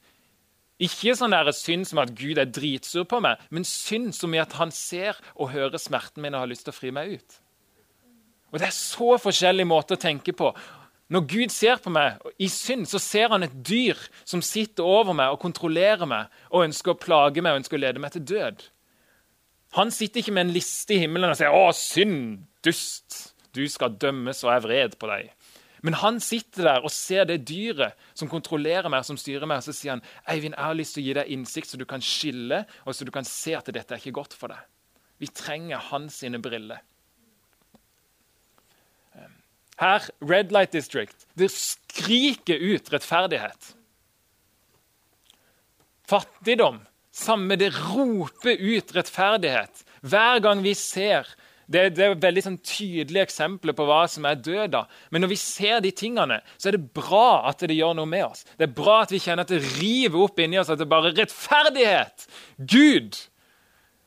Ikke 0.80 1.12
sånn 1.18 1.34
der 1.34 1.50
synd 1.52 1.90
som 1.90 2.00
at 2.00 2.14
Gud 2.16 2.38
er 2.40 2.48
dritsur 2.48 3.04
på 3.08 3.18
meg, 3.20 3.42
men 3.52 3.66
synd 3.68 4.14
som 4.16 4.32
i 4.32 4.40
at 4.40 4.54
han 4.56 4.70
ser 4.72 5.18
og 5.34 5.52
hører 5.52 5.82
smerten 5.82 6.24
min 6.24 6.36
og 6.36 6.46
har 6.46 6.52
lyst 6.52 6.64
til 6.68 6.72
å 6.72 6.78
fri 6.78 6.94
meg 6.94 7.18
ut. 7.18 7.40
Og 8.50 8.58
Det 8.58 8.66
er 8.66 8.74
så 8.74 9.16
forskjellige 9.20 9.68
måter 9.68 9.98
å 9.98 10.00
tenke 10.00 10.32
på. 10.34 10.48
Når 11.10 11.24
Gud 11.26 11.50
ser 11.50 11.80
på 11.82 11.90
meg 11.90 12.20
i 12.38 12.46
synd, 12.50 12.86
så 12.86 13.00
ser 13.02 13.32
han 13.32 13.42
et 13.42 13.54
dyr 13.66 13.98
som 14.22 14.42
sitter 14.46 14.86
over 14.86 15.16
meg 15.16 15.32
og 15.34 15.40
kontrollerer 15.42 16.06
meg 16.06 16.30
og 16.52 16.68
ønsker 16.68 16.94
å 16.94 17.00
plage 17.02 17.42
meg 17.42 17.56
og 17.56 17.64
ønsker 17.64 17.80
å 17.80 17.82
lede 17.82 18.02
meg 18.02 18.14
til 18.14 18.28
død. 18.30 18.62
Han 19.78 19.90
sitter 19.94 20.22
ikke 20.22 20.34
med 20.34 20.48
en 20.48 20.54
liste 20.54 20.94
i 20.94 21.00
himmelen 21.02 21.30
og 21.30 21.38
sier 21.38 21.50
'Å, 21.50 21.74
synd, 21.74 22.46
dust, 22.62 23.34
du 23.54 23.66
skal 23.68 23.98
dømmes 23.98 24.44
og 24.44 24.52
er 24.54 24.60
vred 24.60 24.98
på 24.98 25.06
deg'. 25.10 25.30
Men 25.82 25.94
han 25.94 26.20
sitter 26.20 26.62
der 26.62 26.84
og 26.84 26.90
ser 26.90 27.24
det 27.24 27.48
dyret 27.48 27.94
som 28.14 28.28
kontrollerer 28.28 28.88
meg, 28.88 29.04
som 29.04 29.16
styrer 29.16 29.46
meg, 29.46 29.62
og 29.62 29.64
så 29.64 29.72
sier 29.72 29.90
han, 29.90 30.02
'Eivind, 30.26 30.54
jeg 30.54 30.64
har 30.64 30.74
lyst 30.74 30.94
til 30.94 31.02
å 31.02 31.06
gi 31.06 31.12
deg 31.14 31.30
innsikt, 31.30 31.68
så 31.70 31.78
du 31.78 31.84
kan 31.84 32.00
skille, 32.00 32.66
og 32.86 32.94
så 32.94 33.04
du 33.04 33.10
kan 33.10 33.24
se 33.24 33.54
at 33.54 33.66
dette 33.66 33.94
er 33.94 33.98
ikke 33.98 34.18
godt 34.20 34.34
for 34.34 34.48
deg.' 34.48 34.66
Vi 35.18 35.26
trenger 35.26 35.78
hans 35.78 36.24
briller. 36.42 36.80
Her, 39.80 40.04
Red 40.20 40.52
Light 40.52 40.74
District, 40.76 41.26
det 41.34 41.48
skriker 41.54 42.60
ut 42.60 42.90
rettferdighet. 42.92 43.74
Fattigdom, 46.10 46.82
samme 47.14 47.56
det 47.56 47.70
roper 47.76 48.60
ut 48.60 48.92
rettferdighet. 48.96 49.84
Hver 50.02 50.42
gang 50.44 50.60
vi 50.64 50.74
ser 50.76 51.28
det, 51.70 51.84
det 51.94 52.02
er 52.02 52.16
veldig 52.18 52.42
sånn 52.42 52.58
tydelige 52.66 53.28
eksempler 53.28 53.76
på 53.78 53.84
hva 53.86 54.02
som 54.10 54.24
er 54.26 54.40
død. 54.42 54.74
Men 55.14 55.22
når 55.22 55.30
vi 55.30 55.38
ser 55.38 55.78
de 55.84 55.92
tingene, 55.94 56.40
så 56.58 56.68
er 56.68 56.76
det 56.76 56.90
bra 56.98 57.46
at 57.46 57.62
det 57.62 57.76
gjør 57.78 57.94
noe 57.94 58.10
med 58.10 58.26
oss. 58.26 58.42
Det 58.58 58.66
er 58.66 58.74
bra 58.74 59.00
at 59.04 59.14
vi 59.14 59.20
kjenner 59.22 59.46
at 59.46 59.52
det 59.54 59.62
river 59.78 60.24
opp 60.26 60.42
inni 60.42 60.58
oss 60.58 60.72
at 60.72 60.80
det 60.82 60.88
bare 60.90 61.12
er 61.12 61.20
rettferdighet. 61.22 62.26
Gud 62.58 63.20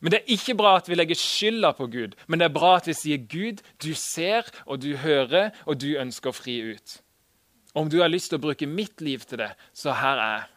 men 0.03 0.11
det 0.11 0.19
er 0.19 0.33
ikke 0.35 0.57
bra 0.59 0.73
at 0.75 0.89
vi 0.91 0.97
legger 0.97 1.15
skylda 1.15 1.71
på 1.77 1.87
Gud, 1.87 2.17
men 2.27 2.41
det 2.41 2.49
er 2.49 2.55
bra 2.55 2.73
at 2.75 2.89
vi 2.89 2.95
sier 2.97 3.21
Gud, 3.31 3.61
du 3.79 3.93
ser 3.95 4.49
og 4.65 4.81
du 4.83 4.97
hører, 4.99 5.53
og 5.63 5.79
du 5.79 5.93
ønsker 5.95 6.33
å 6.33 6.35
fri 6.35 6.57
ut. 6.75 6.97
Om 7.73 7.87
du 7.89 8.01
har 8.01 8.11
lyst 8.11 8.33
til 8.33 8.41
å 8.41 8.43
bruke 8.43 8.67
mitt 8.67 9.01
liv 9.01 9.23
til 9.25 9.39
det, 9.45 9.53
så 9.71 9.95
her 9.95 10.19
er 10.19 10.33
jeg. 10.33 10.49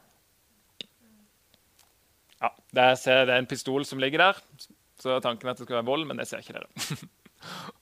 Ja, 2.43 2.51
Der 2.75 2.99
ser 3.01 3.23
jeg 3.23 3.29
det 3.31 3.37
er 3.37 3.45
en 3.45 3.49
pistol 3.55 3.87
som 3.89 4.03
ligger 4.03 4.25
der. 4.27 4.43
Så 5.01 5.15
er 5.15 5.23
tanken 5.25 5.49
at 5.49 5.61
det 5.61 5.69
skal 5.69 5.79
være 5.79 5.89
vold, 5.93 6.09
men 6.11 6.19
det 6.19 6.27
ser 6.29 6.43
ikke 6.43 6.59
dere. 6.59 6.69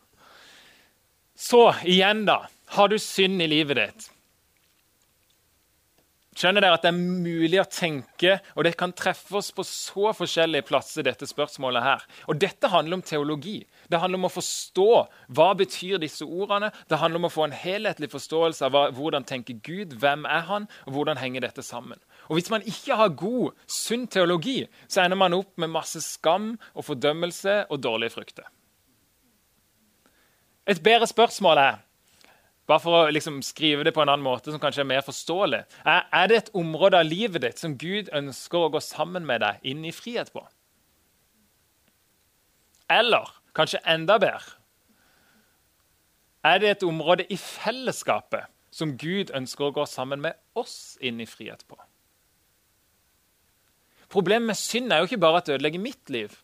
Så 1.49 1.65
igjen, 1.83 2.23
da. 2.29 2.45
Har 2.77 2.93
du 2.93 2.99
synd 3.01 3.43
i 3.43 3.49
livet 3.51 3.81
ditt? 3.81 4.07
Skjønner 6.35 6.65
dere 6.65 6.75
at 6.75 6.83
det 6.83 6.91
er 6.91 6.99
mulig 6.99 7.61
å 7.63 7.67
tenke, 7.71 8.39
og 8.59 8.67
det 8.67 8.73
kan 8.79 8.93
treffe 8.97 9.37
oss 9.39 9.53
på 9.55 9.63
så 9.67 10.11
forskjellige 10.19 10.67
plasser, 10.67 11.07
dette 11.07 11.29
spørsmålet 11.31 11.85
her. 11.85 12.03
Og 12.27 12.41
dette 12.43 12.71
handler 12.73 12.99
om 12.99 13.05
teologi. 13.07 13.61
Det 13.87 14.01
handler 14.03 14.19
om 14.19 14.27
å 14.27 14.33
forstå 14.35 14.89
hva 15.37 15.53
betyr 15.61 16.03
disse 16.03 16.27
ordene. 16.27 16.73
Det 16.91 16.99
handler 16.99 17.23
om 17.23 17.29
å 17.29 17.33
få 17.37 17.47
en 17.47 17.55
helhetlig 17.55 18.11
forståelse 18.17 18.67
av 18.67 18.75
hva, 18.75 18.85
hvordan 18.97 19.29
tenker 19.29 19.61
Gud, 19.63 19.95
hvem 20.03 20.27
er 20.27 20.43
han, 20.51 20.67
og 20.89 20.99
hvordan 20.99 21.23
henger 21.23 21.47
dette 21.47 21.63
sammen. 21.63 22.03
Og 22.27 22.41
Hvis 22.41 22.51
man 22.51 22.67
ikke 22.67 22.99
har 22.99 23.15
god, 23.15 23.55
sunn 23.71 24.09
teologi, 24.11 24.65
så 24.89 25.05
ender 25.05 25.21
man 25.21 25.39
opp 25.39 25.55
med 25.55 25.71
masse 25.71 26.03
skam 26.03 26.57
og 26.75 26.89
fordømmelse 26.89 27.65
og 27.71 27.83
dårlige 27.85 28.17
frukter. 28.17 28.51
Et 30.67 30.81
bedre 30.83 31.07
spørsmål 31.07 31.61
er 31.61 31.83
bare 32.67 32.81
for 32.81 32.97
å 32.97 33.13
liksom 33.13 33.43
skrive 33.45 33.85
det 33.85 33.93
på 33.93 34.01
en 34.03 34.09
annen 34.09 34.25
måte 34.25 34.53
som 34.53 34.61
kanskje 34.61 34.85
er 34.85 34.89
mer 34.89 35.05
forståelig. 35.05 35.63
Er, 35.85 36.07
er, 36.09 36.29
det 36.31 36.39
et 36.39 36.53
område 36.57 37.01
av 37.01 37.09
livet 37.09 37.45
ditt 37.45 37.61
som 37.61 37.77
Gud 37.81 38.09
ønsker 38.17 38.67
å 38.67 38.71
gå 38.73 38.81
sammen 38.85 39.27
med 39.29 39.45
deg 39.45 39.67
inn 39.69 39.85
i 39.85 39.93
frihet 39.93 40.33
på? 40.33 40.45
Eller 42.93 43.31
kanskje 43.57 43.81
enda 43.89 44.19
bedre 44.21 44.59
Er 46.45 46.59
det 46.61 46.69
et 46.69 46.83
område 46.85 47.25
i 47.33 47.39
fellesskapet 47.41 48.51
som 48.75 48.97
Gud 49.01 49.31
ønsker 49.33 49.71
å 49.71 49.75
gå 49.77 49.87
sammen 49.89 50.21
med 50.21 50.37
oss 50.59 50.99
inn 51.01 51.21
i 51.21 51.29
frihet 51.29 51.65
på? 51.69 51.79
Problemet 54.13 54.53
med 54.53 54.59
synd 54.61 54.93
er 54.93 55.01
jo 55.01 55.09
ikke 55.09 55.23
bare 55.23 55.41
at 55.41 55.49
det 55.49 55.57
ødelegger 55.57 55.83
mitt 55.83 56.11
liv. 56.13 56.37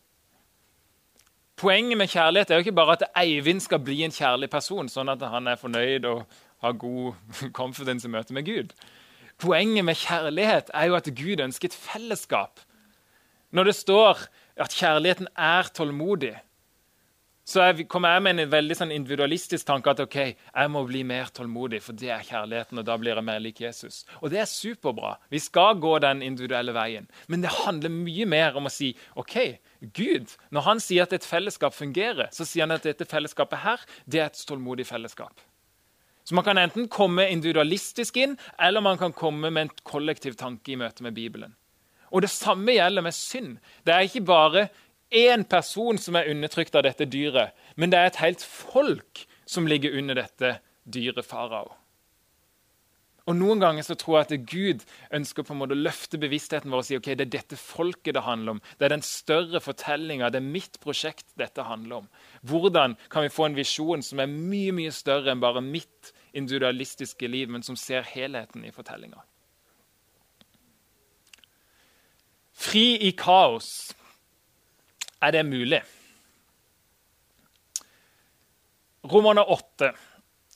Poenget 1.61 1.97
med 1.97 2.09
kjærlighet 2.09 2.49
er 2.49 2.57
jo 2.57 2.65
ikke 2.65 2.73
bare 2.73 2.95
at 2.97 3.03
Eivind 3.21 3.61
skal 3.61 3.83
bli 3.85 3.99
en 4.01 4.13
kjærlig 4.13 4.49
person, 4.49 4.87
sånn 4.89 5.11
at 5.13 5.21
han 5.29 5.45
er 5.45 5.59
fornøyd 5.61 6.07
og 6.09 6.23
har 6.65 6.77
god 6.81 7.13
confidence 7.59 8.07
i 8.07 8.11
møte 8.11 8.33
med 8.33 8.47
Gud. 8.47 8.73
Poenget 9.41 9.85
med 9.85 9.99
kjærlighet 10.01 10.71
er 10.73 10.89
jo 10.89 10.97
at 10.97 11.09
Gud 11.17 11.43
ønsker 11.45 11.69
et 11.69 11.77
fellesskap. 11.77 12.63
Når 13.53 13.69
det 13.69 13.75
står 13.77 14.23
at 14.57 14.73
kjærligheten 14.73 15.29
er 15.37 15.69
tålmodig, 15.75 16.33
så 17.45 17.71
kommer 17.89 18.15
jeg 18.15 18.23
med 18.23 18.39
en 18.39 18.51
veldig 18.51 18.75
sånn 18.77 18.93
individualistisk 18.95 19.65
tanke 19.67 19.91
at 19.91 20.01
ok, 20.03 20.17
jeg 20.33 20.71
må 20.71 20.83
bli 20.87 21.01
mer 21.05 21.29
tålmodig, 21.33 21.81
for 21.83 21.97
det 21.97 22.11
er 22.13 22.25
kjærligheten, 22.25 22.79
og 22.79 22.87
da 22.87 22.97
blir 23.01 23.17
jeg 23.17 23.27
mer 23.27 23.41
lik 23.43 23.61
Jesus. 23.61 24.03
Og 24.21 24.29
det 24.33 24.43
er 24.43 24.49
superbra. 24.49 25.15
Vi 25.33 25.41
skal 25.41 25.81
gå 25.81 25.97
den 26.01 26.21
individuelle 26.25 26.73
veien. 26.73 27.09
Men 27.27 27.43
det 27.43 27.53
handler 27.65 27.93
mye 27.93 28.29
mer 28.29 28.57
om 28.57 28.69
å 28.69 28.73
si 28.73 28.93
ok, 29.19 29.37
Gud, 29.81 30.29
når 30.53 30.61
han 30.67 30.81
sier 30.83 31.07
at 31.07 31.13
et 31.15 31.25
fellesskap 31.25 31.73
fungerer, 31.73 32.29
så 32.35 32.45
sier 32.45 32.67
han 32.67 32.75
at 32.75 32.85
dette 32.85 33.07
fellesskapet 33.09 33.63
her, 33.63 33.81
det 34.05 34.21
er 34.21 34.29
et 34.29 34.43
tålmodig 34.47 34.85
fellesskap. 34.85 35.41
Så 36.23 36.35
Man 36.35 36.45
kan 36.45 36.57
enten 36.57 36.87
komme 36.87 37.25
individualistisk 37.29 38.17
inn, 38.17 38.37
eller 38.59 38.81
man 38.81 38.97
kan 38.97 39.13
komme 39.13 39.49
med 39.49 39.61
en 39.61 39.73
kollektiv 39.83 40.37
tanke 40.37 40.71
i 40.71 40.77
møte 40.77 41.03
med 41.03 41.13
Bibelen. 41.13 41.55
Og 42.11 42.21
Det 42.21 42.29
samme 42.29 42.71
gjelder 42.71 43.01
med 43.01 43.13
synd. 43.13 43.57
Det 43.85 43.93
er 43.93 44.05
ikke 44.05 44.21
bare 44.21 44.69
én 45.11 45.43
person 45.43 45.97
som 45.97 46.15
er 46.15 46.29
undertrykt 46.29 46.75
av 46.75 46.83
dette 46.83 47.05
dyret, 47.05 47.51
men 47.75 47.89
det 47.89 47.99
er 47.99 48.05
et 48.05 48.21
helt 48.21 48.43
folk 48.43 49.25
som 49.45 49.67
ligger 49.67 49.97
under 49.97 50.15
dette 50.15 50.59
dyret 50.85 51.25
farao. 51.25 51.73
Og 53.29 53.37
Noen 53.37 53.61
ganger 53.61 53.85
så 53.85 53.95
tror 53.99 54.17
jeg 54.17 54.27
at 54.27 54.45
Gud 54.49 54.85
ønsker 55.13 55.45
på 55.45 55.53
en 55.53 55.59
måte 55.61 55.75
å 55.75 55.81
løfte 55.81 56.17
bevisstheten 56.21 56.71
vår 56.73 56.81
og 56.81 56.87
si 56.87 56.97
ok, 56.97 57.11
det 57.13 57.27
er 57.27 57.33
dette 57.37 57.59
folket 57.59 58.15
det 58.17 58.23
handler 58.25 58.55
om. 58.55 58.61
Det 58.79 58.87
er 58.87 58.95
den 58.95 59.05
større 59.05 59.61
fortellinga, 59.61 60.31
det 60.33 60.41
er 60.41 60.53
mitt 60.57 60.79
prosjekt 60.81 61.27
dette 61.37 61.67
handler 61.67 62.01
om. 62.01 62.09
Hvordan 62.49 62.97
kan 63.13 63.27
vi 63.27 63.33
få 63.33 63.45
en 63.47 63.59
visjon 63.59 64.01
som 64.05 64.23
er 64.23 64.31
mye 64.31 64.73
mye 64.73 64.93
større 64.95 65.33
enn 65.33 65.43
bare 65.43 65.61
mitt 65.61 66.13
individualistiske 66.33 67.29
liv, 67.29 67.51
men 67.51 67.61
som 67.65 67.77
ser 67.77 68.07
helheten 68.09 68.65
i 68.65 68.73
fortellinga? 68.73 69.21
Fri 72.61 72.95
i 73.05 73.13
kaos. 73.17 73.91
Er 75.21 75.33
det 75.33 75.45
mulig? 75.45 75.81
Romerne 79.11 79.45
8. 79.45 79.93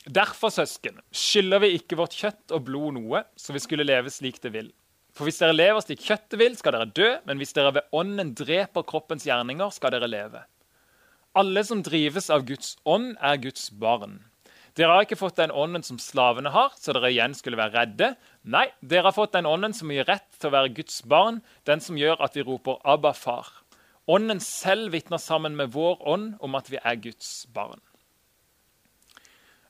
Derfor, 0.06 0.52
søsken, 0.54 1.00
skylder 1.10 1.64
vi 1.64 1.72
ikke 1.80 1.98
vårt 1.98 2.14
kjøtt 2.14 2.54
og 2.54 2.68
blod 2.68 2.94
noe, 2.94 3.24
så 3.34 3.56
vi 3.56 3.62
skulle 3.64 3.88
leve 3.88 4.12
slik 4.14 4.38
det 4.44 4.52
vil. 4.54 4.68
For 5.18 5.26
hvis 5.26 5.40
dere 5.42 5.56
lever 5.56 5.82
slik 5.82 6.04
kjøttet 6.06 6.38
vil, 6.38 6.58
skal 6.60 6.76
dere 6.76 6.92
dø, 6.94 7.08
men 7.26 7.42
hvis 7.42 7.56
dere 7.58 7.72
ved 7.78 7.90
ånden 7.96 8.36
dreper 8.38 8.86
kroppens 8.86 9.26
gjerninger, 9.26 9.72
skal 9.74 9.96
dere 9.96 10.12
leve. 10.12 10.44
Alle 11.36 11.64
som 11.66 11.82
drives 11.84 12.30
av 12.30 12.46
Guds 12.46 12.76
ånd, 12.86 13.16
er 13.18 13.42
Guds 13.42 13.72
barn. 13.74 14.20
Dere 14.78 14.92
har 14.92 15.08
ikke 15.08 15.18
fått 15.18 15.40
den 15.40 15.56
ånden 15.56 15.86
som 15.88 15.98
slavene 16.04 16.52
har, 16.54 16.76
så 16.78 16.94
dere 16.94 17.10
igjen 17.10 17.34
skulle 17.34 17.58
være 17.58 17.74
redde. 17.80 18.12
Nei, 18.44 18.68
dere 18.84 19.10
har 19.10 19.16
fått 19.16 19.34
den 19.34 19.48
ånden 19.50 19.74
som 19.74 19.90
gir 19.90 20.06
rett 20.06 20.28
til 20.38 20.52
å 20.52 20.56
være 20.58 20.74
Guds 20.78 21.00
barn, 21.10 21.42
den 21.66 21.82
som 21.82 21.98
gjør 21.98 22.22
at 22.28 22.38
vi 22.38 22.46
roper 22.46 22.78
'Abba, 22.84 23.16
far'. 23.16 23.64
Ånden 24.06 24.44
selv 24.44 24.92
vitner 24.94 25.18
sammen 25.18 25.56
med 25.56 25.74
vår 25.74 26.04
ånd 26.06 26.36
om 26.44 26.56
at 26.60 26.70
vi 26.70 26.78
er 26.78 27.00
Guds 27.00 27.48
barn. 27.56 27.82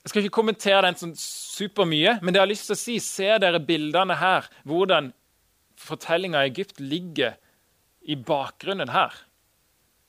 Jeg 0.06 0.12
skal 0.12 0.22
ikke 0.22 0.38
kommentere 0.38 0.84
den 0.86 0.98
sånn 1.00 1.16
supermye, 1.18 2.20
men 2.22 2.30
det 2.30 2.38
jeg 2.38 2.46
har 2.46 2.52
lyst 2.52 2.68
til 2.70 2.76
å 2.76 2.80
si, 2.80 2.98
ser 3.02 3.40
dere 3.42 3.62
bildene 3.64 4.18
her? 4.22 4.46
Hvordan 4.70 5.10
fortellinga 5.82 6.44
i 6.44 6.52
Egypt 6.52 6.80
ligger 6.80 7.36
i 8.06 8.16
bakgrunnen 8.16 8.92
her 8.94 9.16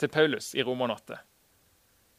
til 0.00 0.12
Paulus 0.12 0.52
i 0.54 0.62
Roman 0.62 0.92
8. 0.92 1.18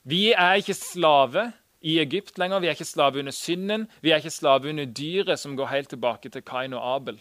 Vi 0.07 0.31
er 0.33 0.59
ikke 0.59 0.73
slave 0.73 1.51
i 1.85 1.99
Egypt 2.01 2.39
lenger. 2.41 2.63
Vi 2.63 2.69
er 2.69 2.77
ikke 2.77 2.87
slave 2.87 3.19
under 3.21 3.35
synden. 3.35 3.87
Vi 4.01 4.11
er 4.11 4.21
ikke 4.21 4.33
slave 4.33 4.69
under 4.69 4.85
dyret 4.85 5.39
som 5.39 5.57
går 5.57 5.69
helt 5.73 5.91
tilbake 5.93 6.31
til 6.33 6.45
Kain 6.47 6.73
og 6.73 6.85
Abel. 6.95 7.19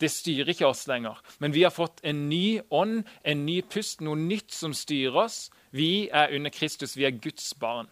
Det 0.00 0.10
styrer 0.10 0.50
ikke 0.50 0.66
oss 0.66 0.86
lenger. 0.90 1.18
Men 1.38 1.54
vi 1.54 1.64
har 1.66 1.74
fått 1.74 2.00
en 2.06 2.28
ny 2.30 2.60
ånd, 2.70 3.02
en 3.24 3.46
ny 3.46 3.60
pust, 3.62 4.02
noe 4.02 4.18
nytt 4.18 4.54
som 4.54 4.74
styrer 4.74 5.24
oss. 5.26 5.38
Vi 5.70 6.08
er 6.08 6.34
under 6.34 6.54
Kristus. 6.54 6.96
Vi 6.96 7.06
er 7.06 7.18
Guds 7.18 7.52
barn. 7.58 7.90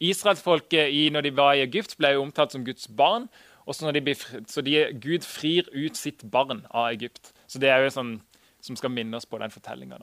Israelsfolket 0.00 1.12
når 1.12 1.24
de 1.24 1.36
var 1.36 1.54
i 1.54 1.64
Egypt, 1.64 1.96
ble 1.98 2.14
jo 2.14 2.24
omtalt 2.26 2.52
som 2.52 2.64
Guds 2.64 2.88
barn. 2.88 3.28
De, 3.66 4.14
så 4.46 4.62
de, 4.62 4.76
Gud 5.02 5.24
frir 5.26 5.66
ut 5.72 5.96
sitt 5.96 6.22
barn 6.30 6.66
av 6.70 6.92
Egypt. 6.92 7.32
Så 7.46 7.58
det 7.58 7.72
er 7.72 7.82
jo 7.82 7.94
sånn 7.94 8.12
som 8.62 8.76
skal 8.78 8.92
minne 8.94 9.18
oss 9.18 9.26
på 9.26 9.40
den 9.40 9.50
fortellinga. 9.50 9.98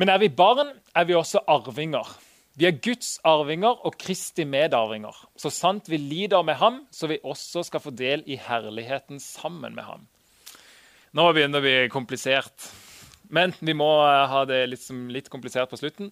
Men 0.00 0.08
er 0.08 0.20
vi 0.22 0.30
barn, 0.32 0.70
er 0.96 1.08
vi 1.08 1.16
også 1.18 1.42
arvinger. 1.50 2.06
Vi 2.60 2.66
er 2.68 2.78
Guds 2.82 3.18
arvinger 3.24 3.82
og 3.86 3.98
Kristi 4.00 4.44
medarvinger. 4.48 5.16
Så 5.36 5.52
sant 5.54 5.90
vi 5.90 5.98
lider 6.00 6.42
med 6.46 6.58
ham, 6.60 6.82
så 6.92 7.08
vi 7.10 7.20
også 7.24 7.62
skal 7.66 7.82
få 7.84 7.92
del 7.96 8.24
i 8.26 8.38
herligheten 8.40 9.20
sammen 9.22 9.74
med 9.76 9.86
ham. 9.86 10.06
Nå 11.16 11.26
begynner 11.34 11.58
det 11.58 11.60
å 11.60 11.66
bli 11.66 11.92
komplisert. 11.92 12.70
Men 13.30 13.54
vi 13.62 13.74
må 13.78 13.88
eh, 14.04 14.26
ha 14.30 14.44
det 14.48 14.64
litt, 14.72 14.86
litt 15.14 15.30
komplisert 15.32 15.70
på 15.70 15.78
slutten. 15.80 16.10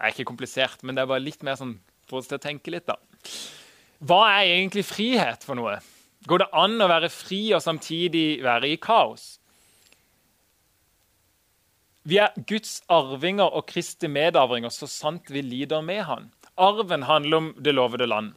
Er 0.00 0.12
ikke 0.12 0.26
komplisert, 0.32 0.80
men 0.82 0.96
det 0.96 1.04
er 1.04 1.10
bare 1.10 1.22
litt 1.22 1.44
mer 1.46 1.58
sånn 1.60 1.76
for 2.08 2.20
oss 2.20 2.30
til 2.30 2.40
å 2.40 2.42
tenke 2.42 2.72
litt. 2.72 2.88
da. 2.88 2.96
Hva 4.02 4.24
er 4.32 4.56
egentlig 4.56 4.86
frihet 4.88 5.44
for 5.46 5.58
noe? 5.58 5.76
Går 6.26 6.42
det 6.42 6.50
an 6.54 6.80
å 6.82 6.90
være 6.90 7.10
fri 7.12 7.44
og 7.54 7.62
samtidig 7.62 8.42
være 8.44 8.72
i 8.72 8.80
kaos? 8.82 9.36
Vi 12.02 12.18
er 12.18 12.34
Guds 12.50 12.80
arvinger 12.90 13.46
og 13.46 13.68
Kristi 13.70 14.08
medarvinger 14.10 14.72
så 14.74 14.88
sant 14.90 15.30
vi 15.30 15.42
lider 15.46 15.84
med 15.86 16.02
Han. 16.08 16.30
Arven 16.58 17.06
handler 17.06 17.38
om 17.38 17.50
det 17.62 17.74
lovede 17.76 18.08
land. 18.10 18.32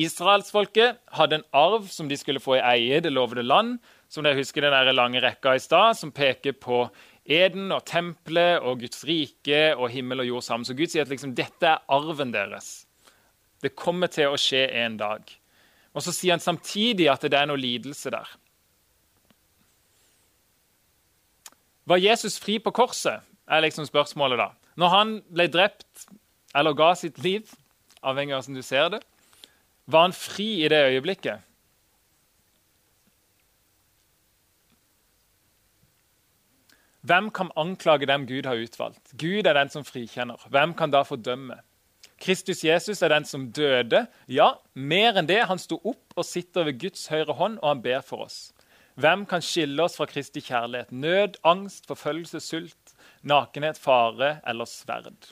Israelsfolket 0.00 1.00
hadde 1.18 1.40
en 1.40 1.48
arv 1.52 1.88
som 1.92 2.08
de 2.08 2.16
skulle 2.16 2.40
få 2.40 2.56
i 2.56 2.64
eie 2.72 3.00
det 3.04 3.12
lovede 3.12 3.44
land, 3.44 3.78
som 4.10 4.26
dere 4.26 4.40
husker 4.40 4.64
den 4.64 4.74
der 4.74 4.92
lange 4.96 5.22
rekka 5.22 5.54
i 5.54 5.62
stad, 5.62 5.94
som 5.98 6.10
peker 6.12 6.56
på 6.58 6.82
Eden 7.30 7.70
og 7.70 7.84
tempelet 7.86 8.58
og 8.66 8.80
Guds 8.82 9.04
rike 9.06 9.60
og 9.76 9.90
himmel 9.92 10.24
og 10.24 10.30
jord 10.32 10.46
sammen. 10.46 10.66
Så 10.66 10.74
Gud 10.74 10.90
sier 10.90 11.06
at 11.06 11.12
liksom, 11.12 11.36
dette 11.38 11.68
er 11.68 11.84
arven 11.86 12.32
deres. 12.34 12.88
Det 13.62 13.76
kommer 13.78 14.10
til 14.10 14.32
å 14.32 14.40
skje 14.40 14.64
en 14.82 14.96
dag. 14.98 15.22
Og 15.94 16.02
så 16.02 16.14
sier 16.14 16.34
han 16.34 16.42
samtidig 16.42 17.06
at 17.12 17.22
det 17.22 17.38
er 17.38 17.46
noe 17.50 17.60
lidelse 17.60 18.10
der. 18.10 18.32
Var 21.90 22.02
Jesus 22.02 22.38
fri 22.42 22.58
på 22.62 22.72
korset, 22.74 23.22
er 23.50 23.62
liksom 23.64 23.86
spørsmålet 23.86 24.38
da. 24.38 24.50
Når 24.78 24.92
han 24.94 25.14
ble 25.30 25.46
drept 25.50 26.08
eller 26.56 26.74
ga 26.78 26.92
sitt 26.98 27.18
liv, 27.22 27.50
avhengig 28.02 28.34
av 28.34 28.42
hvordan 28.42 28.58
du 28.58 28.66
ser 28.66 28.90
det, 28.94 29.00
var 29.90 30.06
han 30.06 30.14
fri 30.14 30.64
i 30.64 30.70
det 30.70 30.82
øyeblikket? 30.92 31.46
Hvem 37.00 37.30
kan 37.32 37.50
anklage 37.56 38.06
dem 38.06 38.26
Gud 38.28 38.46
har 38.46 38.60
utvalgt? 38.60 39.12
Gud 39.16 39.46
er 39.46 39.56
den 39.56 39.72
som 39.72 39.84
frikjenner. 39.84 40.40
Hvem 40.52 40.74
kan 40.76 40.92
da 40.92 41.02
fordømme? 41.02 41.60
Kristus 42.20 42.60
Jesus 42.64 43.00
er 43.02 43.08
den 43.08 43.24
som 43.24 43.48
døde. 43.56 44.04
Ja, 44.28 44.52
mer 44.74 45.16
enn 45.16 45.28
det. 45.28 45.40
Han 45.48 45.58
sto 45.58 45.80
opp 45.80 46.12
og 46.16 46.26
sitter 46.28 46.68
ved 46.68 46.80
Guds 46.82 47.06
høyre 47.08 47.32
hånd, 47.38 47.56
og 47.62 47.68
han 47.72 47.82
ber 47.84 48.04
for 48.04 48.26
oss. 48.26 48.50
Hvem 49.00 49.24
kan 49.26 49.40
skille 49.40 49.80
oss 49.80 49.96
fra 49.96 50.04
Kristi 50.10 50.42
kjærlighet? 50.44 50.92
Nød, 50.92 51.40
angst, 51.48 51.86
forfølgelse, 51.88 52.42
sult, 52.44 52.94
nakenhet, 53.24 53.80
fare 53.80 54.36
eller 54.46 54.68
sverd. 54.68 55.30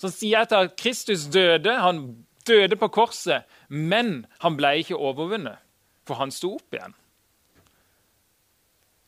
Så 0.00 0.08
sier 0.08 0.38
jeg 0.38 0.48
til 0.48 0.64
at 0.64 0.76
Kristus 0.80 1.26
døde. 1.28 1.76
Han 1.82 2.24
døde 2.48 2.78
på 2.80 2.88
korset, 2.88 3.44
men 3.68 4.24
han 4.40 4.56
ble 4.56 4.78
ikke 4.80 4.96
overvunnet, 4.96 5.60
for 6.08 6.22
han 6.22 6.32
sto 6.32 6.54
opp 6.56 6.72
igjen. 6.78 6.96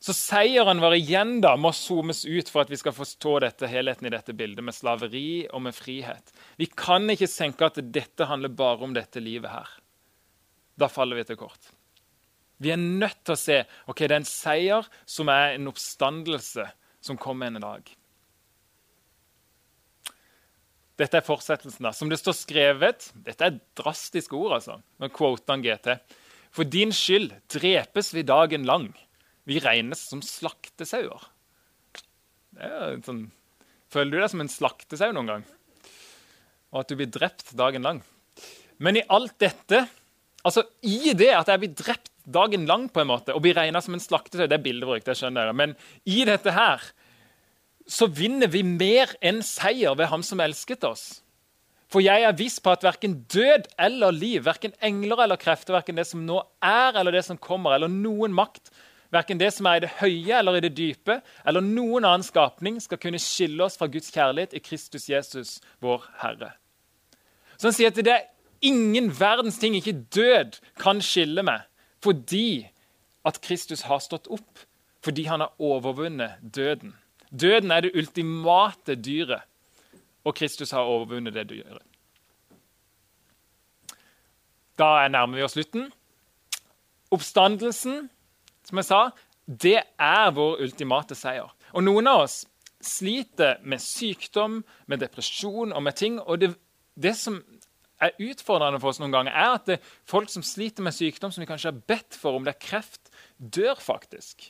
Så 0.05 0.13
seieren 0.13 0.83
vår 0.83 0.99
igjen 0.99 1.39
da 1.41 1.55
må 1.57 1.71
zoomes 1.73 2.27
ut 2.29 2.49
for 2.53 2.61
at 2.61 2.69
vi 2.69 2.77
skal 2.77 2.93
forstå 2.93 3.39
dette, 3.41 3.65
helheten 3.65 4.05
i 4.05 4.11
dette 4.13 4.35
bildet 4.37 4.61
med 4.61 4.75
slaveri 4.77 5.47
og 5.49 5.63
med 5.65 5.73
frihet. 5.73 6.29
Vi 6.61 6.67
kan 6.69 7.09
ikke 7.09 7.29
senke 7.31 7.65
at 7.65 7.79
dette 7.81 8.27
handler 8.29 8.53
bare 8.53 8.85
om 8.85 8.93
dette 8.93 9.23
livet 9.23 9.49
her. 9.49 9.71
Da 10.77 10.91
faller 10.93 11.17
vi 11.17 11.23
til 11.25 11.39
kort. 11.39 11.71
Vi 12.61 12.69
er 12.69 12.77
nødt 12.77 13.23
til 13.25 13.33
å 13.33 13.39
se 13.39 13.57
ok, 13.89 14.03
det 14.03 14.11
er 14.11 14.21
en 14.21 14.29
seier 14.29 14.89
som 15.09 15.31
er 15.33 15.55
en 15.55 15.71
oppstandelse 15.71 16.67
som 17.01 17.17
kommer 17.17 17.49
en 17.49 17.63
dag. 17.63 17.89
Dette 21.01 21.17
er 21.17 21.25
fortsettelsen. 21.25 21.81
da. 21.81 21.95
Som 21.97 22.13
det 22.13 22.21
står 22.21 22.37
skrevet 22.37 23.09
Dette 23.25 23.49
er 23.49 23.57
drastiske 23.75 24.37
ord, 24.37 24.59
altså. 24.59 24.77
Nå 25.01 25.09
quoter 25.09 25.55
han 25.57 25.65
GT. 25.65 25.97
For 26.53 26.63
din 26.63 26.93
skyld 26.93 27.33
drepes 27.51 28.13
vi 28.13 28.23
dagen 28.23 28.69
lang. 28.69 28.93
Vi 29.45 29.59
regnes 29.61 30.01
som 30.09 30.23
slaktesauer. 30.25 31.27
Sånn, 33.05 33.27
føler 33.91 34.11
du 34.15 34.21
deg 34.21 34.31
som 34.31 34.43
en 34.43 34.51
slaktesau 34.51 35.11
noen 35.13 35.31
gang? 35.31 35.45
Og 36.73 36.81
at 36.81 36.91
du 36.91 36.97
blir 36.99 37.11
drept 37.11 37.53
dagen 37.57 37.85
lang? 37.85 38.01
Men 38.81 38.99
i 38.99 39.05
alt 39.13 39.37
dette, 39.39 39.85
altså 40.43 40.65
i 40.83 41.13
det 41.17 41.31
at 41.35 41.51
jeg 41.51 41.61
blir 41.63 41.75
drept 41.77 42.11
dagen 42.25 42.65
lang 42.65 42.87
på 42.89 43.03
en 43.03 43.11
måte, 43.11 43.35
og 43.35 43.43
blir 43.45 43.55
regna 43.57 43.81
som 43.83 43.95
en 43.95 44.03
slaktesau, 44.03 44.47
det 44.49 44.57
er 44.57 44.65
bildebruk, 44.65 45.05
det 45.05 45.17
skjønner 45.19 45.45
dere, 45.45 45.57
men 45.57 45.75
i 46.09 46.23
dette 46.27 46.55
her 46.55 46.83
så 47.85 48.07
vinner 48.09 48.49
vi 48.49 48.63
mer 48.65 49.13
enn 49.21 49.43
seier 49.45 49.93
ved 49.97 50.09
Ham 50.09 50.25
som 50.25 50.41
elsket 50.41 50.87
oss. 50.87 51.05
For 51.93 52.01
jeg 52.01 52.25
er 52.25 52.37
viss 52.37 52.57
på 52.59 52.71
at 52.73 52.83
verken 52.83 53.19
død 53.31 53.69
eller 53.79 54.15
liv, 54.15 54.41
verken 54.47 54.73
engler 54.83 55.21
eller 55.27 55.39
krefter, 55.39 55.75
verken 55.77 55.99
det 55.99 56.07
som 56.09 56.23
nå 56.25 56.39
er 56.65 56.97
eller 56.97 57.13
det 57.13 57.21
som 57.27 57.37
kommer, 57.37 57.77
eller 57.77 57.91
noen 57.91 58.33
makt, 58.35 58.73
Verken 59.13 59.39
det 59.39 59.51
som 59.53 59.67
er 59.69 59.79
i 59.79 59.83
det 59.85 59.93
høye 59.99 60.37
eller 60.39 60.57
i 60.57 60.63
det 60.65 60.73
dype, 60.77 61.19
eller 61.45 61.63
noen 61.63 62.05
annen 62.05 62.25
skapning 62.25 62.79
skal 62.83 62.99
kunne 63.01 63.21
skille 63.21 63.63
oss 63.65 63.77
fra 63.79 63.89
Guds 63.91 64.11
kjærlighet 64.13 64.55
i 64.57 64.63
Kristus 64.63 65.09
Jesus, 65.09 65.57
vår 65.83 66.05
Herre. 66.23 66.53
Så 67.55 67.69
han 67.69 67.77
sier 67.77 67.93
at 67.93 67.99
det 68.01 68.11
er 68.11 68.27
ingen 68.65 69.11
verdens 69.19 69.59
ting, 69.61 69.77
ikke 69.77 69.97
død, 70.15 70.59
kan 70.81 71.01
skille 71.05 71.45
meg, 71.45 71.67
fordi 72.03 72.67
at 73.25 73.41
Kristus 73.45 73.85
har 73.89 74.01
stått 74.03 74.29
opp, 74.33 74.65
fordi 75.05 75.27
han 75.29 75.43
har 75.45 75.53
overvunnet 75.61 76.41
døden. 76.41 76.95
Døden 77.29 77.71
er 77.71 77.85
det 77.85 77.95
ultimate 77.97 78.95
dyret, 78.95 79.45
og 80.25 80.35
Kristus 80.35 80.73
har 80.73 80.87
overvunnet 80.89 81.35
det 81.35 81.49
dyret. 81.49 81.83
Da 84.79 85.07
nærmer 85.07 85.39
vi 85.39 85.45
oss 85.45 85.55
slutten. 85.55 85.87
Oppstandelsen 87.13 88.09
som 88.65 88.81
jeg 88.81 88.89
sa, 88.89 89.01
det 89.45 89.77
er 90.01 90.33
vår 90.35 90.63
ultimate 90.65 91.17
seier. 91.17 91.51
Og 91.75 91.85
noen 91.85 92.09
av 92.09 92.25
oss 92.25 92.43
sliter 92.85 93.59
med 93.65 93.81
sykdom, 93.81 94.61
med 94.89 95.01
depresjon 95.01 95.73
og 95.73 95.83
med 95.85 95.97
ting. 95.97 96.17
Og 96.21 96.41
det, 96.41 96.51
det 96.97 97.15
som 97.17 97.39
er 98.01 98.17
utfordrende 98.21 98.81
for 98.81 98.91
oss 98.91 98.99
noen 99.01 99.13
ganger, 99.13 99.33
er 99.33 99.55
at 99.55 99.69
det, 99.69 99.79
folk 100.07 100.29
som 100.31 100.45
sliter 100.45 100.85
med 100.85 100.95
sykdom 100.95 101.33
som 101.33 101.43
vi 101.43 101.49
kanskje 101.49 101.71
har 101.71 101.81
bedt 101.87 102.17
for, 102.19 102.35
om 102.35 102.45
det 102.45 102.55
er 102.55 102.65
kreft, 102.67 103.11
dør 103.37 103.79
faktisk. 103.81 104.49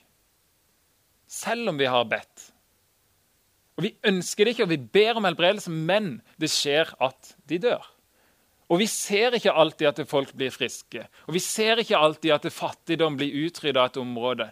Selv 1.27 1.71
om 1.71 1.79
vi 1.79 1.89
har 1.89 2.07
bedt. 2.09 2.51
Og 3.75 3.83
Vi 3.83 3.91
ønsker 4.07 4.45
det 4.45 4.55
ikke, 4.55 4.63
og 4.63 4.71
vi 4.71 4.79
ber 4.79 5.17
om 5.19 5.27
helbredelse, 5.27 5.71
men 5.71 6.21
det 6.39 6.47
skjer 6.53 6.93
at 7.03 7.33
de 7.49 7.59
dør. 7.59 7.83
Og 8.71 8.81
vi 8.81 8.87
ser 8.89 9.35
ikke 9.37 9.53
alltid 9.53 9.91
at 9.91 10.01
folk 10.09 10.31
blir 10.33 10.53
friske, 10.53 11.03
og 11.27 11.35
vi 11.35 11.41
ser 11.43 11.81
ikke 11.83 11.99
alltid 11.99 12.33
at 12.33 12.47
fattigdom 12.53 13.17
blir 13.19 13.35
utrydda 13.45 13.83
av 13.83 13.91
et 13.91 13.99
område. 14.01 14.47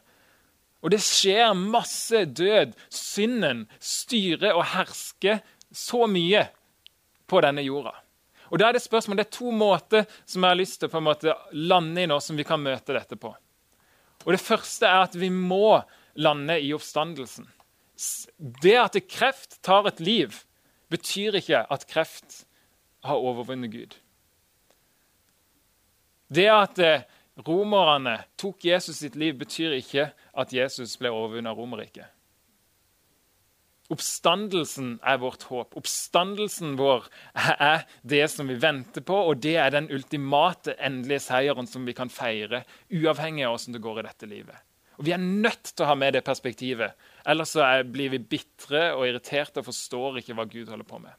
Og 0.84 0.92
det 0.92 1.00
skjer 1.02 1.56
masse 1.56 2.26
død. 2.36 2.76
Synden 2.92 3.66
styrer 3.80 4.52
og 4.52 4.68
hersker 4.74 5.40
så 5.74 6.06
mye 6.12 6.44
på 7.30 7.42
denne 7.42 7.64
jorda. 7.64 7.96
Og 8.52 8.60
da 8.60 8.68
er 8.68 8.74
Det 8.74 8.84
spørsmål, 8.84 9.18
det 9.18 9.26
er 9.26 9.38
to 9.38 9.52
måter 9.52 10.06
som 10.26 10.44
jeg 10.44 10.52
har 10.52 10.60
lyst 10.60 10.80
til 10.80 10.90
å 10.90 10.92
på 10.92 11.00
en 11.00 11.08
måte 11.08 11.36
lande 11.54 12.04
i 12.04 12.06
nå, 12.06 12.20
som 12.22 12.38
vi 12.38 12.46
kan 12.46 12.62
møte 12.62 12.94
dette 12.94 13.18
på. 13.18 13.34
Og 14.26 14.32
Det 14.32 14.42
første 14.42 14.86
er 14.86 15.08
at 15.08 15.16
vi 15.16 15.30
må 15.30 15.82
lande 16.14 16.60
i 16.62 16.74
oppstandelsen. 16.76 17.48
Det 18.62 18.78
at 18.78 19.00
kreft 19.08 19.62
tar 19.64 19.88
et 19.88 20.00
liv, 20.00 20.44
betyr 20.92 21.40
ikke 21.40 21.66
at 21.72 21.88
kreft 21.90 22.44
har 23.04 23.18
overvunnet 23.18 23.72
Gud. 23.72 23.96
Det 26.34 26.50
at 26.50 26.80
eh, 26.82 27.06
romerne 27.46 28.18
tok 28.40 28.66
Jesus 28.66 29.02
sitt 29.04 29.16
liv, 29.20 29.38
betyr 29.38 29.78
ikke 29.78 30.10
at 30.14 30.54
Jesus 30.56 30.96
ble 30.98 31.12
overvunnet 31.14 31.58
Romerriket. 31.58 32.10
Oppstandelsen 33.92 34.96
er 35.06 35.20
vårt 35.22 35.44
håp. 35.50 35.76
Oppstandelsen 35.78 36.78
vår 36.80 37.10
er 37.54 37.84
det 38.02 38.24
som 38.32 38.48
vi 38.50 38.56
venter 38.58 39.04
på, 39.06 39.18
og 39.30 39.42
det 39.44 39.58
er 39.60 39.74
den 39.76 39.90
ultimate, 39.94 40.78
endelige 40.80 41.26
seieren 41.28 41.68
som 41.70 41.86
vi 41.86 41.96
kan 41.98 42.10
feire, 42.10 42.64
uavhengig 42.90 43.44
av 43.46 43.58
hvordan 43.58 43.76
det 43.76 43.84
går 43.84 44.00
i 44.00 44.06
dette 44.08 44.30
livet. 44.32 44.64
Og 44.98 45.06
Vi 45.06 45.14
er 45.14 45.22
nødt 45.22 45.74
til 45.74 45.84
å 45.84 45.90
ha 45.90 45.98
med 45.98 46.14
det 46.16 46.24
perspektivet, 46.26 46.94
ellers 47.26 47.54
så 47.58 47.68
blir 47.84 48.14
vi 48.14 48.22
bitre 48.22 48.92
og 48.94 49.08
irriterte 49.10 49.62
og 49.62 49.68
forstår 49.68 50.22
ikke 50.22 50.38
hva 50.38 50.48
Gud 50.48 50.70
holder 50.70 50.88
på 50.88 51.02
med. 51.02 51.14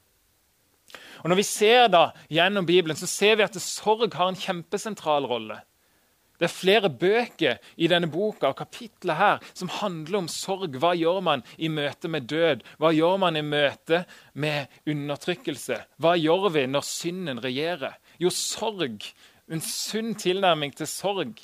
Og 1.22 1.30
Når 1.30 1.40
vi 1.40 1.46
ser 1.48 1.86
da 1.92 2.08
gjennom 2.28 2.66
Bibelen, 2.66 2.96
så 2.96 3.08
ser 3.10 3.36
vi 3.36 3.46
at 3.46 3.56
sorg 3.60 4.14
har 4.14 4.28
en 4.32 4.38
kjempesentral 4.38 5.28
rolle. 5.30 5.60
Det 6.34 6.48
er 6.48 6.50
flere 6.50 6.90
bøker 6.90 7.60
i 7.78 7.86
denne 7.90 8.08
boka 8.10 8.50
og 8.50 8.58
kapitlet 8.58 9.14
her 9.16 9.44
som 9.54 9.70
handler 9.70 10.24
om 10.24 10.30
sorg. 10.30 10.74
Hva 10.82 10.90
gjør 10.98 11.20
man 11.22 11.44
i 11.56 11.70
møte 11.70 12.10
med 12.10 12.26
død? 12.30 12.64
Hva 12.82 12.90
gjør 12.94 13.20
man 13.22 13.38
i 13.38 13.44
møte 13.46 14.02
med 14.34 14.72
undertrykkelse? 14.90 15.78
Hva 16.02 16.16
gjør 16.18 16.48
vi 16.56 16.66
når 16.66 16.88
synden 16.88 17.42
regjerer? 17.44 17.94
Jo, 18.18 18.34
sorg, 18.34 19.06
en 19.46 19.62
sunn 19.62 20.16
tilnærming 20.18 20.74
til 20.74 20.90
sorg, 20.90 21.38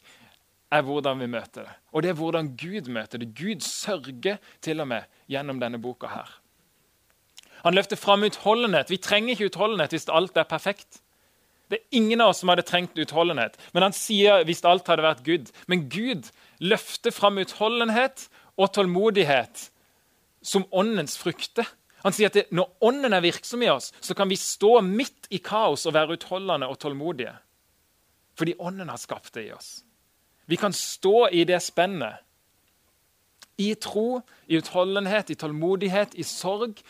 er 0.70 0.84
hvordan 0.86 1.18
vi 1.22 1.30
møter 1.30 1.66
det. 1.66 1.72
Og 1.94 2.02
det 2.02 2.12
er 2.12 2.18
hvordan 2.18 2.52
Gud 2.58 2.90
møter 2.90 3.22
det. 3.22 3.32
Gud 3.34 3.62
sørger 3.66 4.38
til 4.62 4.82
og 4.82 4.90
med 4.90 5.22
gjennom 5.30 5.62
denne 5.62 5.80
boka 5.82 6.10
her. 6.10 6.39
Han 7.64 7.76
løfter 7.76 7.98
fram 8.00 8.24
utholdenhet. 8.26 8.90
Vi 8.90 9.00
trenger 9.02 9.34
ikke 9.34 9.50
utholdenhet 9.50 9.94
hvis 9.94 10.08
alt 10.08 10.36
er 10.36 10.48
perfekt. 10.48 11.02
Det 11.70 11.78
er 11.78 11.98
ingen 12.00 12.20
av 12.20 12.32
oss 12.32 12.40
som 12.42 12.50
hadde 12.50 12.66
trengt 12.66 12.98
utholdenhet. 12.98 13.58
Men 13.72 13.86
han 13.86 13.94
sier 13.94 14.42
hvis 14.48 14.64
alt 14.66 14.88
hadde 14.90 15.06
vært 15.06 15.22
Gud. 15.26 15.50
Men 15.70 15.86
Gud 15.92 16.30
løfter 16.58 17.14
fram 17.14 17.38
utholdenhet 17.38 18.26
og 18.58 18.72
tålmodighet 18.74 19.68
som 20.42 20.66
åndens 20.72 21.14
frukter. 21.20 21.68
Han 22.02 22.16
sier 22.16 22.32
at 22.32 22.50
når 22.54 22.72
ånden 22.88 23.14
er 23.14 23.22
virksom 23.22 23.62
i 23.62 23.70
oss, 23.70 23.90
så 24.00 24.16
kan 24.16 24.30
vi 24.30 24.38
stå 24.40 24.80
midt 24.84 25.28
i 25.30 25.38
kaos 25.44 25.84
og 25.86 25.94
være 25.94 26.16
utholdende 26.16 26.68
og 26.70 26.80
tålmodige. 26.80 27.36
Fordi 28.40 28.56
ånden 28.58 28.88
har 28.88 29.00
skapt 29.00 29.34
det 29.36 29.46
i 29.50 29.52
oss. 29.52 29.82
Vi 30.48 30.56
kan 30.58 30.72
stå 30.74 31.28
i 31.28 31.44
det 31.46 31.60
spennet. 31.62 32.24
I 33.60 33.74
tro, 33.76 34.22
i 34.48 34.56
utholdenhet, 34.56 35.30
i 35.30 35.36
tålmodighet, 35.36 36.16
i 36.16 36.24
sorg 36.24 36.80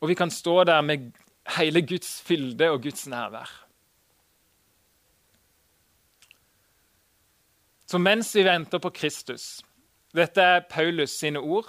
og 0.00 0.08
vi 0.08 0.16
kan 0.16 0.30
stå 0.32 0.64
der 0.64 0.80
med 0.84 1.10
hele 1.56 1.82
Guds 1.86 2.20
fylde 2.24 2.70
og 2.70 2.82
Guds 2.82 3.06
nærvær. 3.10 3.50
Så 7.90 7.98
mens 7.98 8.34
vi 8.36 8.44
venter 8.46 8.78
på 8.78 8.92
Kristus 8.94 9.64
Dette 10.14 10.42
er 10.42 10.64
Paulus 10.70 11.10
sine 11.10 11.38
ord 11.38 11.68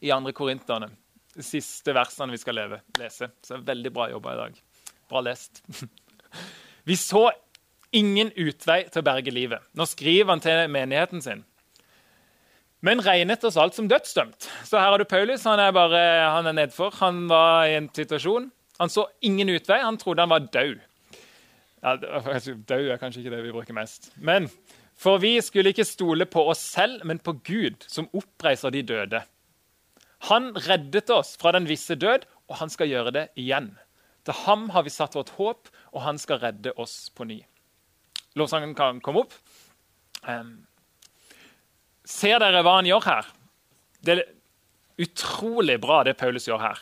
i 0.00 0.08
2. 0.08 0.32
Korinterne. 0.32 0.88
De 1.36 1.44
siste 1.44 1.92
versene 1.92 2.32
vi 2.32 2.40
skal 2.40 2.56
leve, 2.56 2.78
lese. 2.96 3.28
Så 3.44 3.54
det 3.54 3.60
er 3.60 3.66
veldig 3.68 3.92
bra 3.92 4.06
jobba 4.08 4.32
i 4.32 4.38
dag. 4.38 4.56
Bra 5.08 5.20
lest. 5.20 5.60
Vi 6.88 6.96
så 6.96 7.26
ingen 7.92 8.32
utvei 8.32 8.86
til 8.88 9.02
å 9.02 9.06
berge 9.06 9.32
livet. 9.32 9.64
Nå 9.76 9.84
skriver 9.88 10.32
han 10.32 10.42
til 10.44 10.64
menigheten 10.72 11.22
sin 11.24 11.44
men 12.82 13.02
regnet 13.04 13.44
oss 13.46 13.56
alt 13.60 13.76
som 13.78 13.86
dødsdømt. 13.90 14.48
Så 14.66 14.78
her 14.78 14.90
har 14.90 14.98
du 14.98 15.06
Paulus. 15.06 15.44
Han 15.46 15.60
er 15.62 15.70
bare, 15.74 16.02
han 16.34 16.48
er 16.50 16.56
nedfor. 16.64 16.90
Han 16.98 17.28
var 17.30 17.68
i 17.70 17.76
en 17.78 17.86
situasjon. 17.94 18.48
Han 18.80 18.90
så 18.90 19.06
ingen 19.22 19.52
utvei. 19.54 19.78
Han 19.84 19.98
trodde 20.00 20.24
han 20.24 20.32
var 20.32 20.48
død. 20.50 20.80
Ja, 21.82 21.94
død 21.96 22.88
er 22.90 22.98
kanskje 22.98 23.22
ikke 23.22 23.36
det 23.36 23.44
vi 23.44 23.54
bruker 23.54 23.76
mest. 23.76 24.10
Men 24.16 24.50
for 24.98 25.22
vi 25.22 25.36
skulle 25.42 25.70
ikke 25.70 25.86
stole 25.86 26.26
på 26.30 26.42
oss 26.50 26.62
selv, 26.74 27.04
men 27.06 27.18
på 27.22 27.36
Gud, 27.46 27.86
som 27.90 28.10
oppreiser 28.14 28.74
de 28.74 28.82
døde. 28.86 29.22
Han 30.30 30.52
reddet 30.66 31.10
oss 31.10 31.34
fra 31.40 31.54
den 31.54 31.66
visse 31.70 31.94
død, 31.98 32.26
og 32.50 32.60
han 32.60 32.70
skal 32.70 32.90
gjøre 32.90 33.14
det 33.14 33.24
igjen. 33.38 33.72
Til 34.26 34.38
ham 34.44 34.68
har 34.70 34.86
vi 34.86 34.94
satt 34.94 35.16
vårt 35.18 35.32
håp, 35.38 35.70
og 35.90 36.04
han 36.04 36.18
skal 36.22 36.42
redde 36.42 36.74
oss 36.78 37.10
på 37.14 37.26
ny. 37.26 37.40
Lovsangen 38.38 38.76
kan 38.78 39.00
komme 39.02 39.24
opp. 39.24 39.34
Um, 40.22 40.62
Ser 42.08 42.42
dere 42.42 42.62
hva 42.64 42.78
han 42.80 42.88
gjør 42.88 43.04
her? 43.06 43.28
Det 44.02 44.16
er 44.16 44.24
utrolig 45.02 45.78
bra, 45.82 46.02
det 46.06 46.18
Paulus 46.20 46.48
gjør 46.48 46.62
her. 46.62 46.80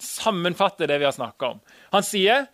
Sammenfatter 0.00 0.88
det 0.88 1.00
vi 1.00 1.08
har 1.08 1.16
snakka 1.16 1.54
om. 1.54 1.62
Han 1.94 2.06
sier 2.06 2.48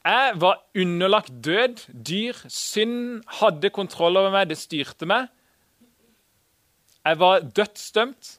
jeg 0.00 0.36
var 0.40 0.62
underlagt 0.80 1.32
død, 1.44 1.82
dyr, 1.92 2.38
synd 2.48 3.20
hadde 3.40 3.68
kontroll 3.68 4.16
over 4.16 4.32
meg, 4.32 4.48
det 4.48 4.56
styrte 4.56 5.04
meg. 5.08 5.28
Jeg 7.04 7.18
var 7.20 7.44
dødsdømt. 7.44 8.30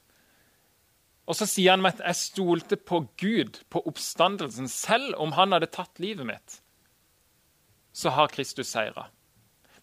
Og 1.30 1.38
så 1.38 1.45
sier 1.45 1.76
han 1.78 1.86
at 1.86 2.01
jeg 2.01 2.18
stolte 2.18 2.78
på 2.82 3.03
Gud, 3.22 3.62
på 3.70 3.82
oppstandelsen. 3.88 4.68
Selv 4.68 5.14
om 5.22 5.36
han 5.38 5.53
hadde 5.53 5.70
tatt 5.70 6.01
livet 6.01 6.26
mitt, 6.28 6.57
så 7.93 8.09
har 8.16 8.34
Kristus 8.34 8.72
seira. 8.74 9.12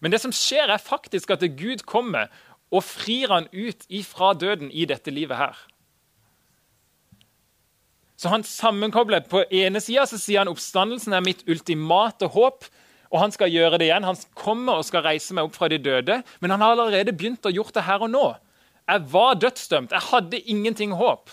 Men 0.03 0.11
det 0.11 0.19
som 0.23 0.35
skjer, 0.35 0.67
er 0.67 0.83
faktisk 0.83 1.31
at 1.31 1.43
Gud 1.59 1.85
kommer 1.87 2.27
og 2.69 2.85
frir 2.85 3.31
han 3.33 3.47
ut 3.53 3.85
ifra 3.89 4.33
døden 4.37 4.69
i 4.71 4.85
dette 4.89 5.11
livet 5.13 5.39
her. 5.39 5.57
Så 8.19 8.29
han 8.29 8.43
sammenkobler. 8.43 9.23
På 9.31 9.45
ene 9.47 9.79
sida 9.81 10.03
sier 10.09 10.41
han 10.41 10.51
oppstandelsen 10.51 11.15
er 11.15 11.23
mitt 11.23 11.45
ultimate 11.47 12.27
håp. 12.33 12.67
Og 13.09 13.21
han 13.23 13.31
skal 13.33 13.49
gjøre 13.49 13.79
det 13.79 13.87
igjen. 13.87 14.05
Han 14.05 14.19
kommer 14.37 14.81
og 14.81 14.85
skal 14.85 15.05
reise 15.05 15.33
meg 15.33 15.47
opp 15.47 15.55
fra 15.55 15.69
de 15.71 15.79
døde. 15.81 16.19
Men 16.43 16.53
han 16.53 16.61
har 16.61 16.75
allerede 16.75 17.15
begynt 17.15 17.47
å 17.47 17.53
gjøre 17.53 17.77
det 17.79 17.85
her 17.87 18.03
og 18.05 18.11
nå. 18.11 18.25
Jeg 18.89 19.05
var 19.13 19.39
dødsdømt. 19.39 19.95
Jeg 19.95 20.07
hadde 20.11 20.43
ingenting 20.51 20.93
håp. 20.99 21.31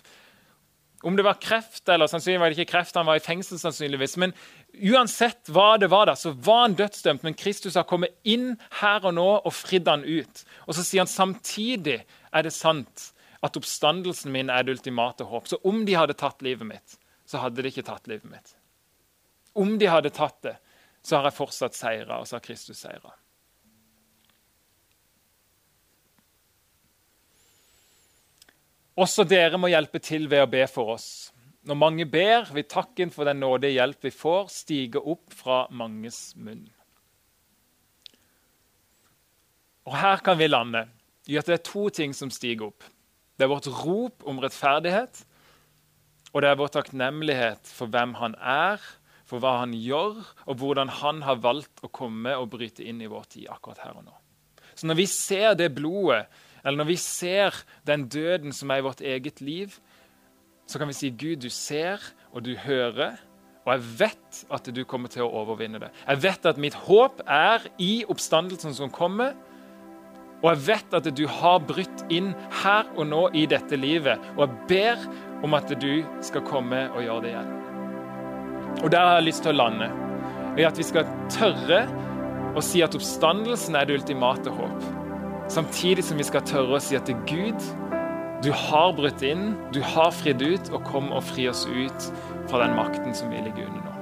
Om 1.07 1.16
det 1.16 1.22
var 1.22 1.38
kreft 1.38 1.88
eller 1.88 2.11
sannsynligvis 2.11 2.42
var 2.42 2.50
det 2.50 2.59
ikke 2.59 2.72
kreft, 2.72 2.96
han 2.98 3.07
var 3.07 3.20
i 3.20 3.22
fengsel 3.22 3.61
sannsynligvis. 3.62 4.16
Men 4.18 4.32
uansett 4.74 5.50
hva 5.54 5.76
det 5.78 5.86
var, 5.92 6.09
da, 6.11 6.16
så 6.18 6.32
var 6.34 6.64
han 6.64 6.74
dødsdømt. 6.78 7.22
Men 7.22 7.36
Kristus 7.38 7.78
har 7.78 7.86
kommet 7.86 8.16
inn 8.26 8.57
her 8.80 9.07
og 9.07 9.14
nå 9.14 9.28
og 9.36 9.54
fridd 9.54 9.86
han 9.86 10.02
ut. 10.02 10.42
Og 10.66 10.74
så 10.74 10.82
sier 10.82 11.04
han 11.04 11.11
samtidig 11.11 12.00
er 12.02 12.46
det 12.46 12.54
sant 12.57 13.12
at 13.46 13.59
oppstandelsen 13.59 14.34
min 14.34 14.50
er 14.50 14.66
det 14.66 14.74
ultimate 14.80 15.28
håp. 15.30 15.46
Så 15.46 15.61
om 15.62 15.84
de 15.86 15.94
hadde 15.94 16.18
tatt 16.18 16.42
livet 16.42 16.66
mitt, 16.66 16.98
så 17.26 17.38
hadde 17.44 17.62
de 17.62 17.70
ikke 17.70 17.86
tatt 17.86 18.11
livet 18.11 18.26
mitt. 18.30 18.57
Om 19.57 19.76
de 19.78 19.88
hadde 19.90 20.11
tatt 20.14 20.40
det, 20.42 20.57
så 21.07 21.20
har 21.20 21.30
jeg 21.30 21.38
fortsatt 21.38 21.78
seira, 21.78 22.18
og 22.18 22.26
så 22.26 22.40
har 22.40 22.44
Kristus 22.44 22.82
seira. 22.82 23.14
Også 28.97 29.26
dere 29.28 29.59
må 29.61 29.68
hjelpe 29.68 30.01
til 30.01 30.24
ved 30.30 30.47
å 30.47 30.49
be 30.51 30.62
for 30.70 30.94
oss. 30.94 31.09
Når 31.66 31.76
mange 31.76 32.07
ber, 32.09 32.47
vil 32.55 32.64
takken 32.70 33.11
for 33.12 33.28
den 33.28 33.42
nådige 33.42 33.76
hjelp 33.76 34.07
vi 34.07 34.12
får, 34.14 34.49
stige 34.55 35.03
opp 35.03 35.34
fra 35.34 35.64
manges 35.74 36.30
munn. 36.38 36.64
Og 39.86 39.94
Her 40.01 40.22
kan 40.24 40.38
vi 40.38 40.49
lande 40.49 40.86
i 41.30 41.36
at 41.38 41.49
det 41.49 41.59
er 41.59 41.66
to 41.66 41.88
ting 41.94 42.14
som 42.14 42.30
stiger 42.32 42.70
opp. 42.70 42.86
Det 43.36 43.44
er 43.44 43.53
vårt 43.53 43.68
rop 43.84 44.24
om 44.26 44.38
rettferdighet, 44.40 45.20
og 46.32 46.42
det 46.42 46.49
er 46.49 46.59
vår 46.59 46.72
takknemlighet 46.78 47.68
for 47.68 47.92
hvem 47.92 48.14
han 48.20 48.36
er, 48.40 48.80
for 49.26 49.42
hva 49.42 49.59
han 49.61 49.74
gjør, 49.74 50.22
og 50.47 50.62
hvordan 50.62 50.90
han 51.03 51.20
har 51.26 51.42
valgt 51.42 51.82
å 51.84 51.90
komme 51.92 52.32
og 52.38 52.51
bryte 52.55 52.86
inn 52.86 53.03
i 53.03 53.11
vår 53.11 53.26
tid 53.34 53.51
akkurat 53.53 53.82
her 53.84 53.99
og 53.99 54.07
nå. 54.07 54.14
Så 54.76 54.88
når 54.88 55.01
vi 55.01 55.07
ser 55.11 55.57
det 55.59 55.74
blodet 55.74 56.26
eller 56.66 56.82
når 56.82 56.90
vi 56.90 56.98
ser 56.98 57.54
den 57.86 58.08
døden 58.10 58.52
som 58.52 58.72
er 58.74 58.82
i 58.82 58.84
vårt 58.84 59.00
eget 59.00 59.40
liv, 59.40 59.78
så 60.66 60.80
kan 60.82 60.90
vi 60.90 60.98
si 60.98 61.12
Gud, 61.14 61.38
du 61.46 61.50
ser 61.50 62.02
og 62.34 62.42
du 62.44 62.56
hører, 62.58 63.22
Og 63.66 63.72
jeg 63.72 63.82
vet 63.98 64.40
at 64.54 64.68
du 64.70 64.84
kommer 64.86 65.10
til 65.10 65.24
å 65.24 65.32
overvinne 65.42 65.80
det. 65.82 65.88
Jeg 66.06 66.22
vet 66.22 66.44
at 66.46 66.58
mitt 66.62 66.76
håp 66.86 67.18
er 67.26 67.64
i 67.82 68.04
oppstandelsen 68.06 68.76
som 68.76 68.92
kommer. 68.94 69.34
Og 70.38 70.52
jeg 70.52 70.60
vet 70.68 70.94
at 70.94 71.08
du 71.18 71.24
har 71.26 71.64
brutt 71.66 72.04
inn 72.14 72.30
her 72.62 72.86
og 72.94 73.08
nå 73.10 73.24
i 73.34 73.42
dette 73.50 73.74
livet. 73.74 74.22
Og 74.36 74.44
jeg 74.44 74.68
ber 74.70 75.42
om 75.42 75.58
at 75.58 75.72
du 75.82 76.04
skal 76.22 76.46
komme 76.46 76.84
og 76.92 77.02
gjøre 77.02 77.24
det 77.24 77.32
igjen. 77.32 77.50
Og 78.84 78.92
der 78.94 79.02
har 79.02 79.18
jeg 79.18 79.26
lyst 79.32 79.42
til 79.42 79.56
å 79.56 79.58
lande. 79.64 79.90
I 80.56 80.68
at 80.68 80.78
vi 80.78 80.86
skal 80.86 81.10
tørre 81.34 81.82
å 82.56 82.62
si 82.62 82.86
at 82.86 82.94
oppstandelsen 82.94 83.74
er 83.74 83.88
det 83.88 83.98
ultimate 83.98 84.54
håp. 84.54 84.95
Samtidig 85.49 86.05
som 86.05 86.18
vi 86.18 86.26
skal 86.26 86.44
tørre 86.47 86.78
å 86.78 86.82
si 86.82 86.97
at 86.99 87.07
det 87.07 87.14
er 87.14 87.26
Gud, 87.30 87.66
du 88.44 88.51
har 88.53 88.92
brutt 88.97 89.22
inn, 89.24 89.55
du 89.72 89.80
har 89.82 90.12
fridd 90.14 90.42
ut, 90.42 90.70
og 90.74 90.84
kom 90.86 91.12
og 91.14 91.24
fri 91.24 91.47
oss 91.49 91.64
ut 91.66 92.09
fra 92.51 92.64
den 92.64 92.74
makten 92.76 93.14
som 93.16 93.30
vi 93.32 93.40
ligger 93.44 93.70
under 93.70 93.82
nå. 93.86 93.92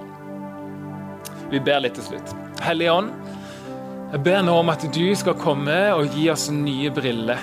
Vi 1.52 1.60
ber 1.62 1.84
litt 1.84 1.94
til 1.98 2.08
slutt. 2.08 2.32
Hellige 2.64 2.92
Ånd, 2.92 3.12
jeg 4.14 4.22
ber 4.26 4.42
nå 4.46 4.56
om 4.62 4.72
at 4.72 4.84
du 4.94 5.06
skal 5.18 5.36
komme 5.38 5.76
og 5.94 6.16
gi 6.16 6.28
oss 6.32 6.48
nye 6.52 6.90
briller. 6.94 7.40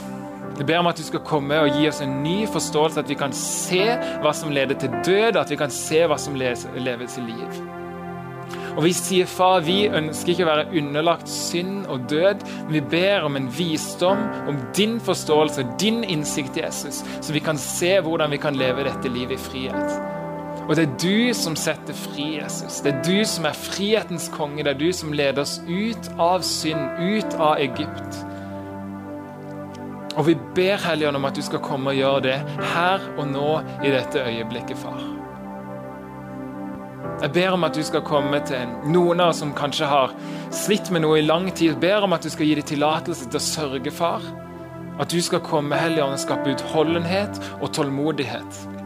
Jeg 0.58 0.68
ber 0.68 0.82
om 0.82 0.89
at 0.91 0.99
du 0.99 1.06
skal 1.08 1.24
komme 1.26 1.58
og 1.62 1.78
gi 1.78 1.88
oss 1.89 2.02
en 2.04 2.20
ny 2.26 2.41
forståelse, 2.52 3.02
at 3.02 3.10
vi 3.10 3.18
kan 3.20 3.34
se 3.36 3.86
hva 4.24 4.34
som 4.36 4.52
leder 4.54 4.78
til 4.82 4.93
død, 5.06 5.39
at 5.39 5.54
vi 5.54 5.60
kan 5.62 5.72
se 5.74 6.04
hva 6.10 6.20
som 6.22 6.36
lever 6.38 7.08
til 7.10 7.30
liv. 7.30 7.62
Og 8.78 8.86
vi 8.86 8.93
sier, 8.95 9.28
far, 9.28 9.59
vi 9.65 9.89
ønsker 9.91 10.32
ikke 10.34 10.45
å 10.45 10.51
være 10.51 10.69
underlagt 10.80 11.30
synd 11.30 11.89
og 11.91 12.05
død, 12.11 12.45
men 12.67 12.78
vi 12.78 12.84
ber 12.93 13.28
om 13.28 13.36
en 13.36 13.49
visdom, 13.51 14.22
om 14.47 14.61
din 14.78 14.95
forståelse, 15.03 15.67
din 15.82 16.03
innsikt, 16.03 16.57
Jesus, 16.61 17.01
så 17.19 17.36
vi 17.36 17.43
kan 17.43 17.59
se 17.59 17.97
hvordan 17.99 18.32
vi 18.32 18.39
kan 18.41 18.55
leve 18.55 18.88
dette 18.88 19.11
livet 19.11 19.36
i 19.36 19.45
frihet. 19.49 20.01
Og 20.69 20.76
det 20.78 20.84
er 20.86 20.97
du 21.03 21.34
som 21.36 21.55
setter 21.59 21.95
fri, 21.97 22.38
Jesus. 22.38 22.80
Det 22.86 22.93
er 22.93 23.01
du 23.03 23.26
som 23.28 23.47
er 23.49 23.57
frihetens 23.57 24.30
konge. 24.32 24.63
Det 24.63 24.72
er 24.76 24.80
du 24.80 24.91
som 24.95 25.11
leder 25.11 25.43
oss 25.43 25.57
ut 25.67 26.11
av 26.22 26.45
synd, 26.47 27.01
ut 27.01 27.36
av 27.41 27.59
Egypt. 27.59 28.22
Og 30.15 30.28
vi 30.28 30.38
ber 30.55 30.80
Helligånd 30.86 31.19
om 31.19 31.28
at 31.28 31.36
du 31.36 31.43
skal 31.43 31.63
komme 31.65 31.91
og 31.91 31.99
gjøre 31.99 32.24
det 32.30 32.38
her 32.76 33.03
og 33.17 33.26
nå 33.34 33.49
i 33.82 33.91
dette 33.91 34.24
øyeblikket, 34.28 34.80
far. 34.80 35.20
Jeg 37.22 37.34
ber 37.34 37.53
om 37.53 37.64
at 37.68 37.76
du 37.78 37.84
skal 37.86 38.01
komme 38.05 38.39
til 38.47 38.72
noen 38.89 39.22
av 39.22 39.34
oss 39.34 39.41
som 39.43 39.51
kanskje 39.57 39.89
har 39.89 40.14
slitt 40.55 40.89
med 40.93 41.03
noe 41.03 41.20
i 41.20 41.26
lang 41.26 41.51
tid. 41.51 41.76
Jeg 41.76 41.82
ber 41.84 42.07
om 42.07 42.16
at 42.18 42.26
du 42.26 42.32
skal 42.34 42.49
gi 42.49 42.55
dem 42.57 42.70
tillatelse 42.72 43.30
til 43.30 43.38
å 43.41 43.45
sørge, 43.45 43.93
far. 43.93 44.26
At 45.01 45.14
du 45.14 45.22
skal 45.22 45.43
komme, 45.45 45.78
Helligånd, 45.78 46.18
og 46.18 46.24
skape 46.24 46.55
utholdenhet 46.55 47.38
og 47.59 47.70
tålmodighet. 47.78 48.80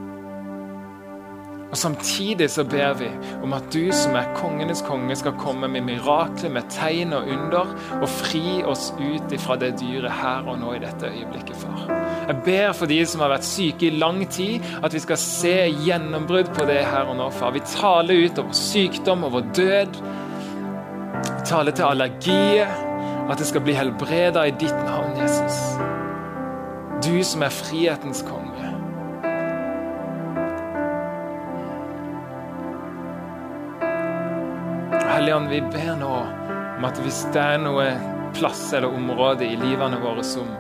Og 1.72 1.78
Samtidig 1.78 2.50
så 2.50 2.64
ber 2.64 2.94
vi 3.00 3.08
om 3.44 3.54
at 3.54 3.66
du 3.74 3.90
som 3.94 4.16
er 4.16 4.30
kongenes 4.38 4.84
konge, 4.86 5.16
skal 5.16 5.36
komme 5.40 5.68
med 5.68 5.84
mirakler, 5.88 6.54
med 6.54 6.70
tegn 6.72 7.14
og 7.14 7.28
under, 7.28 7.74
og 8.00 8.08
fri 8.10 8.62
oss 8.64 8.92
ut 9.00 9.34
ifra 9.36 9.58
det 9.60 9.74
dyret 9.82 10.14
her 10.22 10.48
og 10.48 10.60
nå 10.62 10.76
i 10.76 10.82
dette 10.84 11.10
øyeblikket, 11.10 11.58
far. 11.60 11.90
Jeg 12.28 12.38
ber 12.46 12.72
for 12.78 12.90
de 12.90 13.02
som 13.06 13.26
har 13.26 13.34
vært 13.34 13.48
syke 13.48 13.90
i 13.90 13.98
lang 13.98 14.24
tid, 14.32 14.64
at 14.84 14.94
vi 14.94 15.04
skal 15.04 15.20
se 15.22 15.56
gjennombrudd 15.86 16.54
på 16.56 16.70
det 16.70 16.82
her 16.86 17.12
og 17.12 17.20
nå, 17.20 17.30
far. 17.36 17.54
Vi 17.58 17.66
taler 17.76 18.26
ut 18.26 18.40
over 18.46 18.56
sykdom, 18.56 19.28
over 19.28 19.46
død. 19.56 20.02
Vi 21.26 21.46
taler 21.46 21.76
til 21.76 21.90
allergier. 21.90 22.86
At 23.26 23.40
det 23.42 23.48
skal 23.50 23.64
bli 23.66 23.74
helbreda 23.74 24.44
i 24.46 24.54
ditt 24.54 24.82
navn, 24.86 25.16
Jesus. 25.18 25.58
Du 27.02 27.24
som 27.26 27.42
er 27.42 27.54
frihetens 27.54 28.22
konge. 28.28 28.55
Helligånd, 35.26 35.50
vi 35.50 35.62
ber 35.62 35.96
nå 35.98 36.10
om 36.78 36.84
at 36.86 37.00
hvis 37.02 37.24
det 37.34 37.42
er 37.42 37.56
noe 37.58 37.86
plass 38.38 38.60
eller 38.78 38.94
område 38.94 39.48
i 39.48 39.56
livene 39.58 39.98
våre 40.04 40.22
som, 40.22 40.52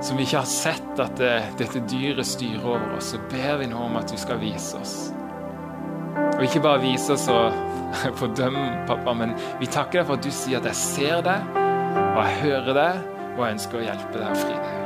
som 0.00 0.16
vi 0.16 0.24
ikke 0.24 0.38
har 0.38 0.48
sett 0.48 1.02
at 1.04 1.12
det, 1.20 1.34
dette 1.60 1.82
dyret 1.84 2.24
styrer 2.24 2.64
over 2.64 2.94
oss, 2.96 3.10
så 3.12 3.20
ber 3.28 3.60
vi 3.60 3.68
nå 3.68 3.82
om 3.90 3.98
at 4.00 4.08
du 4.08 4.16
skal 4.16 4.40
vise 4.40 4.80
oss. 4.80 4.94
Og 6.38 6.46
ikke 6.48 6.64
bare 6.64 6.80
vise 6.86 7.18
oss 7.18 7.28
og 7.28 7.52
fordømme, 8.22 8.64
pappa, 8.88 9.12
men 9.12 9.36
vi 9.60 9.68
takker 9.68 10.00
deg 10.00 10.08
for 10.08 10.16
at 10.16 10.24
du 10.24 10.32
sier 10.32 10.64
at 10.64 10.72
jeg 10.72 10.80
ser 10.80 11.22
deg, 11.28 11.54
og 12.00 12.24
jeg 12.24 12.42
hører 12.46 12.72
deg, 12.80 13.06
og 13.34 13.44
jeg 13.44 13.58
ønsker 13.58 13.82
å 13.82 13.86
hjelpe 13.90 14.16
deg 14.16 14.28
og 14.32 14.44
fri 14.46 14.56
deg 14.56 14.85